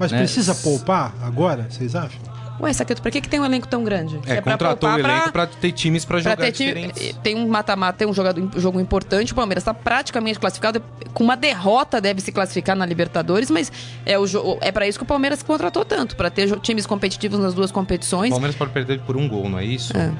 Mas 0.00 0.12
né? 0.12 0.18
precisa 0.18 0.54
poupar 0.54 1.12
agora, 1.22 1.66
vocês 1.68 1.94
acham? 1.94 2.20
Ué, 2.60 2.72
Saqueto, 2.72 3.00
pra 3.00 3.10
que, 3.12 3.20
que 3.20 3.28
tem 3.28 3.38
um 3.38 3.44
elenco 3.44 3.68
tão 3.68 3.84
grande? 3.84 4.16
É, 4.26 4.40
pra 4.40 4.52
contratou 4.52 4.88
o 4.88 4.92
poupar 4.94 5.10
elenco 5.12 5.32
pra 5.32 5.46
ter 5.46 5.70
times 5.70 6.04
pra 6.04 6.14
pra 6.20 6.22
jogar 6.32 6.36
ter 6.46 6.50
time- 6.52 6.74
diferentes. 6.74 7.16
Tem 7.22 7.36
um 7.36 7.46
mata-mata, 7.48 7.98
tem 7.98 8.08
um 8.08 8.12
jogador, 8.12 8.42
um 8.42 8.60
jogo 8.60 8.80
importante. 8.80 9.32
O 9.32 9.36
Palmeiras 9.36 9.62
tá 9.62 9.72
praticamente 9.72 10.40
classificado. 10.40 10.82
Com 11.14 11.22
uma 11.22 11.36
derrota 11.36 12.00
deve 12.00 12.20
se 12.20 12.32
classificar 12.32 12.74
na 12.74 12.84
Libertadores, 12.84 13.48
mas 13.48 13.70
é, 14.04 14.18
o 14.18 14.26
jo- 14.26 14.58
é 14.60 14.72
para 14.72 14.88
isso 14.88 14.98
que 14.98 15.04
o 15.04 15.06
Palmeiras 15.06 15.40
contratou 15.42 15.84
tanto, 15.84 16.16
pra 16.16 16.30
ter 16.30 16.58
times 16.58 16.84
competitivos 16.86 17.38
nas 17.38 17.54
duas 17.54 17.70
O 17.70 17.74
competições. 17.74 18.30
Palmeiras 18.30 18.56
pode 18.56 18.72
perder 18.72 19.00
por 19.02 19.16
um 19.16 19.28
gol, 19.28 19.48
não 19.48 19.58
é 19.60 19.64
isso? 19.64 19.96
É. 19.96 20.10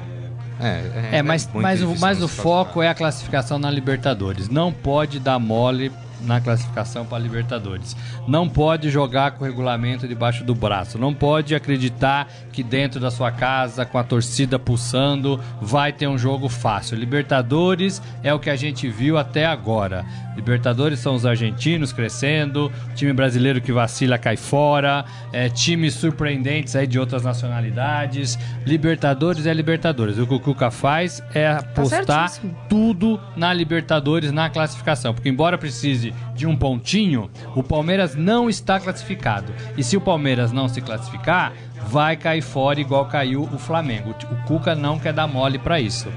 É, 0.59 1.17
É, 1.19 1.23
mas, 1.23 1.45
muito 1.45 1.61
mas, 1.63 1.81
o, 1.81 1.85
difícil 1.85 2.01
mas 2.01 2.19
não 2.19 2.25
o 2.25 2.27
foco 2.27 2.81
é 2.81 2.89
a 2.89 2.93
classificação 2.93 3.57
na 3.57 3.71
Libertadores. 3.71 4.49
Não 4.49 4.73
pode 4.73 5.19
dar 5.19 5.39
mole 5.39 5.91
na 6.21 6.39
classificação 6.41 7.05
para 7.05 7.19
Libertadores. 7.19 7.95
Não 8.27 8.47
pode 8.47 8.89
jogar 8.89 9.31
com 9.31 9.43
o 9.43 9.47
regulamento 9.47 10.07
debaixo 10.07 10.43
do 10.43 10.55
braço. 10.55 10.97
Não 10.97 11.13
pode 11.13 11.55
acreditar 11.55 12.27
que 12.51 12.63
dentro 12.63 12.99
da 12.99 13.11
sua 13.11 13.31
casa, 13.31 13.85
com 13.85 13.97
a 13.97 14.03
torcida 14.03 14.59
pulsando, 14.59 15.39
vai 15.61 15.91
ter 15.93 16.07
um 16.07 16.17
jogo 16.17 16.49
fácil. 16.49 16.97
Libertadores 16.97 18.01
é 18.23 18.33
o 18.33 18.39
que 18.39 18.49
a 18.49 18.55
gente 18.55 18.89
viu 18.89 19.17
até 19.17 19.45
agora. 19.45 20.05
Libertadores 20.35 20.99
são 20.99 21.15
os 21.15 21.25
argentinos 21.25 21.91
crescendo, 21.91 22.71
time 22.95 23.11
brasileiro 23.11 23.59
que 23.59 23.73
vacila 23.73 24.17
cai 24.17 24.37
fora, 24.37 25.03
é, 25.33 25.49
times 25.49 25.93
surpreendentes 25.95 26.75
aí 26.75 26.87
de 26.87 26.97
outras 26.97 27.23
nacionalidades. 27.23 28.39
Libertadores 28.65 29.45
é 29.45 29.53
Libertadores. 29.53 30.17
O 30.17 30.25
que 30.25 30.33
o 30.33 30.39
Cuca 30.39 30.71
faz 30.71 31.21
é 31.33 31.47
apostar 31.49 32.29
certíssimo. 32.29 32.57
tudo 32.69 33.19
na 33.35 33.53
Libertadores 33.53 34.31
na 34.31 34.49
classificação. 34.49 35.13
Porque 35.13 35.27
embora 35.27 35.57
precise 35.57 36.08
de 36.35 36.45
um 36.47 36.55
pontinho, 36.55 37.29
o 37.55 37.63
Palmeiras 37.63 38.15
não 38.15 38.49
está 38.49 38.79
classificado. 38.79 39.53
E 39.77 39.83
se 39.83 39.95
o 39.97 40.01
Palmeiras 40.01 40.51
não 40.51 40.67
se 40.67 40.81
classificar, 40.81 41.53
vai 41.87 42.15
cair 42.15 42.41
fora 42.41 42.79
igual 42.79 43.05
caiu 43.05 43.43
o 43.43 43.57
Flamengo. 43.57 44.15
O 44.31 44.35
Cuca 44.47 44.75
não 44.75 44.99
quer 44.99 45.13
dar 45.13 45.27
mole 45.27 45.57
para 45.57 45.79
isso. 45.79 46.07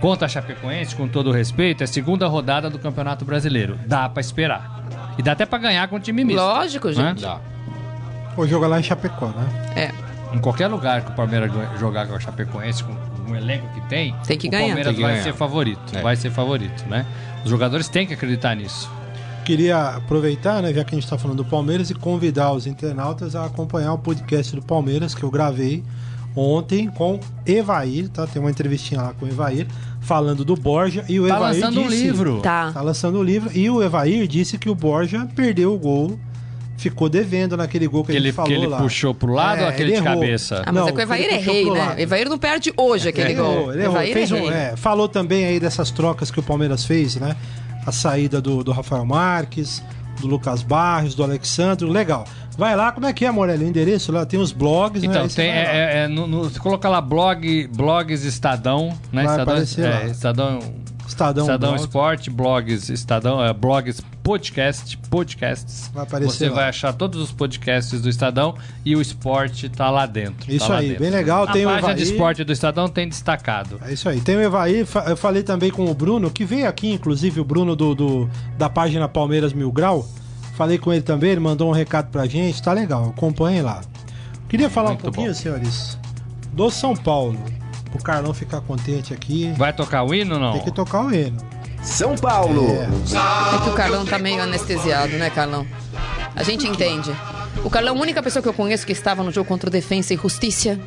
Contra 0.00 0.26
a 0.26 0.28
Chapecoense, 0.28 0.94
com 0.94 1.08
todo 1.08 1.30
o 1.30 1.32
respeito, 1.32 1.80
é 1.80 1.84
a 1.84 1.86
segunda 1.86 2.26
rodada 2.26 2.68
do 2.68 2.78
Campeonato 2.78 3.24
Brasileiro. 3.24 3.78
Dá 3.86 4.08
pra 4.08 4.20
esperar. 4.20 4.84
E 5.16 5.22
dá 5.22 5.32
até 5.32 5.46
pra 5.46 5.58
ganhar 5.58 5.88
com 5.88 5.96
o 5.96 6.00
time 6.00 6.24
misto. 6.24 6.40
Lógico, 6.40 6.88
né? 6.88 6.94
gente. 6.94 7.22
Dá. 7.22 7.40
Ou 8.36 8.46
jogar 8.46 8.66
lá 8.66 8.80
em 8.80 8.82
Chapecó, 8.82 9.28
né? 9.28 9.72
É. 9.76 10.36
Em 10.36 10.40
qualquer 10.40 10.66
lugar 10.66 11.02
que 11.02 11.10
o 11.12 11.14
Palmeiras 11.14 11.50
jogar 11.78 12.06
com 12.08 12.14
a 12.16 12.20
Chapecoense, 12.20 12.82
com 12.82 12.92
o 13.30 13.36
elenco 13.36 13.66
que 13.72 13.80
tem, 13.88 14.14
Tem 14.26 14.36
que 14.36 14.48
o 14.48 14.50
ganhar. 14.50 14.66
Palmeiras 14.66 14.86
Tem 14.88 14.96
que 14.96 15.02
vai 15.02 15.12
ganhar. 15.12 15.22
ser 15.22 15.32
favorito. 15.32 15.96
É. 15.96 16.02
Vai 16.02 16.16
ser 16.16 16.30
favorito, 16.30 16.84
né? 16.88 17.06
Os 17.44 17.50
jogadores 17.50 17.88
têm 17.88 18.06
que 18.06 18.12
acreditar 18.14 18.54
nisso. 18.56 18.90
Queria 19.44 19.78
aproveitar, 19.96 20.62
né, 20.62 20.72
já 20.72 20.82
que 20.84 20.94
a 20.94 20.96
gente 20.96 21.04
está 21.04 21.18
falando 21.18 21.38
do 21.38 21.44
Palmeiras, 21.44 21.90
e 21.90 21.94
convidar 21.94 22.52
os 22.52 22.66
internautas 22.66 23.36
a 23.36 23.44
acompanhar 23.44 23.92
o 23.92 23.98
podcast 23.98 24.56
do 24.56 24.62
Palmeiras 24.62 25.14
que 25.14 25.22
eu 25.22 25.30
gravei 25.30 25.82
ontem 26.34 26.88
com 26.88 27.20
Evair, 27.46 28.08
tá? 28.08 28.26
Tem 28.26 28.40
uma 28.40 28.50
entrevistinha 28.50 29.00
lá 29.02 29.12
com 29.12 29.26
o 29.26 29.28
Evair, 29.28 29.66
falando 30.00 30.44
do 30.44 30.56
Borja. 30.56 31.04
E 31.08 31.20
o 31.20 31.28
Tá 31.28 31.36
Evair 31.36 31.54
lançando 31.54 31.80
um 31.80 31.88
disse, 31.88 32.02
livro. 32.02 32.40
Tá. 32.40 32.72
Tá 32.72 32.80
lançando 32.82 33.18
o 33.18 33.22
livro. 33.22 33.50
E 33.54 33.68
o 33.70 33.82
Evair 33.82 34.26
disse 34.26 34.56
que 34.58 34.68
o 34.68 34.74
Borja 34.74 35.28
perdeu 35.36 35.72
o 35.74 35.78
gol, 35.78 36.18
ficou 36.76 37.08
devendo 37.08 37.56
naquele 37.56 37.86
gol 37.86 38.02
que, 38.02 38.10
Que 38.12 38.18
ele, 38.18 38.32
falou 38.32 38.48
que 38.48 38.54
ele 38.56 38.66
lá. 38.66 38.78
puxou 38.78 39.14
pro 39.14 39.32
lado 39.32 39.60
É, 39.60 39.62
ou 39.62 39.68
aquele 39.68 39.92
ele 39.92 40.00
de 40.00 40.06
errou. 40.06 40.20
cabeça? 40.20 40.56
Ah, 40.66 40.72
mas 40.72 40.74
Não, 40.74 40.88
é 40.88 40.92
que 40.92 40.98
o 40.98 41.02
Evair 41.02 41.24
ele 41.26 41.34
é 41.34 41.38
rei, 41.38 41.70
né? 41.70 41.94
O 41.96 42.00
Evair 42.00 42.28
não 42.28 42.38
perde 42.38 42.72
hoje 42.76 43.08
aquele 43.10 43.28
Ele 43.32 43.34
gol. 43.40 43.52
errou, 43.52 43.72
ele 43.74 43.82
errou. 43.82 43.96
Evair 43.96 44.12
Fez 44.14 44.32
é 44.32 44.34
um- 44.34 44.50
é, 44.50 44.76
falou 44.76 45.06
também 45.06 45.44
aí 45.44 45.60
dessas 45.60 45.90
trocas 45.90 46.30
que 46.30 46.40
o 46.40 46.42
Palmeiras 46.42 46.84
fez, 46.84 47.14
né? 47.16 47.36
A 47.86 47.92
saída 47.92 48.40
do, 48.40 48.64
do 48.64 48.72
Rafael 48.72 49.04
Marques, 49.04 49.82
do 50.20 50.26
Lucas 50.26 50.62
Barros, 50.62 51.14
do 51.14 51.22
Alexandre. 51.22 51.86
Legal. 51.88 52.24
Vai 52.56 52.76
lá, 52.76 52.92
como 52.92 53.04
é 53.06 53.12
que 53.12 53.24
é, 53.24 53.30
Morelli? 53.30 53.64
O 53.64 53.68
endereço 53.68 54.12
lá 54.12 54.24
tem 54.24 54.38
os 54.40 54.52
blogs, 54.52 55.02
né? 55.02 55.08
Então, 55.08 55.28
vai 55.28 55.46
lá. 55.48 55.52
é, 55.52 55.56
é, 55.58 56.04
é, 56.04 56.08
no, 56.08 56.26
no- 56.26 56.44
você 56.44 56.58
coloca 56.60 56.88
lá 56.88 57.00
blog, 57.00 57.68
blogs 57.74 58.24
Estadão, 58.24 58.96
né? 59.12 59.24
Vai 59.24 59.32
Estadão, 59.40 59.54
é. 59.56 60.06
Estadão, 60.06 60.58
Estadão, 61.06 61.44
Estadão 61.44 61.70
blog. 61.72 61.80
Esporte, 61.80 62.30
blogs, 62.30 62.88
Estadão, 62.90 63.44
é, 63.44 63.52
blogs, 63.52 64.00
podcast, 64.24 64.96
podcasts. 65.10 65.90
Vai 65.92 66.02
aparecer 66.02 66.32
Você 66.32 66.48
lá. 66.48 66.54
vai 66.56 66.68
achar 66.70 66.94
todos 66.94 67.20
os 67.20 67.30
podcasts 67.30 68.00
do 68.00 68.08
Estadão 68.08 68.54
e 68.82 68.96
o 68.96 69.00
esporte 69.02 69.68
tá 69.68 69.90
lá 69.90 70.06
dentro. 70.06 70.50
Isso 70.50 70.66
tá 70.66 70.78
aí, 70.78 70.88
dentro. 70.88 71.02
bem 71.02 71.10
legal. 71.10 71.44
A 71.44 71.52
Tem 71.52 71.66
o 71.66 71.68
página 71.68 71.94
de 71.94 72.02
esporte 72.04 72.42
do 72.42 72.50
Estadão 72.50 72.88
tem 72.88 73.06
destacado. 73.06 73.78
É 73.86 73.92
isso 73.92 74.08
aí. 74.08 74.20
Tem 74.22 74.34
o 74.46 74.86
fa- 74.86 75.04
eu 75.06 75.16
falei 75.16 75.42
também 75.42 75.70
com 75.70 75.84
o 75.88 75.94
Bruno, 75.94 76.30
que 76.30 76.42
veio 76.44 76.66
aqui, 76.66 76.90
inclusive, 76.90 77.38
o 77.38 77.44
Bruno 77.44 77.76
do, 77.76 77.94
do- 77.94 78.30
da 78.56 78.70
página 78.70 79.06
Palmeiras 79.06 79.52
Mil 79.52 79.70
Grau. 79.70 80.08
Falei 80.56 80.78
com 80.78 80.90
ele 80.90 81.02
também, 81.02 81.30
ele 81.32 81.40
mandou 81.40 81.68
um 81.68 81.72
recado 81.72 82.10
pra 82.10 82.24
gente, 82.26 82.62
tá 82.62 82.72
legal, 82.72 83.10
acompanhem 83.10 83.60
lá. 83.60 83.82
Queria 84.48 84.70
falar 84.70 84.92
um 84.92 84.96
pouquinho, 84.96 85.34
senhores, 85.34 85.98
do 86.52 86.70
São 86.70 86.96
Paulo, 86.96 87.38
pro 87.90 88.02
Carlão 88.02 88.32
ficar 88.32 88.62
contente 88.62 89.12
aqui. 89.12 89.52
Vai 89.58 89.72
tocar 89.72 90.02
o 90.02 90.14
hino 90.14 90.34
ou 90.36 90.40
não? 90.40 90.52
Tem 90.54 90.62
que 90.62 90.70
tocar 90.72 91.04
o 91.04 91.12
hino. 91.14 91.36
São 91.84 92.16
Paulo. 92.16 92.66
É 92.82 93.62
que 93.62 93.70
o 93.70 93.74
Carlão 93.74 94.04
tá 94.04 94.18
meio 94.18 94.42
anestesiado, 94.42 95.12
né, 95.16 95.30
Carlão? 95.30 95.66
A 96.34 96.42
gente 96.42 96.66
entende. 96.66 97.14
O 97.62 97.70
Carlão, 97.70 97.96
a 97.96 98.00
única 98.00 98.22
pessoa 98.22 98.42
que 98.42 98.48
eu 98.48 98.54
conheço 98.54 98.84
que 98.84 98.92
estava 98.92 99.22
no 99.22 99.30
jogo 99.30 99.48
contra 99.48 99.68
o 99.68 99.72
Defensa 99.72 100.12
e 100.12 100.16
Justiça. 100.16 100.78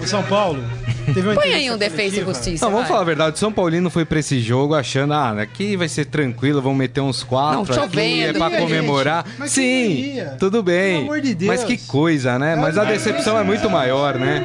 O 0.00 0.06
São 0.06 0.22
Paulo 0.24 0.62
teve 1.12 1.28
uma 1.28 1.34
Põe 1.34 1.52
aí 1.52 1.70
um 1.70 1.78
defesa 1.78 2.20
e 2.20 2.24
justiça. 2.24 2.64
Não, 2.64 2.70
vamos 2.72 2.86
vai. 2.86 2.88
falar 2.88 3.00
a 3.00 3.04
verdade. 3.04 3.36
O 3.36 3.38
São 3.38 3.52
Paulino 3.52 3.90
foi 3.90 4.04
pra 4.04 4.18
esse 4.18 4.40
jogo 4.40 4.74
achando, 4.74 5.12
ah, 5.14 5.40
aqui 5.40 5.76
vai 5.76 5.88
ser 5.88 6.06
tranquilo, 6.06 6.60
vão 6.60 6.74
meter 6.74 7.00
uns 7.00 7.22
quatro 7.22 7.74
Não, 7.74 7.84
aqui, 7.84 8.22
é 8.22 8.32
pra 8.32 8.48
gente. 8.50 8.60
comemorar. 8.60 9.24
Mas 9.38 9.50
Sim, 9.52 10.18
tudo 10.38 10.62
bem. 10.62 10.94
Pelo 10.96 11.04
amor 11.04 11.20
de 11.20 11.34
Deus. 11.34 11.48
Mas 11.48 11.64
que 11.64 11.76
coisa, 11.86 12.38
né? 12.38 12.56
Mas 12.56 12.76
a 12.78 12.84
decepção 12.84 13.38
é 13.38 13.42
muito 13.42 13.68
maior, 13.70 14.18
né? 14.18 14.44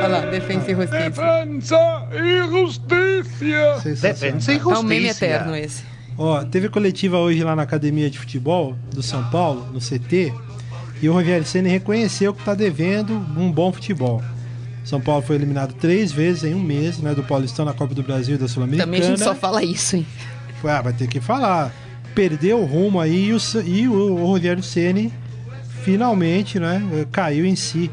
Olha 0.00 0.06
lá, 0.08 0.20
defesa 0.20 0.70
e 0.70 0.74
justiça. 0.74 1.22
Sensacional. 3.82 4.72
É 4.74 4.78
um 4.78 4.82
meme 4.82 5.08
eterno 5.08 5.56
esse. 5.56 5.82
Ó, 6.16 6.42
teve 6.44 6.68
coletiva 6.68 7.18
hoje 7.18 7.42
lá 7.44 7.54
na 7.54 7.62
academia 7.62 8.10
de 8.10 8.18
futebol 8.18 8.76
do 8.92 9.02
São 9.02 9.22
Paulo, 9.30 9.68
no 9.72 9.78
CT, 9.78 10.32
e 11.00 11.08
o 11.08 11.12
Rogério 11.12 11.46
Ceni 11.46 11.68
reconheceu 11.68 12.34
que 12.34 12.40
está 12.40 12.54
devendo 12.54 13.14
um 13.36 13.50
bom 13.52 13.72
futebol. 13.72 14.20
São 14.88 15.02
Paulo 15.02 15.20
foi 15.20 15.36
eliminado 15.36 15.74
três 15.74 16.10
vezes 16.10 16.44
em 16.44 16.54
um 16.54 16.62
mês, 16.62 16.96
né, 16.96 17.14
do 17.14 17.22
Paulistão 17.22 17.62
na 17.62 17.74
Copa 17.74 17.94
do 17.94 18.02
Brasil 18.02 18.36
e 18.36 18.38
da 18.38 18.48
Sul-Americana. 18.48 18.86
Também 18.90 19.02
a 19.02 19.10
gente 19.10 19.22
só 19.22 19.34
fala 19.34 19.62
isso, 19.62 19.96
hein? 19.96 20.06
Ah, 20.64 20.80
vai 20.80 20.94
ter 20.94 21.06
que 21.06 21.20
falar. 21.20 21.70
Perdeu 22.14 22.58
o 22.58 22.64
rumo 22.64 22.98
aí 22.98 23.26
e 23.26 23.32
o, 23.34 23.38
e 23.66 23.86
o, 23.86 23.92
o 23.92 24.26
Rogério 24.26 24.62
Ceni 24.62 25.12
finalmente, 25.82 26.58
né, 26.58 27.06
caiu 27.12 27.44
em 27.44 27.54
si. 27.54 27.90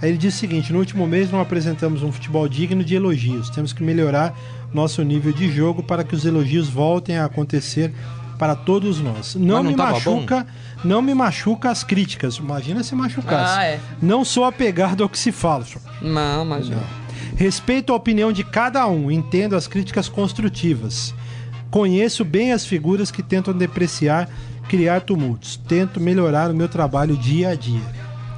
Aí 0.00 0.08
ele 0.08 0.16
diz 0.16 0.34
o 0.34 0.38
seguinte: 0.38 0.72
no 0.72 0.78
último 0.78 1.06
mês 1.06 1.30
não 1.30 1.42
apresentamos 1.42 2.02
um 2.02 2.10
futebol 2.10 2.48
digno 2.48 2.82
de 2.82 2.94
elogios. 2.94 3.50
Temos 3.50 3.74
que 3.74 3.82
melhorar 3.82 4.34
nosso 4.72 5.02
nível 5.02 5.32
de 5.32 5.52
jogo 5.52 5.82
para 5.82 6.02
que 6.02 6.14
os 6.14 6.24
elogios 6.24 6.70
voltem 6.70 7.18
a 7.18 7.26
acontecer 7.26 7.92
para 8.40 8.56
todos 8.56 9.02
nós. 9.02 9.34
Não, 9.34 9.62
não 9.62 9.64
me 9.64 9.76
machuca, 9.76 10.46
não 10.82 11.02
me 11.02 11.12
machuca 11.12 11.70
as 11.70 11.84
críticas. 11.84 12.36
Imagina 12.36 12.82
se 12.82 12.94
machucasse. 12.94 13.58
Ah, 13.58 13.64
é. 13.66 13.80
Não 14.00 14.24
sou 14.24 14.44
apegado 14.44 15.02
ao 15.02 15.10
que 15.10 15.18
se 15.18 15.30
fala. 15.30 15.62
Não, 16.00 16.42
mas 16.46 16.70
não. 16.70 16.82
Respeito 17.36 17.92
a 17.92 17.96
opinião 17.96 18.32
de 18.32 18.42
cada 18.42 18.86
um, 18.86 19.10
entendo 19.10 19.54
as 19.54 19.68
críticas 19.68 20.08
construtivas. 20.08 21.14
Conheço 21.70 22.24
bem 22.24 22.52
as 22.52 22.64
figuras 22.64 23.10
que 23.10 23.22
tentam 23.22 23.52
depreciar, 23.52 24.26
criar 24.70 25.02
tumultos. 25.02 25.58
Tento 25.68 26.00
melhorar 26.00 26.50
o 26.50 26.54
meu 26.54 26.68
trabalho 26.68 27.18
dia 27.18 27.50
a 27.50 27.54
dia. 27.54 27.82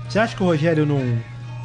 Você 0.08 0.18
acha 0.18 0.34
que 0.34 0.42
o 0.42 0.46
Rogério 0.46 0.84
não, 0.84 1.00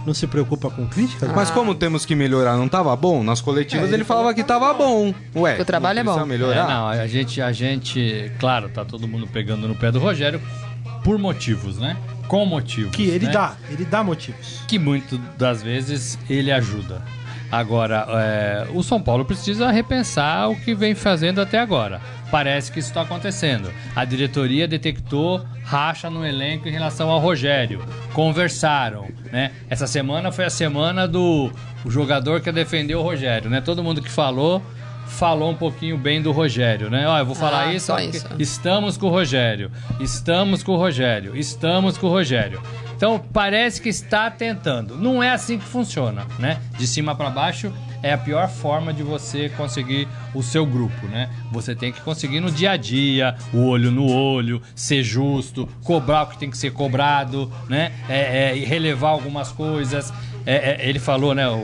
não 0.08 0.13
se 0.13 0.26
preocupa 0.26 0.72
com 0.72 0.88
críticas? 0.88 1.30
Mas 1.36 1.52
como 1.52 1.76
temos 1.76 2.06
que 2.06 2.15
melhorar, 2.15 2.56
não 2.58 2.67
tava 2.67 2.96
bom? 2.96 3.22
Nas 3.24 3.41
coletivas 3.41 3.86
É, 3.86 3.88
ele 3.89 3.98
ele 3.98 4.04
falava 4.06 4.34
que 4.34 4.43
tava 4.43 4.74
bom. 4.74 5.13
Ué, 5.36 5.60
O 5.62 5.65
trabalho 5.65 6.00
é 6.00 6.04
não 6.04 6.13
bom. 6.13 6.20
precisa 6.26 6.36
É, 6.36 6.38
melhorar? 6.39 6.67
não, 6.67 6.88
a 6.88 7.06
gente, 7.08 7.41
a 7.41 7.52
gente, 7.52 8.32
claro, 8.39 8.70
tá 8.70 8.86
todo 8.86 9.08
mundo 9.08 9.28
pegando 9.28 9.67
no 9.67 9.76
pé 9.76 9.91
do 9.91 10.00
Rogério 10.00 10.41
por 11.04 11.17
motivos, 11.20 11.78
né? 11.78 11.98
Com 12.28 12.46
motivos. 12.46 12.91
Que 12.96 13.04
ele 13.10 13.26
né? 13.28 13.32
dá, 13.32 13.56
ele 13.70 13.86
dá 13.86 14.04
motivos. 14.04 14.62
Que 14.67 14.80
muitas 14.80 15.20
das 15.38 15.62
vezes 15.62 16.17
ele 16.30 16.52
ajuda. 16.52 17.02
Agora, 17.51 18.05
é, 18.10 18.67
o 18.73 18.83
São 18.83 19.01
Paulo 19.01 19.23
precisa 19.23 19.71
repensar 19.71 20.49
o 20.49 20.55
que 20.55 20.73
vem 20.75 20.93
fazendo 20.93 21.39
até 21.41 21.60
agora. 21.60 22.01
Parece 22.29 22.71
que 22.71 22.79
isso 22.79 22.89
está 22.89 23.01
acontecendo. 23.01 23.71
A 23.95 24.03
diretoria 24.03 24.67
detectou 24.67 25.45
racha 25.63 26.10
no 26.10 26.25
elenco 26.25 26.67
em 26.67 26.71
relação 26.71 27.10
ao 27.10 27.19
Rogério. 27.19 27.81
Conversaram, 28.13 29.07
né? 29.31 29.51
Essa 29.69 29.88
semana 29.88 30.31
foi 30.31 30.43
a 30.45 30.49
semana 30.49 31.07
do 31.07 31.49
o 31.86 31.89
jogador 31.89 32.41
que 32.41 32.51
defendeu 32.51 32.99
o 32.99 33.03
Rogério, 33.03 33.49
né? 33.49 33.62
Todo 33.62 33.81
mundo 33.83 34.01
que 34.01 34.12
falou 34.12 34.62
falou 35.07 35.49
um 35.51 35.55
pouquinho 35.55 35.97
bem 35.97 36.21
do 36.21 36.33
Rogério, 36.33 36.89
né? 36.89 37.07
Ó, 37.07 37.17
eu 37.17 37.25
vou 37.25 37.33
falar 37.33 37.67
Ah, 37.67 37.73
isso, 37.73 37.97
isso. 37.99 38.27
estamos 38.38 38.97
com 38.97 39.07
o 39.07 39.10
Rogério, 39.10 39.71
estamos 40.01 40.62
com 40.62 40.73
o 40.73 40.77
Rogério, 40.77 41.33
estamos 41.38 41.97
com 41.97 42.07
o 42.07 42.10
Rogério. 42.10 42.62
Então 42.97 43.23
parece 43.31 43.79
que 43.79 43.89
está 43.89 44.29
tentando. 44.31 44.97
Não 44.97 45.21
é 45.21 45.29
assim 45.29 45.60
que 45.60 45.65
funciona, 45.65 46.25
né? 46.39 46.60
De 46.79 46.88
cima 46.88 47.15
para 47.15 47.29
baixo 47.29 47.71
é 48.01 48.12
a 48.13 48.17
pior 48.17 48.49
forma 48.49 48.93
de 48.93 49.03
você 49.03 49.49
conseguir 49.49 50.07
o 50.33 50.41
seu 50.41 50.65
grupo, 50.65 51.07
né? 51.07 51.29
Você 51.51 51.75
tem 51.75 51.91
que 51.91 52.01
conseguir 52.01 52.39
no 52.39 52.51
dia 52.51 52.71
a 52.71 52.77
dia, 52.77 53.36
o 53.53 53.65
olho 53.67 53.91
no 53.91 54.12
olho, 54.12 54.62
ser 54.75 55.03
justo, 55.03 55.69
cobrar 55.83 56.23
o 56.23 56.27
que 56.27 56.38
tem 56.38 56.49
que 56.49 56.57
ser 56.57 56.71
cobrado, 56.71 57.51
né? 57.69 57.91
É, 58.10 58.49
é, 58.49 58.57
e 58.57 58.65
relevar 58.65 59.10
algumas 59.10 59.51
coisas. 59.51 60.12
É, 60.45 60.81
é, 60.81 60.89
ele 60.89 60.97
falou, 60.97 61.36
né, 61.36 61.47
o, 61.47 61.57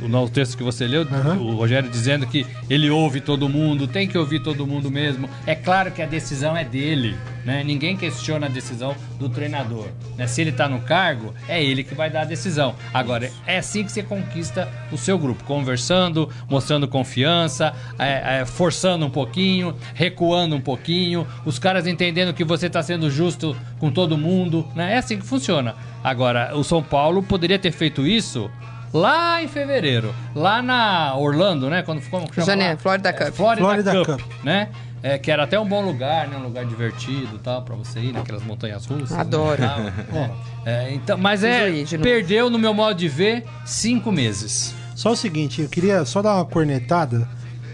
o, 0.00 0.08
no 0.08 0.28
texto 0.28 0.56
que 0.56 0.62
você 0.62 0.86
leu, 0.86 1.06
o 1.38 1.54
Rogério 1.56 1.90
dizendo 1.90 2.26
que 2.26 2.46
ele 2.70 2.88
ouve 2.88 3.20
todo 3.20 3.48
mundo, 3.48 3.86
tem 3.86 4.08
que 4.08 4.16
ouvir 4.16 4.42
todo 4.42 4.66
mundo 4.66 4.90
mesmo. 4.90 5.28
É 5.46 5.54
claro 5.54 5.92
que 5.92 6.00
a 6.00 6.06
decisão 6.06 6.56
é 6.56 6.64
dele, 6.64 7.16
né? 7.44 7.62
Ninguém 7.64 7.96
questiona 7.96 8.46
a 8.46 8.48
decisão 8.48 8.94
do 9.18 9.28
treinador. 9.28 9.88
Né? 10.16 10.26
Se 10.26 10.40
ele 10.40 10.52
tá 10.52 10.68
no 10.68 10.80
cargo, 10.80 11.34
é 11.48 11.62
ele 11.62 11.82
que 11.82 11.94
vai 11.94 12.10
dar 12.10 12.22
a 12.22 12.24
decisão. 12.24 12.74
Agora, 12.92 13.30
é 13.46 13.58
assim 13.58 13.84
que 13.84 13.92
você 13.92 14.02
conquista 14.02 14.68
o 14.90 14.98
seu 14.98 15.18
grupo, 15.18 15.44
conversando, 15.44 16.28
mostrando 16.48 16.88
confiança, 16.88 17.74
é, 17.98 18.40
é, 18.40 18.44
forçando 18.44 19.06
um 19.06 19.10
pouquinho, 19.10 19.74
recuando 19.94 20.56
um 20.56 20.60
pouquinho, 20.60 21.26
os 21.44 21.58
caras 21.58 21.86
entendendo 21.86 22.34
que 22.34 22.44
você 22.44 22.68
tá 22.68 22.82
sendo 22.82 23.10
justo 23.10 23.56
com 23.78 23.90
todo 23.90 24.16
mundo, 24.18 24.66
né? 24.74 24.94
É 24.94 24.98
assim 24.98 25.18
que 25.18 25.26
funciona. 25.26 25.74
Agora, 26.02 26.56
o 26.56 26.64
São 26.64 26.82
Paulo 26.82 27.22
poderia 27.22 27.58
ter 27.58 27.72
feito 27.72 28.06
isso 28.06 28.50
lá 28.92 29.42
em 29.42 29.48
fevereiro, 29.48 30.14
lá 30.34 30.60
na 30.60 31.14
Orlando, 31.16 31.70
né? 31.70 31.82
Quando 31.82 32.02
como 32.10 32.32
chama 32.32 32.46
Janeiro? 32.46 32.78
Florida 32.78 33.12
Cup. 33.12 33.22
É, 33.22 33.32
Florida, 33.32 33.66
Florida 33.66 33.92
Cup, 33.92 34.06
Cup. 34.06 34.44
né? 34.44 34.68
É, 35.02 35.16
que 35.16 35.30
era 35.30 35.44
até 35.44 35.58
um 35.58 35.66
bom 35.66 35.80
lugar, 35.84 36.28
né? 36.28 36.36
Um 36.36 36.42
lugar 36.42 36.64
divertido 36.66 37.36
e 37.36 37.38
tal, 37.38 37.62
pra 37.62 37.74
você 37.74 38.00
ir 38.00 38.12
naquelas 38.12 38.42
montanhas 38.42 38.84
russas. 38.84 39.10
né, 39.10 39.20
Adoro. 39.20 39.62
tal. 39.62 40.30
É, 40.66 40.92
então, 40.92 41.16
mas 41.16 41.42
é, 41.42 41.72
perdeu, 42.02 42.50
no 42.50 42.58
meu 42.58 42.74
modo 42.74 42.94
de 42.98 43.08
ver, 43.08 43.44
cinco 43.64 44.12
meses. 44.12 44.74
Só 44.94 45.12
o 45.12 45.16
seguinte, 45.16 45.62
eu 45.62 45.68
queria 45.70 46.04
só 46.04 46.20
dar 46.20 46.34
uma 46.34 46.44
cornetada 46.44 47.26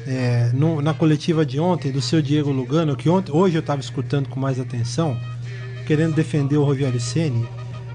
é, 0.07 0.51
no- 0.55 0.81
na 0.81 0.95
coletiva 0.95 1.45
de 1.45 1.59
ontem 1.59 1.91
do 1.91 2.01
seu 2.01 2.23
Diego 2.23 2.53
Lugano, 2.53 2.95
que 2.95 3.09
ontem, 3.09 3.33
hoje 3.33 3.57
eu 3.57 3.61
estava 3.61 3.81
escutando 3.81 4.29
com 4.29 4.39
mais 4.39 4.61
atenção, 4.61 5.19
querendo 5.85 6.15
defender 6.15 6.57
o 6.57 6.63
Rogério 6.65 7.01
Ceni. 7.01 7.45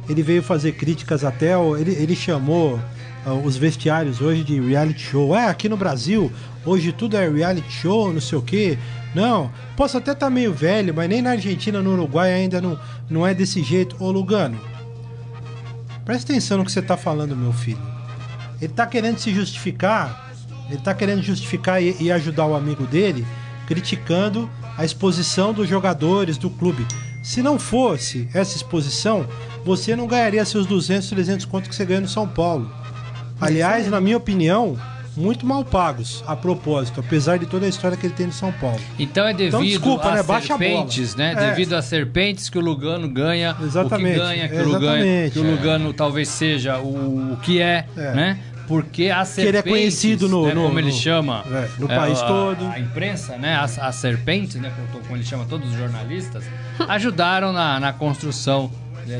Ele 0.10 0.22
veio 0.22 0.44
fazer 0.44 0.74
críticas 0.74 1.24
até, 1.24 1.56
o- 1.58 1.78
ele, 1.78 1.92
ele 1.94 2.14
chamou 2.14 2.78
ah, 3.26 3.34
os 3.34 3.56
vestiários 3.56 4.20
hoje 4.20 4.44
de 4.44 4.60
reality 4.60 5.00
show. 5.00 5.34
É, 5.34 5.48
aqui 5.48 5.70
no 5.70 5.78
Brasil, 5.78 6.30
hoje 6.66 6.92
tudo 6.92 7.16
é 7.16 7.30
reality 7.30 7.72
show, 7.72 8.12
não 8.12 8.20
sei 8.20 8.38
o 8.38 8.42
quê. 8.42 8.78
Não, 9.14 9.52
posso 9.76 9.98
até 9.98 10.12
estar 10.12 10.30
meio 10.30 10.54
velho, 10.54 10.94
mas 10.94 11.10
nem 11.10 11.22
na 11.22 11.32
Argentina, 11.32 11.82
no 11.82 11.94
Uruguai 11.94 12.32
ainda 12.34 12.62
não, 12.62 12.80
não 13.10 13.28
é 13.28 13.34
desse 13.34 13.62
jeito. 13.62 13.96
Ô 14.00 14.10
Lugano, 14.10 14.60
presta 16.06 16.32
atenção 16.32 16.58
no 16.58 16.66
que 16.66 16.72
você 16.72 16.82
tá 16.82 16.96
falando, 16.96 17.36
meu 17.36 17.52
filho. 17.52 17.82
Ele 18.62 18.72
tá 18.72 18.86
querendo 18.86 19.18
se 19.18 19.34
justificar, 19.34 20.32
ele 20.70 20.82
tá 20.82 20.94
querendo 20.94 21.22
justificar 21.22 21.82
e, 21.82 21.96
e 22.00 22.12
ajudar 22.12 22.46
o 22.46 22.56
amigo 22.56 22.86
dele, 22.86 23.26
criticando 23.68 24.50
a 24.78 24.86
exposição 24.86 25.52
dos 25.52 25.68
jogadores 25.68 26.38
do 26.38 26.50
clube. 26.50 26.86
Se 27.22 27.42
não 27.42 27.60
fosse 27.60 28.30
essa 28.34 28.56
exposição, 28.56 29.28
você 29.66 29.96
não 29.96 30.08
ganharia 30.08 30.44
seus 30.46 30.66
200, 30.66 31.10
300 31.10 31.46
contos 31.46 31.70
que 31.70 31.76
você 31.76 31.86
ganha 31.86 32.02
no 32.02 32.08
São 32.08 32.28
Paulo. 32.28 32.72
Aliás, 33.40 33.88
na 33.88 34.00
minha 34.00 34.18
opinião, 34.18 34.78
muito 35.16 35.46
mal 35.46 35.64
pagos, 35.66 36.24
a 36.28 36.36
propósito, 36.36 37.00
apesar 37.00 37.38
de 37.38 37.46
toda 37.46 37.66
a 37.66 37.70
história 37.70 37.98
que 37.98 38.06
ele 38.06 38.14
tem 38.14 38.28
no 38.28 38.34
São 38.34 38.52
Paulo. 38.52 38.80
Então 38.98 39.28
é 39.28 39.34
devido 39.34 39.62
desculpa, 39.64 40.10
às 40.10 40.16
né? 40.16 40.24
Baixa 40.24 40.54
a 40.54 40.58
serpentes, 40.58 41.16
né? 41.16 41.34
É. 41.38 41.50
Devido 41.50 41.74
às 41.74 41.86
serpentes 41.86 42.50
que 42.50 42.58
o 42.58 42.62
Lugano 42.62 43.08
ganha, 43.10 43.56
Exatamente, 43.62 44.18
o 44.18 44.22
que 44.22 44.28
ganha, 44.28 44.48
que 44.50 44.56
o 44.56 44.66
Lugano, 44.66 44.86
exatamente. 44.96 45.32
que 45.34 45.40
o 45.40 45.52
Lugano 45.52 45.94
talvez 45.94 46.28
seja 46.30 46.78
o, 46.80 47.34
o 47.34 47.38
que 47.42 47.62
é, 47.62 47.86
É. 47.98 48.14
né? 48.14 48.40
Porque 48.68 49.10
as 49.10 49.36
Que 49.36 49.42
ele 49.42 49.50
é 49.50 49.52
serpentes, 49.54 49.72
conhecido 49.80 50.30
no- 50.30 50.48
né, 50.48 50.54
no- 50.54 50.64
como 50.68 50.80
ele 50.80 50.92
no- 50.92 50.94
chama, 50.96 51.44
é, 51.52 51.68
no 51.78 51.88
país 51.90 52.22
a- 52.22 52.26
todo. 52.28 52.66
A 52.68 52.80
imprensa, 52.80 53.36
né? 53.38 53.56
As, 53.56 53.78
as 53.78 53.96
serpentes, 53.96 54.56
né? 54.56 54.72
Como, 54.94 55.18
ele 55.18 55.26
chama 55.26 55.44
todos 55.46 55.70
os 55.72 55.78
jornalistas, 55.78 56.46
ajudaram 56.88 57.52
na, 57.52 57.80
na 57.82 57.92
construção 57.92 58.72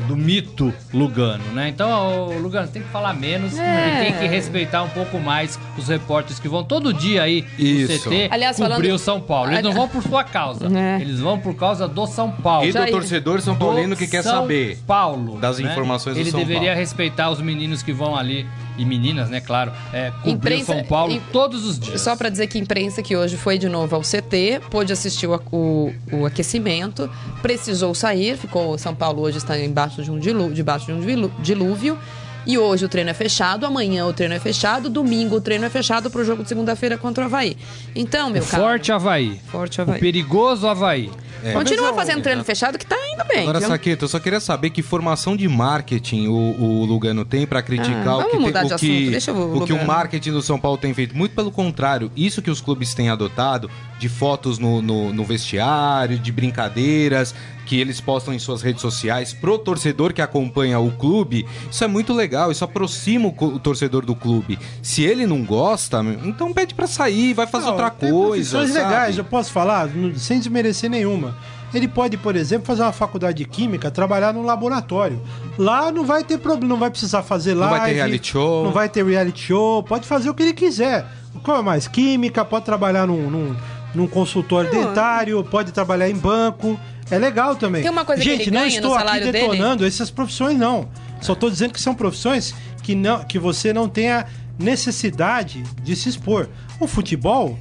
do 0.08 0.16
mito 0.16 0.72
Lugano, 0.92 1.44
né? 1.52 1.68
Então, 1.68 2.28
ô, 2.28 2.38
Lugano, 2.38 2.66
você 2.66 2.74
tem 2.74 2.82
que 2.82 2.88
falar 2.88 3.12
menos 3.14 3.58
É. 3.58 3.62
e 4.08 4.12
tem 4.12 4.18
que 4.20 4.26
respeitar 4.26 4.82
um 4.82 4.88
pouco 4.88 5.18
mais 5.18 5.58
os 5.76 5.88
repórteres 5.88 6.38
que 6.38 6.48
vão 6.48 6.62
todo 6.64 6.92
dia 6.92 7.22
aí 7.22 7.44
Isso. 7.58 7.92
no 8.08 8.14
CT 8.14 8.28
Aliás, 8.30 8.56
cobrir 8.56 8.70
falando- 8.74 8.94
o 8.94 8.98
São 8.98 9.20
Paulo. 9.20 9.50
Eles 9.50 9.62
não 9.62 9.70
Ali- 9.70 9.78
vão 9.78 9.88
por 9.88 10.02
sua 10.02 10.24
causa, 10.24 10.66
É. 10.78 11.00
eles 11.00 11.20
vão 11.20 11.38
por 11.38 11.54
causa 11.54 11.86
do 11.88 12.06
São 12.06 12.30
Paulo. 12.30 12.66
E 12.66 12.72
do 12.72 12.86
torcedor 12.90 13.40
São 13.40 13.56
Paulino 13.56 13.96
que 13.96 14.06
quer 14.06 14.22
São 14.22 14.42
saber. 14.42 14.78
Paulo, 14.86 15.38
das 15.38 15.58
né? 15.58 15.70
informações 15.70 16.14
do 16.16 16.20
Ele 16.20 16.30
São 16.30 16.40
deveria 16.40 16.68
Paulo. 16.70 16.78
respeitar 16.78 17.30
os 17.30 17.40
meninos 17.40 17.82
que 17.82 17.92
vão 17.92 18.16
ali 18.16 18.46
e 18.78 18.84
meninas, 18.84 19.28
né? 19.30 19.40
Claro, 19.40 19.72
é, 19.92 20.10
cobrir 20.22 20.32
Imprensa- 20.32 20.72
o 20.72 20.76
São 20.76 20.84
Paulo 20.84 21.22
todos 21.32 21.64
os 21.64 21.78
dias. 21.78 22.00
Só 22.00 22.16
pra 22.16 22.28
dizer 22.28 22.46
que 22.46 22.58
a 22.58 22.60
imprensa 22.60 23.02
que 23.02 23.16
hoje 23.16 23.36
foi 23.36 23.58
de 23.58 23.68
novo 23.68 23.94
ao 23.96 24.02
CT, 24.02 24.60
pôde 24.70 24.92
assistir 24.92 25.26
o, 25.26 25.40
o- 25.52 25.92
o 26.12 26.26
aquecimento, 26.26 27.10
precisou 27.40 27.94
sair, 27.94 28.36
ficou 28.36 28.76
São 28.78 28.94
Paulo 28.94 29.22
hoje 29.22 29.38
está 29.38 29.58
embaixo 29.58 30.02
de 30.02 30.10
um 30.10 30.18
dilúvio, 30.18 30.54
debaixo 30.54 30.86
de 30.86 30.92
um 30.92 31.00
dilu- 31.00 31.32
dilúvio. 31.40 31.98
E 32.44 32.58
hoje 32.58 32.84
o 32.84 32.88
treino 32.88 33.08
é 33.08 33.14
fechado, 33.14 33.64
amanhã 33.64 34.04
o 34.04 34.12
treino 34.12 34.34
é 34.34 34.38
fechado, 34.40 34.90
domingo 34.90 35.36
o 35.36 35.40
treino 35.40 35.64
é 35.64 35.70
fechado 35.70 36.10
pro 36.10 36.24
jogo 36.24 36.42
de 36.42 36.48
segunda-feira 36.48 36.98
contra 36.98 37.22
o 37.22 37.26
Havaí. 37.26 37.56
Então, 37.94 38.30
meu 38.30 38.42
o 38.42 38.46
caro, 38.46 38.64
forte 38.64 38.90
Havaí. 38.90 39.40
forte 39.46 39.78
O 39.78 39.82
Havaí. 39.82 40.00
perigoso 40.00 40.66
Havaí. 40.66 41.08
Continua 41.52 41.88
Mas, 41.88 41.96
fazendo 41.96 42.22
treino 42.22 42.42
fechado 42.44 42.78
que 42.78 42.86
tá 42.86 42.96
indo 43.12 43.24
bem. 43.26 43.42
Agora, 43.42 43.58
viu? 43.58 43.68
Saqueto, 43.68 44.04
eu 44.04 44.08
só 44.08 44.18
queria 44.18 44.40
saber 44.40 44.70
que 44.70 44.82
formação 44.82 45.36
de 45.36 45.46
marketing 45.48 46.26
o, 46.28 46.32
o 46.34 46.84
Lugano 46.84 47.24
tem 47.24 47.46
pra 47.46 47.62
criticar 47.62 48.08
Ah, 48.08 48.18
o 48.18 48.24
que, 48.24 48.30
tem- 48.38 48.40
de 48.40 48.48
o, 48.48 48.52
que, 48.52 48.58
assunto, 48.74 49.10
deixa 49.10 49.32
o 49.32 49.58
o 49.58 49.64
que 49.66 49.72
o 49.72 49.84
marketing 49.86 50.32
do 50.32 50.42
São 50.42 50.58
Paulo 50.58 50.78
tem 50.78 50.92
feito. 50.94 51.16
Muito 51.16 51.34
pelo 51.34 51.50
contrário, 51.50 52.10
isso 52.16 52.40
que 52.42 52.50
os 52.50 52.60
clubes 52.60 52.94
têm 52.94 53.08
adotado, 53.10 53.70
de 53.98 54.08
fotos 54.08 54.58
no, 54.58 54.80
no, 54.82 55.12
no 55.12 55.24
vestiário, 55.24 56.18
de 56.18 56.32
brincadeiras, 56.32 57.34
que 57.66 57.78
eles 57.78 58.00
postam 58.00 58.34
em 58.34 58.38
suas 58.38 58.60
redes 58.62 58.80
sociais 58.82 59.32
pro 59.32 59.58
torcedor 59.58 60.12
que 60.12 60.20
acompanha 60.20 60.78
o 60.80 60.90
clube, 60.90 61.46
isso 61.70 61.84
é 61.84 61.86
muito 61.86 62.12
legal, 62.12 62.50
isso 62.50 62.64
aproxima 62.64 63.28
o, 63.28 63.44
o 63.44 63.58
torcedor 63.58 64.04
do 64.04 64.14
clube. 64.16 64.58
Se 64.82 65.02
ele 65.04 65.26
não 65.26 65.44
gosta, 65.44 66.02
então 66.24 66.52
pede 66.52 66.74
pra 66.74 66.86
sair, 66.86 67.32
vai 67.34 67.46
fazer 67.46 67.66
Não, 67.66 67.72
outra 67.72 67.90
tem 67.90 68.10
coisa. 68.10 68.66
sabe? 68.66 68.72
legais, 68.72 69.16
eu 69.18 69.24
posso 69.24 69.52
falar, 69.52 69.88
sem 70.16 70.38
desmerecer 70.38 70.90
nenhuma. 70.90 71.36
Ele 71.74 71.88
pode, 71.88 72.16
por 72.16 72.36
exemplo, 72.36 72.66
fazer 72.66 72.82
uma 72.82 72.92
faculdade 72.92 73.38
de 73.38 73.44
química, 73.46 73.90
trabalhar 73.90 74.32
num 74.34 74.42
laboratório. 74.42 75.20
Lá 75.58 75.90
não 75.90 76.04
vai 76.04 76.22
ter 76.22 76.38
problema, 76.38 76.68
não 76.74 76.78
vai 76.78 76.90
precisar 76.90 77.22
fazer 77.22 77.54
Não 77.54 77.60
live. 77.62 77.78
vai 77.78 77.88
ter 77.88 77.94
reality 77.94 78.28
show. 78.28 78.64
Não 78.64 78.72
vai 78.72 78.88
ter 78.88 79.04
reality 79.04 79.40
show, 79.46 79.82
pode 79.82 80.06
fazer 80.06 80.28
o 80.28 80.34
que 80.34 80.42
ele 80.42 80.52
quiser. 80.52 81.06
Qual 81.42 81.58
é 81.60 81.62
mais? 81.62 81.88
Química, 81.88 82.44
pode 82.44 82.64
trabalhar 82.66 83.06
num, 83.06 83.30
num, 83.30 83.56
num 83.94 84.06
consultório 84.06 84.70
dentário, 84.70 85.42
pode 85.44 85.72
trabalhar 85.72 86.10
em 86.10 86.14
banco. 86.16 86.78
É 87.10 87.18
legal 87.18 87.56
também. 87.56 87.82
Tem 87.82 87.90
uma 87.90 88.04
coisa 88.04 88.22
que 88.22 88.28
Gente, 88.28 88.42
ele 88.42 88.50
não 88.52 88.60
ganha 88.60 88.70
no 88.70 88.76
estou 88.76 88.94
aqui 88.94 89.04
salário 89.04 89.32
dele? 89.32 89.46
detonando 89.46 89.86
essas 89.86 90.10
profissões, 90.10 90.58
não. 90.58 90.88
Só 91.20 91.32
estou 91.32 91.48
dizendo 91.50 91.72
que 91.72 91.80
são 91.80 91.94
profissões 91.94 92.54
que, 92.82 92.94
não, 92.94 93.22
que 93.24 93.38
você 93.38 93.72
não 93.72 93.88
tenha 93.88 94.26
necessidade 94.58 95.62
de 95.82 95.94
se 95.94 96.08
expor. 96.08 96.48
O 96.80 96.86
futebol, 96.86 97.58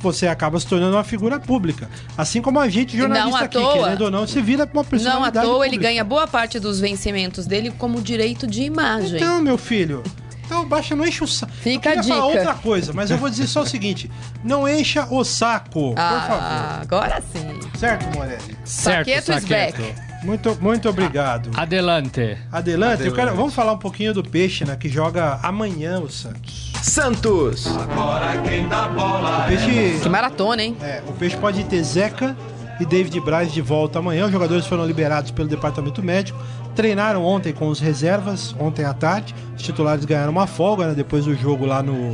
você 0.00 0.26
acaba 0.26 0.58
se 0.58 0.66
tornando 0.66 0.96
uma 0.96 1.04
figura 1.04 1.38
pública. 1.38 1.88
Assim 2.16 2.40
como 2.42 2.58
a 2.58 2.68
gente, 2.68 2.96
jornalista 2.96 3.28
Não 3.30 3.36
à 3.36 3.40
aqui, 3.44 3.58
toa. 3.58 3.72
querendo 3.84 4.00
ou 4.02 4.10
não, 4.10 4.26
você 4.26 4.40
vira 4.42 4.64
uma 4.64 4.72
Não 4.74 4.80
à 4.80 4.84
personalidade 4.84 5.46
toa 5.46 5.64
ele 5.66 5.74
pública. 5.76 5.82
ganha 5.90 6.04
boa 6.04 6.26
parte 6.26 6.58
dos 6.58 6.80
vencimentos 6.80 7.46
dele 7.46 7.70
como 7.76 8.00
direito 8.00 8.46
de 8.46 8.62
imagem. 8.62 9.16
Então, 9.16 9.40
meu 9.42 9.58
filho. 9.58 10.02
Então, 10.46 10.66
baixa, 10.66 10.96
não 10.96 11.06
enche 11.06 11.22
o 11.22 11.28
saco. 11.28 11.52
Fica 11.52 11.90
eu 11.90 12.00
a 12.00 12.02
queria 12.02 12.16
falar 12.16 12.26
dica. 12.32 12.38
outra 12.40 12.54
coisa, 12.60 12.92
mas 12.92 13.08
eu 13.08 13.16
vou 13.18 13.30
dizer 13.30 13.46
só 13.46 13.62
o 13.62 13.66
seguinte: 13.66 14.10
não 14.42 14.68
encha 14.68 15.06
o 15.08 15.22
saco, 15.22 15.70
por 15.70 15.94
favor. 15.94 16.38
Ah, 16.40 16.78
agora 16.82 17.22
sim. 17.32 17.60
Certo, 17.78 18.12
Morelli? 18.16 18.56
Certo, 18.64 19.06
Saqueto 19.06 19.32
Saqueto. 19.32 19.82
Muito, 20.24 20.58
muito 20.60 20.88
obrigado. 20.88 21.50
Adelante. 21.56 22.36
Adelante, 22.50 22.94
eu 23.02 23.10
quero- 23.12 23.12
Adelante. 23.28 23.36
vamos 23.36 23.54
falar 23.54 23.72
um 23.74 23.78
pouquinho 23.78 24.12
do 24.12 24.24
Peixe, 24.24 24.64
né? 24.64 24.74
Que 24.76 24.88
joga 24.88 25.38
amanhã 25.42 26.00
o 26.00 26.10
Santos. 26.10 26.69
Santos. 26.82 27.66
O 27.66 29.46
Peixe, 29.48 30.00
Que 30.02 30.08
maratona, 30.08 30.62
hein? 30.62 30.76
é, 30.82 31.02
o 31.06 31.12
Peixe 31.12 31.36
pode 31.36 31.62
ter 31.64 31.82
Zeca 31.82 32.36
e 32.80 32.84
David 32.86 33.20
Braz 33.20 33.52
de 33.52 33.60
volta 33.60 33.98
amanhã. 33.98 34.26
Os 34.26 34.32
jogadores 34.32 34.66
foram 34.66 34.86
liberados 34.86 35.30
pelo 35.30 35.48
departamento 35.48 36.02
médico. 36.02 36.38
Treinaram 36.74 37.24
ontem 37.24 37.52
com 37.52 37.68
os 37.68 37.80
reservas, 37.80 38.54
ontem 38.58 38.84
à 38.84 38.94
tarde. 38.94 39.34
Os 39.56 39.62
titulares 39.62 40.04
ganharam 40.04 40.32
uma 40.32 40.46
folga 40.46 40.88
né, 40.88 40.94
depois 40.94 41.24
do 41.26 41.34
jogo 41.34 41.66
lá 41.66 41.82
no, 41.82 42.12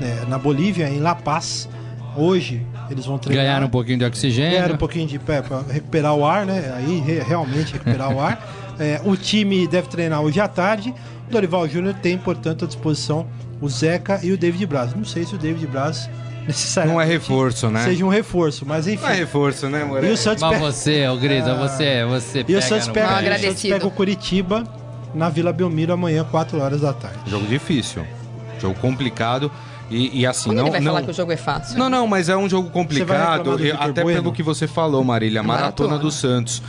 né, 0.00 0.24
na 0.28 0.38
Bolívia, 0.38 0.88
em 0.88 1.00
La 1.00 1.14
Paz. 1.14 1.68
Hoje 2.16 2.64
eles 2.90 3.04
vão 3.04 3.18
treinar. 3.18 3.44
Ganharam 3.44 3.66
um 3.66 3.70
pouquinho 3.70 3.98
de 3.98 4.04
oxigênio. 4.06 4.52
Ganharam 4.52 4.74
um 4.74 4.78
pouquinho 4.78 5.06
de 5.06 5.18
pé 5.18 5.42
para 5.42 5.60
recuperar 5.70 6.14
o 6.14 6.24
ar, 6.24 6.46
né? 6.46 6.72
Aí 6.76 6.98
re- 7.00 7.18
realmente 7.20 7.72
recuperar 7.74 8.12
o 8.14 8.20
ar. 8.20 8.40
É, 8.78 9.00
o 9.06 9.16
time 9.16 9.66
deve 9.66 9.88
treinar 9.88 10.20
hoje 10.20 10.38
à 10.38 10.46
tarde. 10.46 10.94
O 11.26 11.32
Dorival 11.32 11.66
Júnior 11.66 11.94
tem, 11.94 12.18
portanto, 12.18 12.66
à 12.66 12.68
disposição 12.68 13.26
o 13.60 13.68
Zeca 13.68 14.20
e 14.22 14.32
o 14.32 14.38
David 14.38 14.66
Braz. 14.66 14.94
Não 14.94 15.04
sei 15.04 15.24
se 15.24 15.34
o 15.34 15.38
David 15.38 15.66
Braz 15.66 16.08
necessariamente 16.46 16.94
Não 16.96 17.00
é 17.00 17.04
reforço, 17.04 17.70
né? 17.70 17.84
seja 17.84 18.04
um 18.04 18.08
reforço, 18.08 18.64
mas 18.66 18.86
enfim. 18.86 19.02
Não 19.02 19.10
é 19.10 19.14
reforço, 19.14 19.68
né, 19.68 19.82
E 19.82 19.84
Moreira? 19.84 20.14
o 20.14 20.16
Santos 20.16 20.42
Mas 20.42 20.52
pega, 20.52 20.64
você, 20.64 21.08
ô 21.08 21.16
Grisa, 21.16 21.54
você, 21.54 22.04
você 22.04 22.40
e 22.40 22.44
pega 22.44 22.58
o 22.58 22.62
Santos 22.62 22.88
pega, 22.88 23.06
Mal 23.10 23.22
o 23.22 23.40
Santos 23.40 23.62
pega 23.62 23.86
o 23.86 23.90
Curitiba 23.90 24.64
na 25.14 25.28
Vila 25.28 25.52
Belmiro 25.52 25.92
amanhã, 25.92 26.24
4 26.24 26.60
horas 26.60 26.80
da 26.82 26.92
tarde. 26.92 27.18
Jogo 27.26 27.46
difícil. 27.46 28.06
Jogo 28.60 28.78
complicado. 28.80 29.50
E, 29.88 30.20
e 30.20 30.26
assim, 30.26 30.50
Quando 30.50 30.56
não. 30.58 30.64
ele 30.64 30.70
vai 30.72 30.80
não... 30.80 30.92
falar 30.92 31.04
que 31.04 31.10
o 31.10 31.14
jogo 31.14 31.32
é 31.32 31.36
fácil? 31.36 31.78
Não, 31.78 31.88
não, 31.88 32.06
mas 32.08 32.28
é 32.28 32.36
um 32.36 32.48
jogo 32.48 32.68
Você 32.68 32.72
complicado, 32.72 33.60
e 33.64 33.70
até 33.70 34.02
Bueno? 34.02 34.20
pelo 34.22 34.32
que 34.34 34.42
você 34.42 34.66
falou, 34.66 35.02
Marília, 35.04 35.40
a 35.40 35.44
maratona, 35.44 35.90
Maratona. 35.90 35.98
do 35.98 36.10
Santos. 36.10 36.60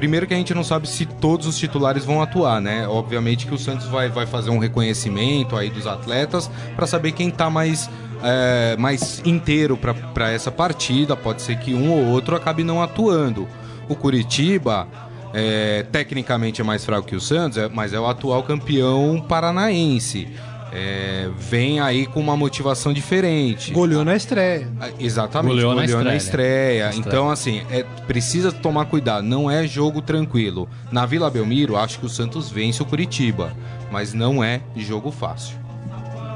Primeiro 0.00 0.26
que 0.26 0.32
a 0.32 0.36
gente 0.38 0.54
não 0.54 0.64
sabe 0.64 0.88
se 0.88 1.04
todos 1.04 1.46
os 1.46 1.58
titulares 1.58 2.06
vão 2.06 2.22
atuar, 2.22 2.58
né? 2.58 2.88
Obviamente 2.88 3.46
que 3.46 3.52
o 3.52 3.58
Santos 3.58 3.86
vai, 3.86 4.08
vai 4.08 4.24
fazer 4.24 4.48
um 4.48 4.56
reconhecimento 4.56 5.54
aí 5.54 5.68
dos 5.68 5.86
atletas 5.86 6.50
para 6.74 6.86
saber 6.86 7.12
quem 7.12 7.30
tá 7.30 7.50
mais, 7.50 7.90
é, 8.22 8.78
mais 8.78 9.20
inteiro 9.26 9.76
para 9.76 10.30
essa 10.30 10.50
partida. 10.50 11.14
Pode 11.14 11.42
ser 11.42 11.58
que 11.58 11.74
um 11.74 11.90
ou 11.92 12.06
outro 12.06 12.34
acabe 12.34 12.64
não 12.64 12.82
atuando. 12.82 13.46
O 13.90 13.94
Curitiba, 13.94 14.88
é, 15.34 15.84
tecnicamente 15.92 16.62
é 16.62 16.64
mais 16.64 16.82
fraco 16.82 17.06
que 17.06 17.14
o 17.14 17.20
Santos, 17.20 17.58
é- 17.58 17.68
mas 17.68 17.92
é 17.92 18.00
o 18.00 18.06
atual 18.06 18.42
campeão 18.42 19.22
paranaense. 19.28 20.28
É, 20.72 21.28
vem 21.36 21.80
aí 21.80 22.06
com 22.06 22.20
uma 22.20 22.36
motivação 22.36 22.92
diferente. 22.92 23.72
Goleou 23.72 24.04
na 24.04 24.14
estreia. 24.14 24.68
Ah, 24.80 24.88
Exatamente, 24.98 25.52
Goleou 25.54 25.74
goleou, 25.74 25.98
na 25.98 26.10
na, 26.10 26.16
estreia, 26.16 26.84
né? 26.84 26.84
Na 26.84 26.90
estreia. 26.90 27.08
Então, 27.08 27.30
assim, 27.30 27.62
é, 27.70 27.84
precisa 28.06 28.52
tomar 28.52 28.84
cuidado. 28.86 29.24
Não 29.24 29.50
é 29.50 29.66
jogo 29.66 30.00
tranquilo. 30.00 30.68
Na 30.92 31.06
Vila 31.06 31.30
Belmiro, 31.30 31.76
acho 31.76 31.98
que 31.98 32.06
o 32.06 32.08
Santos 32.08 32.50
vence 32.50 32.82
o 32.82 32.86
Curitiba. 32.86 33.52
Mas 33.90 34.14
não 34.14 34.42
é 34.42 34.60
jogo 34.76 35.10
fácil. 35.10 35.56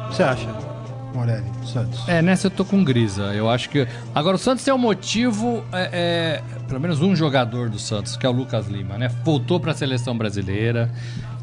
O 0.07 0.09
que 0.09 0.17
você 0.17 0.23
acha, 0.25 0.49
Morelli, 1.15 1.45
Santos? 1.65 2.09
É, 2.09 2.21
nessa 2.21 2.49
eu 2.49 2.51
tô 2.51 2.65
com 2.65 2.83
Grisa. 2.83 3.33
Eu 3.35 3.49
acho 3.49 3.71
que. 3.71 3.87
Agora, 4.13 4.35
o 4.35 4.39
Santos 4.39 4.65
tem 4.65 4.75
um 4.75 4.79
motivo. 4.79 5.63
É, 5.73 5.91
é, 5.93 6.63
pelo 6.67 6.81
menos 6.81 7.01
um 7.01 7.15
jogador 7.15 7.71
do 7.71 7.79
Santos, 7.79 8.17
que 8.17 8.27
é 8.27 8.29
o 8.29 8.33
Lucas 8.33 8.67
Lima, 8.67 8.99
né? 8.99 9.09
Voltou 9.25 9.61
pra 9.61 9.73
seleção 9.73 10.17
brasileira. 10.19 10.91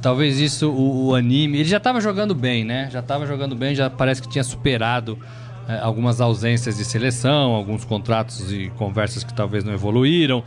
Talvez 0.01 0.39
isso 0.39 0.69
o, 0.71 1.07
o 1.07 1.15
anime. 1.15 1.59
Ele 1.59 1.69
já 1.69 1.79
tava 1.79 2.01
jogando 2.01 2.33
bem, 2.33 2.63
né? 2.63 2.89
Já 2.91 3.01
tava 3.01 3.25
jogando 3.25 3.55
bem, 3.55 3.75
já 3.75 3.89
parece 3.89 4.21
que 4.21 4.27
tinha 4.27 4.43
superado 4.43 5.17
é, 5.67 5.79
algumas 5.79 6.19
ausências 6.19 6.77
de 6.77 6.83
seleção, 6.83 7.53
alguns 7.53 7.85
contratos 7.85 8.51
e 8.51 8.71
conversas 8.77 9.23
que 9.23 9.33
talvez 9.33 9.63
não 9.63 9.73
evoluíram. 9.73 10.43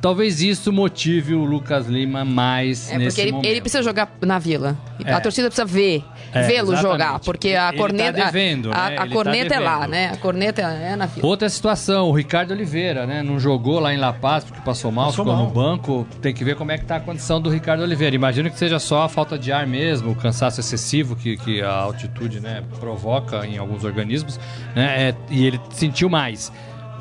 Talvez 0.00 0.40
isso 0.40 0.72
motive 0.72 1.34
o 1.34 1.44
Lucas 1.44 1.86
Lima 1.86 2.24
mais 2.24 2.90
É 2.90 2.96
nesse 2.96 3.08
porque 3.10 3.20
ele, 3.20 3.32
momento. 3.32 3.46
ele 3.46 3.60
precisa 3.60 3.82
jogar 3.82 4.10
na 4.22 4.38
vila. 4.38 4.76
É. 5.04 5.12
A 5.12 5.20
torcida 5.20 5.48
precisa 5.48 5.66
ver, 5.66 6.02
É, 6.32 6.42
vê-lo 6.42 6.74
jogar, 6.76 7.18
porque 7.20 7.48
a 7.54 7.68
Ele 7.68 7.76
tá 7.76 7.82
corneta, 7.82 8.24
devendo, 8.24 8.70
a, 8.70 8.74
né? 8.74 8.80
a 8.80 8.86
Ele 8.88 8.96
tá 8.96 9.06
corneta 9.08 9.54
é 9.54 9.58
lá, 9.60 9.86
né? 9.86 10.10
A 10.12 10.16
corneta 10.16 10.62
é 10.62 10.96
na 10.96 11.06
vila. 11.06 11.26
Outra 11.26 11.48
situação, 11.50 12.08
o 12.08 12.12
Ricardo 12.12 12.52
Oliveira, 12.52 13.06
né? 13.06 13.22
Não 13.22 13.38
jogou 13.38 13.78
lá 13.78 13.92
em 13.92 13.98
La 13.98 14.12
Paz 14.12 14.42
porque 14.44 14.60
passou 14.62 14.90
mal, 14.90 15.06
Passou 15.06 15.24
ficou 15.24 15.36
mal. 15.36 15.46
no 15.46 15.52
banco. 15.52 16.06
Tem 16.22 16.32
que 16.32 16.44
ver 16.44 16.56
como 16.56 16.72
é 16.72 16.78
que 16.78 16.84
tá 16.86 16.96
a 16.96 17.00
condição 17.00 17.40
do 17.40 17.50
Ricardo 17.50 17.82
Oliveira. 17.82 18.14
Imagino 18.16 18.50
que 18.50 18.58
seja 18.58 18.78
só 18.78 19.02
a 19.02 19.08
falta 19.08 19.38
de 19.38 19.52
ar 19.52 19.66
mesmo, 19.66 20.12
o 20.12 20.14
cansaço 20.14 20.60
excessivo 20.60 21.14
que, 21.14 21.36
que 21.36 21.60
a 21.60 21.72
altitude 21.72 22.40
né, 22.40 22.62
provoca 22.78 23.46
em 23.46 23.58
alguns 23.58 23.84
organismos, 23.84 24.40
né? 24.74 25.08
É, 25.10 25.14
e 25.30 25.44
ele 25.46 25.60
sentiu 25.72 26.08
mais. 26.08 26.50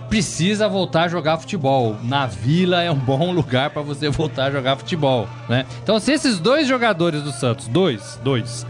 Precisa 0.09 0.67
voltar 0.67 1.03
a 1.03 1.07
jogar 1.07 1.37
futebol. 1.37 1.95
Na 2.03 2.25
Vila 2.25 2.81
é 2.81 2.91
um 2.91 2.97
bom 2.97 3.31
lugar 3.31 3.69
para 3.69 3.81
você 3.81 4.09
voltar 4.09 4.45
a 4.45 4.51
jogar 4.51 4.75
futebol, 4.75 5.27
né? 5.47 5.65
Então, 5.83 5.99
se 5.99 6.11
esses 6.11 6.39
dois 6.39 6.67
jogadores 6.67 7.21
do 7.21 7.31
Santos, 7.31 7.67
dois, 7.67 8.19
dois, 8.23 8.65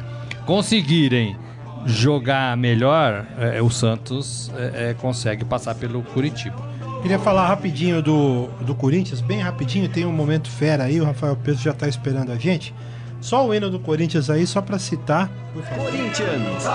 conseguirem 0.46 1.38
jogar 1.86 2.58
melhor, 2.58 3.26
é, 3.38 3.62
o 3.62 3.70
Santos 3.70 4.52
é, 4.56 4.90
é, 4.90 4.94
consegue 4.94 5.46
passar 5.46 5.76
pelo 5.76 6.02
Curitiba. 6.04 6.58
Queria 7.02 7.18
falar 7.18 7.48
rapidinho 7.48 8.02
do, 8.02 8.48
do 8.62 8.76
Corinthians, 8.76 9.22
bem 9.22 9.40
rapidinho, 9.40 9.88
tem 9.88 10.06
um 10.06 10.12
momento 10.12 10.50
fera 10.50 10.84
aí, 10.84 11.00
o 11.00 11.06
Rafael 11.06 11.38
Pedro 11.38 11.62
já 11.62 11.74
tá 11.74 11.88
esperando 11.88 12.32
a 12.32 12.36
gente. 12.36 12.74
Só 13.22 13.46
o 13.46 13.54
hino 13.54 13.70
do 13.70 13.80
Corinthians 13.80 14.30
aí, 14.30 14.48
só 14.48 14.62
pra 14.62 14.80
citar. 14.80 15.30
Corinthians. 15.54 16.66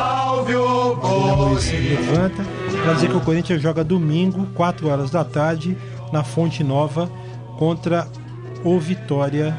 Marília 1.03 1.37
Moisés 1.37 1.89
levanta. 1.89 2.45
Pra 2.83 2.93
dizer 2.95 3.09
que 3.09 3.17
o 3.17 3.21
Corinthians 3.21 3.63
joga 3.63 3.83
domingo, 3.83 4.47
4 4.55 4.89
horas 4.89 5.11
da 5.11 5.25
tarde, 5.25 5.77
na 6.13 6.23
Fonte 6.23 6.63
Nova, 6.63 7.11
contra 7.59 8.07
o 8.63 8.79
Vitória 8.79 9.57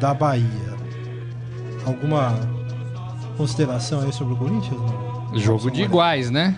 da 0.00 0.12
Bahia. 0.12 0.70
Alguma 1.86 2.38
consideração 3.36 4.02
aí 4.02 4.12
sobre 4.12 4.34
o 4.34 4.36
Corinthians? 4.36 4.80
não? 4.80 5.38
Jogo 5.38 5.70
de 5.70 5.82
iguais, 5.82 6.30
né? 6.30 6.56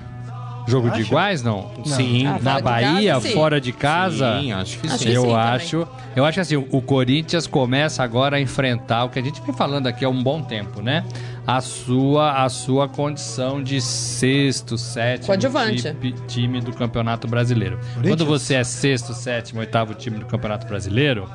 Jogo 0.67 0.91
de 0.91 1.01
iguais, 1.03 1.43
não? 1.43 1.71
Sim. 1.85 2.27
Ah, 2.27 2.33
fora 2.39 2.43
Na 2.45 2.57
de 2.57 2.63
Bahia, 2.63 3.13
casa, 3.15 3.29
sim. 3.29 3.35
fora 3.35 3.61
de 3.61 3.73
casa. 3.73 4.41
Sim, 4.41 4.53
acho 4.53 4.79
que 4.79 4.87
Acho 4.87 4.99
sim. 4.99 5.05
que 5.07 5.13
eu 5.13 5.23
sim 5.25 5.35
acho, 5.35 5.89
eu 6.15 6.25
acho 6.25 6.35
que 6.37 6.41
assim, 6.41 6.57
o 6.57 6.81
Corinthians 6.83 7.47
começa 7.47 8.03
agora 8.03 8.37
a 8.37 8.41
enfrentar 8.41 9.05
o 9.05 9.09
que 9.09 9.19
a 9.19 9.23
gente 9.23 9.41
vem 9.43 9.53
falando 9.55 9.87
aqui 9.87 10.05
há 10.05 10.09
um 10.09 10.23
bom 10.23 10.41
tempo, 10.43 10.81
né? 10.81 11.05
A 11.47 11.61
sua 11.61 12.45
a 12.45 12.49
sua 12.49 12.89
condição 12.89 13.61
de 13.63 13.81
sexto, 13.81 14.79
sétimo 14.79 15.27
Coadjuvante. 15.27 15.83
time, 15.83 16.13
time 16.29 16.61
do 16.61 16.73
Campeonato 16.73 17.27
Brasileiro. 17.27 17.81
Quando 18.01 18.25
você 18.25 18.55
é 18.55 18.65
sexto, 18.65 19.13
sétimo, 19.13 19.59
oitavo 19.61 19.95
time 19.95 20.19
do 20.19 20.27
Campeonato 20.27 20.67
Brasileiro, 20.69 21.29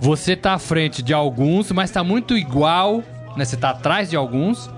você 0.00 0.36
tá 0.36 0.54
à 0.54 0.58
frente 0.58 1.02
de 1.02 1.14
alguns, 1.14 1.70
mas 1.72 1.90
tá 1.90 2.04
muito 2.04 2.36
igual, 2.36 3.02
né? 3.36 3.44
Você 3.44 3.56
tá 3.56 3.70
atrás 3.70 4.10
de 4.10 4.16
alguns, 4.16 4.68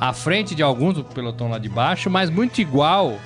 à 0.00 0.12
frente 0.12 0.54
de 0.54 0.62
alguns, 0.62 0.98
o 0.98 1.04
pelotão 1.04 1.48
lá 1.48 1.58
de 1.58 1.68
baixo, 1.68 2.08
mas 2.10 2.30
muito 2.30 2.60
igual 2.60 3.16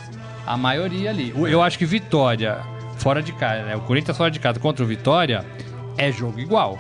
a 0.47 0.57
maioria 0.57 1.11
ali. 1.11 1.33
Eu 1.37 1.63
acho 1.63 1.79
que 1.79 1.85
Vitória, 1.85 2.59
fora 2.97 3.23
de 3.23 3.33
casa, 3.33 3.63
né? 3.65 3.77
O 3.77 3.81
Corinthians 3.81 4.17
fora 4.17 4.31
de 4.31 4.41
casa 4.41 4.59
contra 4.59 4.85
o 4.85 4.87
Vitória 4.87 5.45
é 5.97 6.11
jogo 6.11 6.41
igual. 6.41 6.79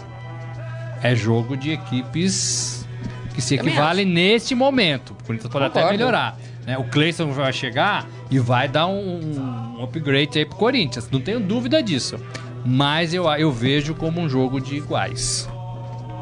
É 1.02 1.14
jogo 1.14 1.56
de 1.56 1.72
equipes 1.72 2.86
que 3.34 3.40
se 3.42 3.54
equivalem 3.56 4.04
nesse 4.06 4.54
momento. 4.54 5.10
O 5.20 5.24
Corinthians 5.24 5.52
pode 5.52 5.64
até 5.64 5.80
Concordo. 5.80 5.98
melhorar. 5.98 6.36
né? 6.66 6.78
O 6.78 6.84
Cleison 6.84 7.30
vai 7.32 7.52
chegar 7.52 8.06
e 8.30 8.38
vai 8.38 8.68
dar 8.68 8.86
um, 8.86 9.76
um 9.78 9.82
upgrade 9.82 10.38
aí 10.38 10.44
pro 10.46 10.56
Corinthians. 10.56 11.10
Não 11.10 11.20
tenho 11.20 11.40
dúvida 11.40 11.82
disso. 11.82 12.18
Mas 12.64 13.12
eu, 13.12 13.24
eu 13.32 13.50
vejo 13.50 13.94
como 13.94 14.20
um 14.20 14.28
jogo 14.28 14.60
de 14.60 14.76
iguais. 14.76 15.48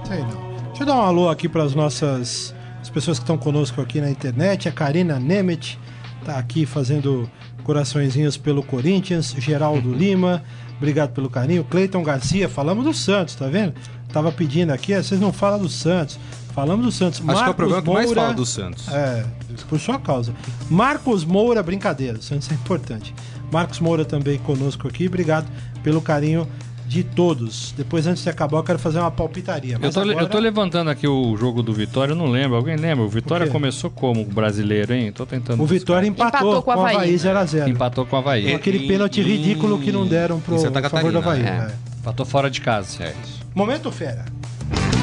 Sei 0.06 0.18
não. 0.20 0.50
Deixa 0.68 0.82
eu 0.82 0.86
dar 0.86 0.96
um 0.96 1.02
alô 1.02 1.28
aqui 1.28 1.46
para 1.48 1.62
as 1.62 1.74
nossas 1.74 2.54
as 2.80 2.88
pessoas 2.88 3.18
que 3.18 3.24
estão 3.24 3.38
conosco 3.38 3.80
aqui 3.80 4.00
na 4.00 4.10
internet. 4.10 4.68
A 4.68 4.72
Karina 4.72 5.18
Nemeth 5.18 5.78
tá 6.24 6.38
aqui 6.38 6.66
fazendo 6.66 7.30
coraçõezinhos 7.64 8.36
pelo 8.36 8.62
Corinthians. 8.62 9.34
Geraldo 9.38 9.92
Lima, 9.92 10.42
obrigado 10.76 11.12
pelo 11.12 11.28
carinho. 11.28 11.64
Cleiton 11.64 12.02
Garcia, 12.02 12.48
falamos 12.48 12.84
do 12.84 12.94
Santos, 12.94 13.34
tá 13.34 13.46
vendo? 13.46 13.74
Tava 14.12 14.32
pedindo 14.32 14.72
aqui, 14.72 14.92
eh, 14.92 15.02
vocês 15.02 15.20
não 15.20 15.32
falam 15.32 15.60
do 15.60 15.68
Santos. 15.68 16.18
Falamos 16.52 16.84
do 16.84 16.90
Santos. 16.90 17.22
Acho 17.28 17.42
que 17.42 17.48
é 17.48 17.52
o 17.52 17.54
programa 17.54 17.82
que 17.82 17.90
mais 17.90 18.12
fala 18.12 18.34
do 18.34 18.44
Santos. 18.44 18.84
Santos. 18.84 18.98
É, 18.98 19.24
por 19.68 19.78
sua 19.78 20.00
causa. 20.00 20.34
Marcos 20.68 21.24
Moura, 21.24 21.62
brincadeira, 21.62 22.18
o 22.18 22.22
Santos 22.22 22.50
é 22.50 22.54
importante. 22.54 23.14
Marcos 23.52 23.78
Moura 23.78 24.04
também 24.04 24.38
conosco 24.38 24.88
aqui, 24.88 25.06
obrigado 25.06 25.46
pelo 25.82 26.00
carinho 26.00 26.46
de 26.90 27.04
todos. 27.04 27.72
Depois, 27.76 28.04
antes 28.08 28.24
de 28.24 28.28
acabar, 28.28 28.58
eu 28.58 28.64
quero 28.64 28.78
fazer 28.80 28.98
uma 28.98 29.12
palpitaria. 29.12 29.78
Eu 29.80 29.92
tô, 29.92 30.00
agora... 30.00 30.22
eu 30.22 30.28
tô 30.28 30.40
levantando 30.40 30.90
aqui 30.90 31.06
o 31.06 31.36
jogo 31.36 31.62
do 31.62 31.72
Vitória, 31.72 32.14
eu 32.14 32.16
não 32.16 32.26
lembro. 32.26 32.56
Alguém 32.56 32.74
lembra? 32.74 33.04
O 33.04 33.08
Vitória 33.08 33.46
O 33.46 33.50
começou 33.50 33.90
como 33.90 34.24
brasileiro, 34.24 34.92
hein? 34.92 35.12
Tô 35.12 35.24
tentando. 35.24 35.62
O 35.62 35.66
Vitória 35.66 36.04
empatou, 36.08 36.56
Empatou 36.56 36.62
com 36.64 36.70
o 36.72 36.74
o 36.74 36.80
Havaí. 36.80 36.96
Havaí 36.96 37.14
0x0. 37.14 37.68
Empatou 37.68 38.04
com 38.04 38.16
o 38.16 38.18
Havaí. 38.18 38.50
Com 38.50 38.56
aquele 38.56 38.88
pênalti 38.88 39.22
ridículo 39.22 39.78
que 39.78 39.92
não 39.92 40.04
deram 40.04 40.40
pro 40.40 40.56
Em 40.56 40.58
Santa 40.58 40.90
favor 40.90 41.12
do 41.12 41.18
Havaí. 41.18 41.44
Catarina, 41.44 41.72
é. 41.72 42.00
Empatou 42.00 42.26
fora 42.26 42.50
de 42.50 42.60
casa. 42.60 43.14
Momento 43.54 43.92
fera. 43.92 44.24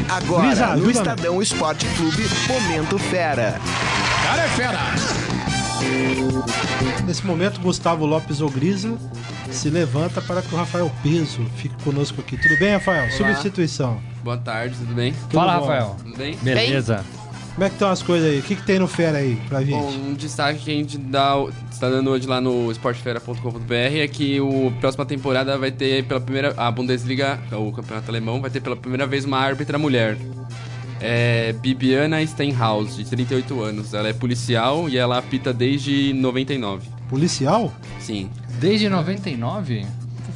Agora, 0.09 0.43
Luísa, 0.43 0.75
no. 0.75 0.91
Estadão 0.91 1.41
Esporte 1.41 1.85
Clube, 1.95 2.23
Momento 2.49 2.99
Fera. 2.99 3.61
Cara 4.25 4.43
é 4.43 4.47
fera. 4.49 5.26
Nesse 7.05 7.25
momento, 7.25 7.59
Gustavo 7.61 8.05
Lopes 8.05 8.41
Ogriza 8.41 8.97
se 9.51 9.69
levanta 9.69 10.21
para 10.21 10.41
que 10.41 10.53
o 10.53 10.57
Rafael 10.57 10.91
Peso 11.01 11.43
fique 11.55 11.75
conosco 11.83 12.21
aqui. 12.21 12.37
Tudo 12.37 12.57
bem, 12.59 12.73
Rafael? 12.73 13.09
Substituição. 13.11 13.99
Boa 14.23 14.37
tarde, 14.37 14.75
tudo 14.77 14.93
bem? 14.93 15.13
Fala, 15.31 15.53
bom. 15.53 15.61
Rafael. 15.61 15.95
Tudo 16.03 16.17
bem? 16.17 16.37
Beleza. 16.41 17.05
Como 17.57 17.65
é 17.65 17.69
que 17.69 17.75
estão 17.75 17.89
as 17.89 18.03
coisas 18.03 18.29
aí? 18.29 18.39
O 18.39 18.43
que, 18.43 18.55
que 18.55 18.61
tem 18.61 18.77
no 18.77 18.87
fera 18.87 19.17
aí 19.17 19.35
pra 19.49 19.61
gente? 19.61 19.71
Bom, 19.71 19.89
um 19.89 20.13
destaque 20.13 20.59
que 20.59 20.69
a 20.69 20.73
gente 20.75 20.95
dá, 20.97 21.33
está 21.71 21.89
dando 21.89 22.11
hoje 22.11 22.27
lá 22.27 22.39
no 22.39 22.71
esportefera.com.br 22.71 23.73
é 23.73 24.07
que 24.07 24.39
o 24.39 24.71
próxima 24.79 25.07
temporada 25.07 25.57
vai 25.57 25.71
ter 25.71 26.03
pela 26.03 26.21
primeira 26.21 26.53
a 26.55 26.69
Bundesliga, 26.69 27.39
o 27.51 27.71
campeonato 27.71 28.11
alemão, 28.11 28.39
vai 28.39 28.51
ter 28.51 28.61
pela 28.61 28.75
primeira 28.75 29.07
vez 29.07 29.25
uma 29.25 29.39
árbitra 29.39 29.79
mulher. 29.79 30.17
É 31.01 31.53
Bibiana 31.53 32.25
Steinhaus, 32.25 32.95
de 32.95 33.05
38 33.05 33.61
anos. 33.61 33.93
Ela 33.93 34.09
é 34.09 34.13
policial 34.13 34.89
e 34.89 34.97
ela 34.97 35.17
apita 35.17 35.53
desde 35.53 36.13
99. 36.13 36.87
Policial? 37.09 37.71
Sim. 37.99 38.29
Desde 38.59 38.89
99? 38.89 39.85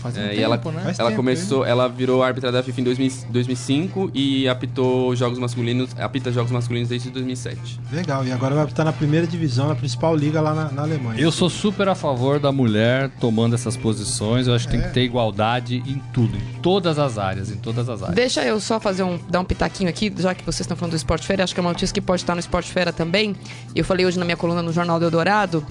Faz 0.02 0.18
um 0.18 0.20
É, 0.22 0.24
tempo, 0.30 0.36
e 0.40 0.44
ela, 0.44 0.58
né? 0.58 0.82
Faz 0.84 1.00
ela 1.00 1.10
tempo, 1.10 1.22
começou, 1.22 1.66
ela 1.66 1.88
virou 1.88 2.24
árbitra 2.24 2.52
da 2.52 2.64
FIFA 2.64 2.82
em 2.82 2.84
2000 2.84 3.12
2005 3.30 4.12
e 4.14 4.48
apitou 4.48 5.16
jogos 5.16 5.38
masculinos, 5.40 5.90
apita 6.00 6.32
jogos 6.32 6.52
masculinos 6.52 6.90
desde 6.90 7.10
2007. 7.10 7.80
Legal. 7.92 8.26
E 8.26 8.32
agora 8.32 8.56
vai 8.56 8.66
estar 8.66 8.84
na 8.84 8.94
primeira 8.94 9.28
divisão, 9.28 9.68
na 9.68 9.76
principal 9.76 10.16
liga 10.16 10.42
lá 10.42 10.54
na, 10.54 10.72
na 10.72 10.82
Alemanha. 10.84 11.20
Eu 11.20 11.32
sou 11.32 11.50
super 11.50 11.88
a 11.88 11.96
favor 11.96 12.40
da 12.40 12.52
mulher 12.52 13.10
tomando 13.20 13.54
essas 13.56 13.78
posições. 13.78 14.48
Eu 14.48 14.56
acho 14.56 14.66
que 14.68 14.72
tem 14.72 14.82
É. 14.82 14.88
que 14.88 14.94
ter 14.94 15.02
igualdade 15.04 15.78
em 15.86 16.02
tudo, 16.14 16.36
em 16.38 16.62
todas 16.62 16.98
as 16.98 17.18
áreas, 17.18 17.52
em 17.52 17.58
todas 17.58 17.88
as 17.90 18.02
áreas. 18.02 18.16
Deixa 18.16 18.44
eu 18.44 18.60
só 18.60 18.80
fazer 18.80 19.04
um, 19.04 19.20
dar 19.30 19.40
um 19.40 19.46
pitaquinho 19.46 19.90
aqui, 19.90 20.12
já 20.18 20.34
que 20.34 20.44
vocês 20.44 20.62
estão 20.62 20.76
falando 20.78 20.92
do 20.92 20.98
Esporte 20.98 21.26
Fera, 21.28 21.44
acho 21.44 21.54
que 21.54 21.60
é 21.60 21.64
uma 21.64 21.70
notícia 21.72 21.94
que 21.94 22.02
pode 22.02 22.22
estar 22.22 22.34
no 22.34 22.40
Esporte 22.40 22.72
Fera 22.72 22.92
também. 22.94 23.36
Eu 23.76 23.84
falei 23.86 24.06
hoje 24.06 24.18
na 24.18 24.26
minha 24.26 24.38
coluna 24.38 24.62
no 24.62 24.72
Jornal 24.74 25.00
do 25.00 25.06
Eldorado. 25.06 25.66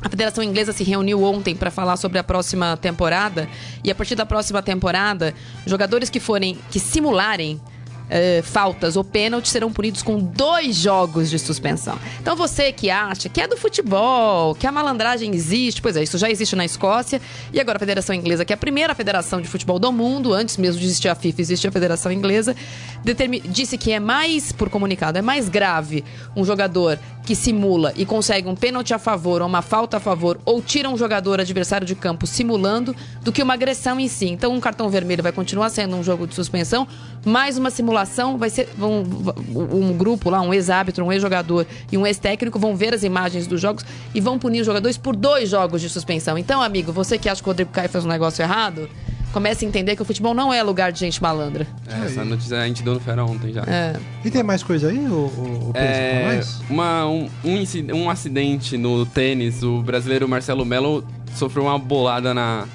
A 0.00 0.08
Federação 0.08 0.44
Inglesa 0.44 0.72
se 0.72 0.84
reuniu 0.84 1.22
ontem 1.22 1.56
para 1.56 1.70
falar 1.70 1.96
sobre 1.96 2.18
a 2.18 2.24
próxima 2.24 2.76
temporada. 2.76 3.48
E 3.82 3.90
a 3.90 3.94
partir 3.94 4.14
da 4.14 4.26
próxima 4.26 4.62
temporada, 4.62 5.34
jogadores 5.66 6.10
que 6.10 6.20
forem 6.20 6.58
que 6.70 6.78
simularem 6.78 7.60
eh, 8.08 8.42
faltas 8.42 8.96
ou 8.96 9.02
pênaltis 9.02 9.50
serão 9.50 9.72
punidos 9.72 10.02
com 10.02 10.18
dois 10.18 10.76
jogos 10.76 11.28
de 11.28 11.38
suspensão. 11.38 11.98
Então 12.20 12.36
você 12.36 12.72
que 12.72 12.90
acha 12.90 13.28
que 13.28 13.40
é 13.40 13.48
do 13.48 13.56
futebol, 13.56 14.54
que 14.54 14.66
a 14.66 14.72
malandragem 14.72 15.34
existe, 15.34 15.82
pois 15.82 15.96
é, 15.96 16.02
isso 16.02 16.16
já 16.18 16.30
existe 16.30 16.54
na 16.54 16.64
Escócia 16.64 17.20
e 17.52 17.60
agora 17.60 17.76
a 17.76 17.80
Federação 17.80 18.14
Inglesa, 18.14 18.44
que 18.44 18.52
é 18.52 18.54
a 18.54 18.58
primeira 18.58 18.94
federação 18.94 19.40
de 19.40 19.48
futebol 19.48 19.78
do 19.78 19.90
mundo, 19.92 20.32
antes 20.32 20.56
mesmo 20.56 20.80
de 20.80 20.86
existir 20.86 21.08
a 21.08 21.14
FIFA, 21.14 21.40
existe 21.40 21.66
a 21.66 21.72
Federação 21.72 22.12
Inglesa, 22.12 22.54
disse 23.48 23.76
que 23.76 23.92
é 23.92 23.98
mais, 23.98 24.52
por 24.52 24.70
comunicado, 24.70 25.18
é 25.18 25.22
mais 25.22 25.48
grave 25.48 26.04
um 26.36 26.44
jogador 26.44 26.98
que 27.24 27.34
simula 27.34 27.92
e 27.96 28.06
consegue 28.06 28.46
um 28.48 28.54
pênalti 28.54 28.94
a 28.94 29.00
favor 29.00 29.42
ou 29.42 29.48
uma 29.48 29.62
falta 29.62 29.96
a 29.96 30.00
favor 30.00 30.38
ou 30.44 30.62
tira 30.62 30.88
um 30.88 30.96
jogador 30.96 31.40
adversário 31.40 31.84
de 31.84 31.96
campo 31.96 32.24
simulando 32.24 32.94
do 33.22 33.32
que 33.32 33.42
uma 33.42 33.54
agressão 33.54 33.98
em 33.98 34.06
si. 34.06 34.26
Então 34.26 34.52
um 34.52 34.60
cartão 34.60 34.88
vermelho 34.88 35.24
vai 35.24 35.32
continuar 35.32 35.70
sendo 35.70 35.96
um 35.96 36.04
jogo 36.04 36.24
de 36.24 36.36
suspensão, 36.36 36.86
mais 37.24 37.58
uma 37.58 37.68
simulação 37.68 37.95
vai 38.36 38.50
ser 38.50 38.68
vão, 38.76 39.04
um 39.54 39.96
grupo 39.96 40.28
lá, 40.30 40.40
um 40.40 40.52
ex-árbitro, 40.52 41.04
um 41.04 41.12
ex-jogador 41.12 41.66
e 41.90 41.96
um 41.96 42.06
ex-técnico 42.06 42.58
vão 42.58 42.76
ver 42.76 42.94
as 42.94 43.02
imagens 43.02 43.46
dos 43.46 43.60
jogos 43.60 43.84
e 44.14 44.20
vão 44.20 44.38
punir 44.38 44.60
os 44.60 44.66
jogadores 44.66 44.96
por 44.96 45.14
dois 45.14 45.48
jogos 45.48 45.80
de 45.80 45.88
suspensão. 45.88 46.36
Então, 46.36 46.60
amigo, 46.60 46.92
você 46.92 47.18
que 47.18 47.28
acha 47.28 47.42
que 47.42 47.48
o 47.48 47.50
Rodrigo 47.50 47.70
Caio 47.70 47.88
fez 47.88 48.04
um 48.04 48.08
negócio 48.08 48.42
errado, 48.42 48.88
comece 49.32 49.64
a 49.64 49.68
entender 49.68 49.96
que 49.96 50.02
o 50.02 50.04
futebol 50.04 50.32
não 50.32 50.52
é 50.52 50.62
lugar 50.62 50.90
de 50.90 50.98
gente 51.00 51.20
malandra. 51.20 51.66
É, 51.86 52.06
essa 52.06 52.24
notícia 52.24 52.58
a 52.58 52.66
gente 52.66 52.82
deu 52.82 52.94
no 52.94 53.00
Fera 53.00 53.24
ontem 53.24 53.52
já. 53.52 53.62
É. 53.66 53.96
E 54.24 54.30
tem 54.30 54.42
mais 54.42 54.62
coisa 54.62 54.88
aí, 54.88 54.98
o, 54.98 55.12
o, 55.12 55.68
o 55.68 55.72
Pedro, 55.72 55.72
pra 55.74 56.34
É, 56.34 56.40
uma, 56.70 57.06
um, 57.06 57.28
um, 57.44 57.94
um 57.94 58.10
acidente 58.10 58.78
no 58.78 59.04
tênis, 59.04 59.62
o 59.62 59.82
brasileiro 59.82 60.28
Marcelo 60.28 60.64
Melo 60.64 61.04
sofreu 61.34 61.64
uma 61.64 61.78
bolada 61.78 62.32
na, 62.32 62.66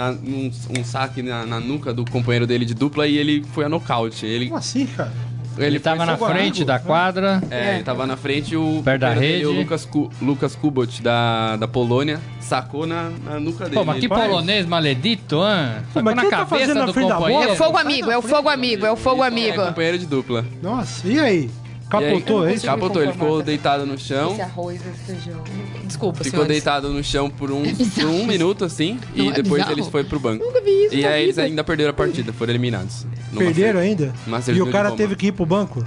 na 0.00 0.10
um, 0.12 0.50
um 0.78 0.84
saque 0.84 1.22
na, 1.22 1.44
na 1.44 1.60
nuca 1.60 1.92
do 1.92 2.04
companheiro 2.04 2.46
dele 2.46 2.64
de 2.64 2.74
dupla 2.74 3.06
e 3.06 3.16
ele 3.18 3.44
foi 3.52 3.64
a 3.64 3.68
nocaute. 3.68 4.24
Ele, 4.24 4.46
Como 4.46 4.56
assim, 4.56 4.86
cara? 4.86 5.12
Ele 5.58 5.78
foi 5.78 5.80
tava 5.80 6.06
na 6.06 6.16
frente 6.16 6.62
amigo. 6.62 6.64
da 6.64 6.78
quadra. 6.78 7.42
É, 7.50 7.74
ele 7.74 7.82
tava 7.84 8.06
na 8.06 8.16
frente 8.16 8.54
e 8.54 8.56
o 8.56 8.80
Perto 8.82 9.00
da 9.00 9.08
companheiro 9.08 9.20
dele, 9.38 9.44
rede. 9.48 9.58
o 9.58 9.60
Lucas, 9.62 9.84
Ku, 9.84 10.10
Lucas 10.22 10.54
Kubot 10.56 11.02
da, 11.02 11.56
da 11.56 11.68
Polônia 11.68 12.18
sacou 12.40 12.86
na, 12.86 13.10
na 13.24 13.38
nuca 13.38 13.64
dele. 13.64 13.74
Pô, 13.76 13.84
mas 13.84 13.98
que 13.98 14.06
Ele- 14.06 14.14
polonês 14.14 14.64
maledito, 14.64 15.36
hein? 15.36 15.82
Sacou 15.92 16.02
mas 16.04 16.14
na 16.16 16.22
quem 16.22 16.30
tá 16.30 16.36
cabeça 16.38 16.56
fazendo 16.60 16.78
na 16.78 16.86
do 16.86 16.92
frente 16.94 17.08
da 17.08 17.18
bola? 17.18 17.44
É 17.44 17.52
o 17.52 17.56
fogo 17.56 17.76
amigo, 17.76 18.10
é 18.10 18.16
o 18.16 18.22
fogo 18.22 18.48
amigo, 18.48 18.86
é 18.86 18.92
o 18.92 18.96
fogo 18.96 19.22
amigo. 19.22 19.60
É, 19.60 19.66
companheiro 19.66 19.98
de 19.98 20.06
dupla. 20.06 20.46
Nossa, 20.62 21.06
e 21.06 21.18
aí? 21.20 21.50
Aí, 21.92 22.12
Capotou, 22.12 22.46
é 22.46 22.54
isso? 22.54 22.66
Capotou, 22.66 23.02
ele 23.02 23.12
ficou 23.12 23.42
deitado 23.42 23.84
no 23.84 23.98
chão. 23.98 24.32
Esse 24.32 24.42
arroz, 24.42 24.80
esse 24.86 25.04
feijão. 25.12 25.42
Desculpa, 25.84 26.18
Ficou 26.18 26.30
senhores. 26.30 26.48
deitado 26.52 26.88
no 26.90 27.02
chão 27.02 27.28
por 27.28 27.50
um, 27.50 27.62
por 27.64 28.04
um 28.04 28.24
minuto, 28.26 28.64
assim, 28.64 28.98
Não, 29.14 29.24
e 29.24 29.28
é 29.28 29.32
depois 29.32 29.54
bizarro. 29.62 29.72
eles 29.72 29.88
foram 29.88 30.04
pro 30.04 30.20
banco. 30.20 30.44
Nunca 30.44 30.60
vi 30.60 30.70
isso 30.86 30.94
E 30.94 31.02
na 31.02 31.08
aí 31.08 31.22
eles 31.24 31.36
vida. 31.36 31.46
ainda 31.48 31.64
perderam 31.64 31.90
a 31.90 31.94
partida, 31.94 32.32
foram 32.32 32.52
eliminados. 32.52 33.04
Numa 33.32 33.40
Perderam 33.44 33.80
ainda? 33.80 34.12
numa 34.26 34.40
E 34.46 34.62
o 34.62 34.70
cara 34.70 34.92
teve 34.92 35.16
que 35.16 35.26
ir 35.28 35.32
pro 35.32 35.44
banco? 35.44 35.82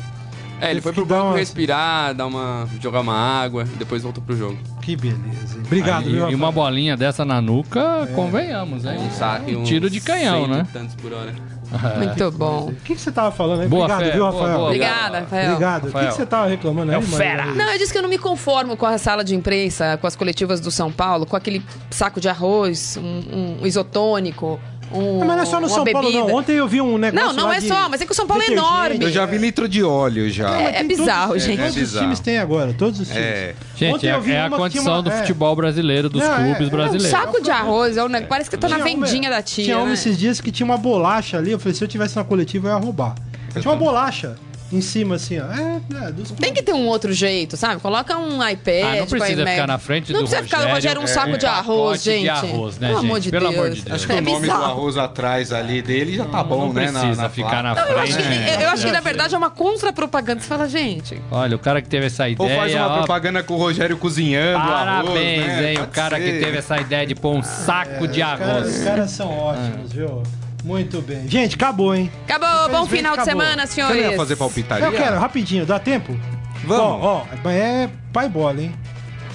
É, 0.62 0.72
ele 0.72 0.76
teve 0.80 0.82
foi 0.82 0.92
que 0.94 0.96
pro 1.02 1.06
dar 1.06 1.16
banco 1.16 1.28
uma- 1.30 1.38
respirar, 1.38 2.14
dar 2.14 2.26
uma, 2.28 2.68
jogar 2.82 3.02
uma 3.02 3.16
água, 3.16 3.64
e 3.64 3.78
depois 3.78 4.02
voltou 4.04 4.24
pro 4.24 4.36
jogo. 4.36 4.58
Que 4.82 4.96
beleza. 4.96 5.18
hein? 5.56 5.64
Obrigado, 5.66 6.06
Aí, 6.06 6.12
viu, 6.14 6.30
e 6.30 6.36
uma 6.36 6.52
bolinha 6.52 6.96
dessa 6.98 7.24
na 7.26 7.42
nuca, 7.42 8.08
convenhamos, 8.16 8.86
hein? 8.86 8.98
Um 8.98 9.10
saque, 9.12 9.56
um 9.56 9.64
tiro 9.64 9.90
de 9.90 10.00
canhão, 10.02 10.42
cento 10.46 10.52
né? 10.54 10.66
e 10.70 10.74
tantos 10.74 10.96
por 10.96 11.12
hora. 11.14 11.34
Muito 11.98 12.32
bom. 12.32 12.68
O 12.70 12.76
que, 12.76 12.96
que 12.96 13.02
você 13.02 13.12
tava 13.12 13.32
falando 13.32 13.62
aí? 13.62 13.68
Boa, 13.68 13.84
Obrigado, 13.86 14.04
Fé. 14.06 14.12
viu, 14.12 14.20
Boa, 14.26 14.32
Rafael? 14.32 14.56
boa. 14.58 14.66
Obrigada, 14.68 15.20
Rafael. 15.22 15.48
Obrigado. 15.52 15.84
O 15.84 15.86
que, 15.88 15.92
que 15.92 15.98
Rafael. 15.98 16.12
você 16.16 16.26
tava 16.26 16.48
reclamando 16.48 16.92
aí, 16.92 16.96
É 16.96 17.00
o 17.00 17.02
Maria? 17.04 17.18
fera. 17.18 17.46
Não, 17.48 17.72
eu 17.72 17.78
disse 17.78 17.92
que 17.92 17.98
eu 17.98 18.02
não 18.04 18.10
me 18.10 18.18
conformo 18.18 18.78
com 18.78 18.86
a 18.86 18.98
sala 18.98 19.24
de 19.24 19.36
imprensa, 19.36 19.98
com 19.98 20.08
as 20.08 20.16
coletivas 20.16 20.60
do 20.60 20.70
São 20.72 20.92
Paulo, 20.92 21.26
com 21.26 21.36
aquele 21.36 21.64
saco 21.90 22.20
de 22.22 22.30
arroz, 22.30 22.98
um, 22.98 23.60
um 23.62 23.66
isotônico, 23.66 24.60
um. 24.94 25.20
Mas 25.20 25.28
não 25.28 25.40
é 25.40 25.46
só 25.46 25.60
no 25.60 25.68
São 25.70 25.84
Paulo, 25.86 26.08
bebida. 26.10 26.28
não. 26.28 26.36
Ontem 26.36 26.54
eu 26.54 26.68
vi 26.68 26.80
um 26.82 26.98
negócio 26.98 27.26
Não, 27.28 27.34
não 27.34 27.48
lá 27.48 27.58
é 27.58 27.60
de 27.60 27.68
só, 27.68 27.90
mas 27.90 28.02
é 28.02 28.06
que 28.06 28.12
o 28.12 28.16
São 28.16 28.28
Paulo 28.28 28.44
é 28.44 28.48
enorme. 28.52 28.98
Eu 29.06 29.10
já 29.12 29.26
vi 29.26 29.38
litro 29.38 29.68
de 29.68 29.84
óleo 29.84 30.30
já. 30.30 30.56
É, 30.60 30.80
é 30.80 30.84
bizarro, 30.84 31.30
todos, 31.30 31.44
gente. 31.44 31.58
Todos 31.58 31.66
É 31.66 31.70
os 31.70 31.76
bizarro. 31.88 32.06
times 32.06 32.20
têm 32.20 32.38
agora, 32.38 32.74
todos 32.74 33.00
os 33.00 33.08
times. 33.08 33.24
É. 33.24 33.56
Gente, 33.76 33.96
Ontem 33.96 34.08
é, 34.10 34.14
eu 34.16 34.22
vi 34.22 34.32
é 34.32 34.42
a 34.42 34.50
condição 34.50 34.94
uma- 34.94 35.02
do 35.02 35.10
é. 35.12 35.18
futebol 35.20 35.56
brasileiro, 35.56 36.10
dos 36.10 36.22
Não, 36.22 36.32
é, 36.34 36.36
clubes 36.36 36.62
é. 36.62 36.64
Um 36.66 36.70
brasileiros. 36.70 37.08
saco 37.10 37.42
de 37.42 37.52
arroz, 37.52 37.98
é 37.98 38.04
um 38.04 38.08
negócio, 38.08 38.30
parece 38.30 38.50
que 38.50 38.58
tá 38.58 38.70
na 38.70 38.76
Tinha 38.80 38.96
uma- 38.96 39.06
vendinha 39.08 39.30
da 39.30 39.42
tia. 39.42 39.64
Tinha 39.66 39.84
né? 39.86 39.94
esses 39.94 40.18
dias 40.18 40.40
que 40.40 40.52
tinha 40.52 40.66
uma 40.66 40.78
bolacha 40.78 41.38
ali. 41.38 41.52
Eu 41.52 41.60
falei, 41.60 41.74
se 41.74 41.84
eu 41.84 41.88
tivesse 41.88 42.16
na 42.16 42.24
coletiva, 42.24 42.70
eu 42.70 42.74
ia 42.74 42.78
roubar. 42.80 43.16
Tinha 43.52 43.72
uma 43.72 43.76
bolacha 43.78 44.36
em 44.74 44.82
cima, 44.82 45.16
assim, 45.16 45.40
ó. 45.40 45.44
É, 45.52 46.08
é, 46.08 46.12
dos 46.12 46.32
Tem 46.32 46.54
que 46.54 46.62
ter 46.64 46.74
um 46.74 46.88
outro 46.88 47.14
jeito, 47.14 47.56
sabe? 47.56 47.80
Coloca 47.82 48.18
um 48.18 48.36
iPad. 48.48 48.84
Ah, 48.84 48.96
não 48.96 49.00
com 49.06 49.10
precisa 49.18 49.42
iMac. 49.42 49.52
ficar 49.52 49.68
na 49.68 49.78
frente 49.78 50.12
Não 50.14 50.20
do 50.22 50.28
precisa 50.28 50.44
ficar, 50.44 50.58
Rogério, 50.58 50.76
Rogério, 50.76 51.02
um 51.02 51.08
saco 51.08 51.30
é, 51.36 51.38
de 51.38 51.46
um 51.46 51.50
arroz, 51.50 51.64
pacote 51.84 52.04
de 52.04 52.10
gente. 52.12 52.30
arroz, 52.30 52.78
né, 52.80 52.88
Pelo 52.88 53.00
gente? 53.00 53.06
amor 53.10 53.20
de 53.20 53.30
Pelo 53.32 53.42
Deus. 53.50 53.56
amor 53.56 53.70
de 53.72 53.82
Deus. 53.82 53.96
Acho 53.96 54.06
que 54.08 54.12
É 54.14 54.16
o 54.16 54.22
nome 54.22 54.40
bizarro. 54.42 54.60
do 54.60 54.66
arroz 54.66 54.98
atrás 54.98 55.52
ali 55.54 55.82
dele 55.82 56.16
já 56.18 56.26
tá 56.26 56.44
bom, 56.44 56.68
não 56.68 56.74
né? 56.74 56.92
precisa 56.92 57.30
ficar 57.30 57.64
na 57.64 57.76
Não, 57.76 57.84
eu 57.88 58.00
acho, 58.00 58.18
que, 58.18 58.24
frente. 58.24 58.62
eu, 58.64 58.70
acho 58.70 58.86
que 58.86 58.92
na 58.92 59.00
verdade 59.00 59.36
é 59.36 59.38
uma 59.38 59.50
contra-propaganda. 59.50 60.42
Você 60.42 60.48
fala, 60.48 60.68
gente. 60.68 61.22
Olha, 61.32 61.56
o 61.56 61.60
cara 61.60 61.82
que 61.82 61.88
teve 61.90 62.08
essa 62.08 62.24
Ou 62.24 62.30
ideia. 62.30 62.60
faz 62.60 62.74
uma 62.74 62.88
ó, 62.88 62.98
propaganda 62.98 63.44
com 63.44 63.54
o 63.54 63.58
Rogério 63.58 63.98
cozinhando 63.98 64.60
Parabéns, 64.66 65.08
arroz, 65.44 65.62
né? 65.62 65.70
hein? 65.72 65.78
O 65.78 65.80
Pode 65.82 65.92
cara 65.92 66.20
que 66.20 66.26
ser. 66.32 66.40
teve 66.40 66.58
essa 66.58 66.78
ideia 66.80 67.06
de 67.06 67.16
pôr 67.16 67.36
um 67.36 67.44
saco 67.44 68.08
de 68.08 68.22
Os 68.22 68.28
caras, 68.28 68.48
os 68.68 68.74
arroz. 68.74 68.84
caras 68.84 69.12
são 69.12 69.30
ótimos, 69.38 69.92
viu? 69.94 70.24
Muito 70.64 71.02
bem. 71.02 71.28
Gente, 71.28 71.56
acabou, 71.56 71.94
hein? 71.94 72.12
Acabou, 72.28 72.70
bom 72.70 72.86
final 72.88 73.16
de 73.16 73.22
acabou. 73.22 73.42
semana, 73.44 73.68
Você 73.68 73.82
não 73.82 73.90
senhores. 73.90 74.12
ia 74.12 74.18
fazer 74.18 74.36
palpitaria? 74.38 74.86
Eu 74.86 74.92
quero, 74.92 75.20
rapidinho, 75.20 75.66
dá 75.66 75.78
tempo? 75.80 76.18
Vamos. 76.66 77.04
Ó, 77.06 77.26
ó, 77.44 77.50
é 77.50 77.90
pai 78.14 78.30
bola, 78.30 78.62
hein? 78.62 78.74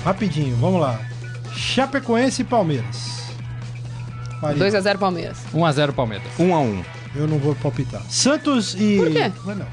Rapidinho, 0.05 0.57
vamos 0.57 0.81
lá. 0.81 0.99
Chapecoense 1.55 2.43
e 2.43 2.45
Palmeiras. 2.45 3.18
Maria, 4.41 4.70
2x0 4.70 4.99
Palmeiras. 4.99 5.39
1x0 5.53 5.93
Palmeiras. 5.93 6.26
1 6.39 6.55
a 6.55 6.61
1 6.61 6.85
Eu 7.16 7.26
não 7.26 7.39
vou 7.39 7.55
palpitar. 7.57 8.01
Santos 8.09 8.74
e. 8.79 8.97
Por 8.97 9.11
quê? 9.11 9.33
Mas 9.45 9.59
não. 9.59 9.66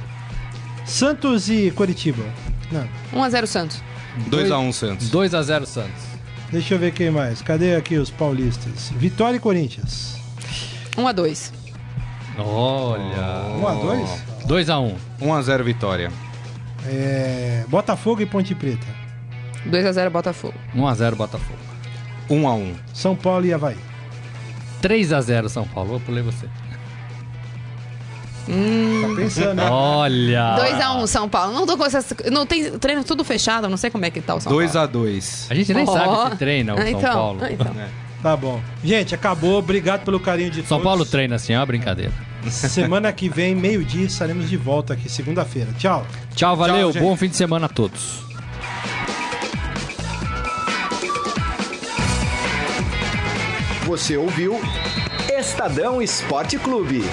Santos 0.85 1.49
e 1.49 1.71
Curitiba. 1.71 2.23
Não. 2.71 2.87
1x0 3.13 3.45
Santos. 3.45 3.81
2 4.27 4.51
a 4.51 4.57
1 4.59 4.71
Santos. 4.73 5.09
2x0 5.11 5.65
Santos. 5.65 6.03
Deixa 6.51 6.73
eu 6.73 6.79
ver 6.79 6.91
quem 6.93 7.11
mais. 7.11 7.41
Cadê 7.41 7.75
aqui 7.75 7.97
os 7.97 8.09
paulistas? 8.09 8.89
Vitória 8.97 9.37
e 9.37 9.39
Corinthians. 9.39 10.14
1x2. 10.97 11.51
Olha. 12.37 13.57
1 13.57 13.67
a 13.67 13.73
2 13.73 14.09
2x1. 14.47 14.95
1 15.21 15.33
a 15.33 15.41
0 15.41 15.63
Vitória. 15.63 16.11
É, 16.87 17.63
Botafogo 17.67 18.21
e 18.21 18.25
Ponte 18.25 18.53
Preta. 18.53 18.85
2x0 19.67 20.09
Botafogo. 20.09 20.53
1x0 20.75 21.15
Botafogo. 21.15 21.59
1 22.29 22.47
a 22.47 22.53
1 22.55 22.75
São 22.93 23.15
Paulo 23.15 23.45
e 23.45 23.53
Havaí. 23.53 23.77
3x0 24.81 25.49
São 25.49 25.67
Paulo. 25.67 25.95
Eu 25.95 25.99
pulei 25.99 26.21
você. 26.23 26.47
Tá 28.45 29.15
pensando, 29.15 29.55
né? 29.55 29.67
Olha. 29.71 30.55
2x1 30.59 31.07
São 31.07 31.27
Paulo. 31.27 31.53
Não 31.53 31.65
tô 31.65 31.75
com 31.77 31.85
essas. 31.85 32.13
Não 32.31 32.45
tem 32.45 32.77
treino 32.77 33.03
tudo 33.03 33.23
fechado, 33.23 33.67
não 33.67 33.77
sei 33.77 33.89
como 33.89 34.05
é 34.05 34.11
que 34.11 34.21
tá 34.21 34.35
o 34.35 34.39
São 34.41 34.51
2 34.51 34.71
Paulo. 34.73 34.83
a 34.87 34.91
2 34.91 35.47
A 35.49 35.55
gente 35.55 35.73
nem 35.73 35.85
Ó. 35.87 35.91
sabe 35.93 36.31
se 36.31 36.37
treina 36.37 36.75
o 36.75 36.77
Ah, 36.77 36.81
São 36.81 36.89
então, 36.89 37.13
Paulo. 37.13 37.39
ah, 37.43 37.51
então. 37.51 37.73
Tá 38.25 38.35
bom. 38.35 38.59
Gente, 38.83 39.13
acabou. 39.13 39.59
Obrigado 39.59 40.03
pelo 40.03 40.19
carinho 40.19 40.49
de 40.49 40.63
São 40.63 40.79
todos. 40.79 40.83
Paulo 40.83 41.05
treina 41.05 41.35
assim, 41.35 41.53
é 41.53 41.59
uma 41.59 41.65
brincadeira. 41.67 42.11
Semana 42.49 43.13
que 43.13 43.29
vem, 43.29 43.53
meio-dia, 43.53 44.07
estaremos 44.07 44.49
de 44.49 44.57
volta 44.57 44.93
aqui, 44.93 45.07
segunda-feira. 45.07 45.71
Tchau. 45.77 46.07
Tchau, 46.33 46.57
valeu. 46.57 46.91
gente. 46.91 47.03
Bom 47.03 47.15
fim 47.15 47.29
de 47.29 47.35
semana 47.35 47.67
a 47.67 47.69
todos. 47.69 48.23
Você 53.85 54.17
ouviu 54.17 54.59
Estadão 55.31 56.01
Esporte 56.01 56.57
Clube. 56.57 57.03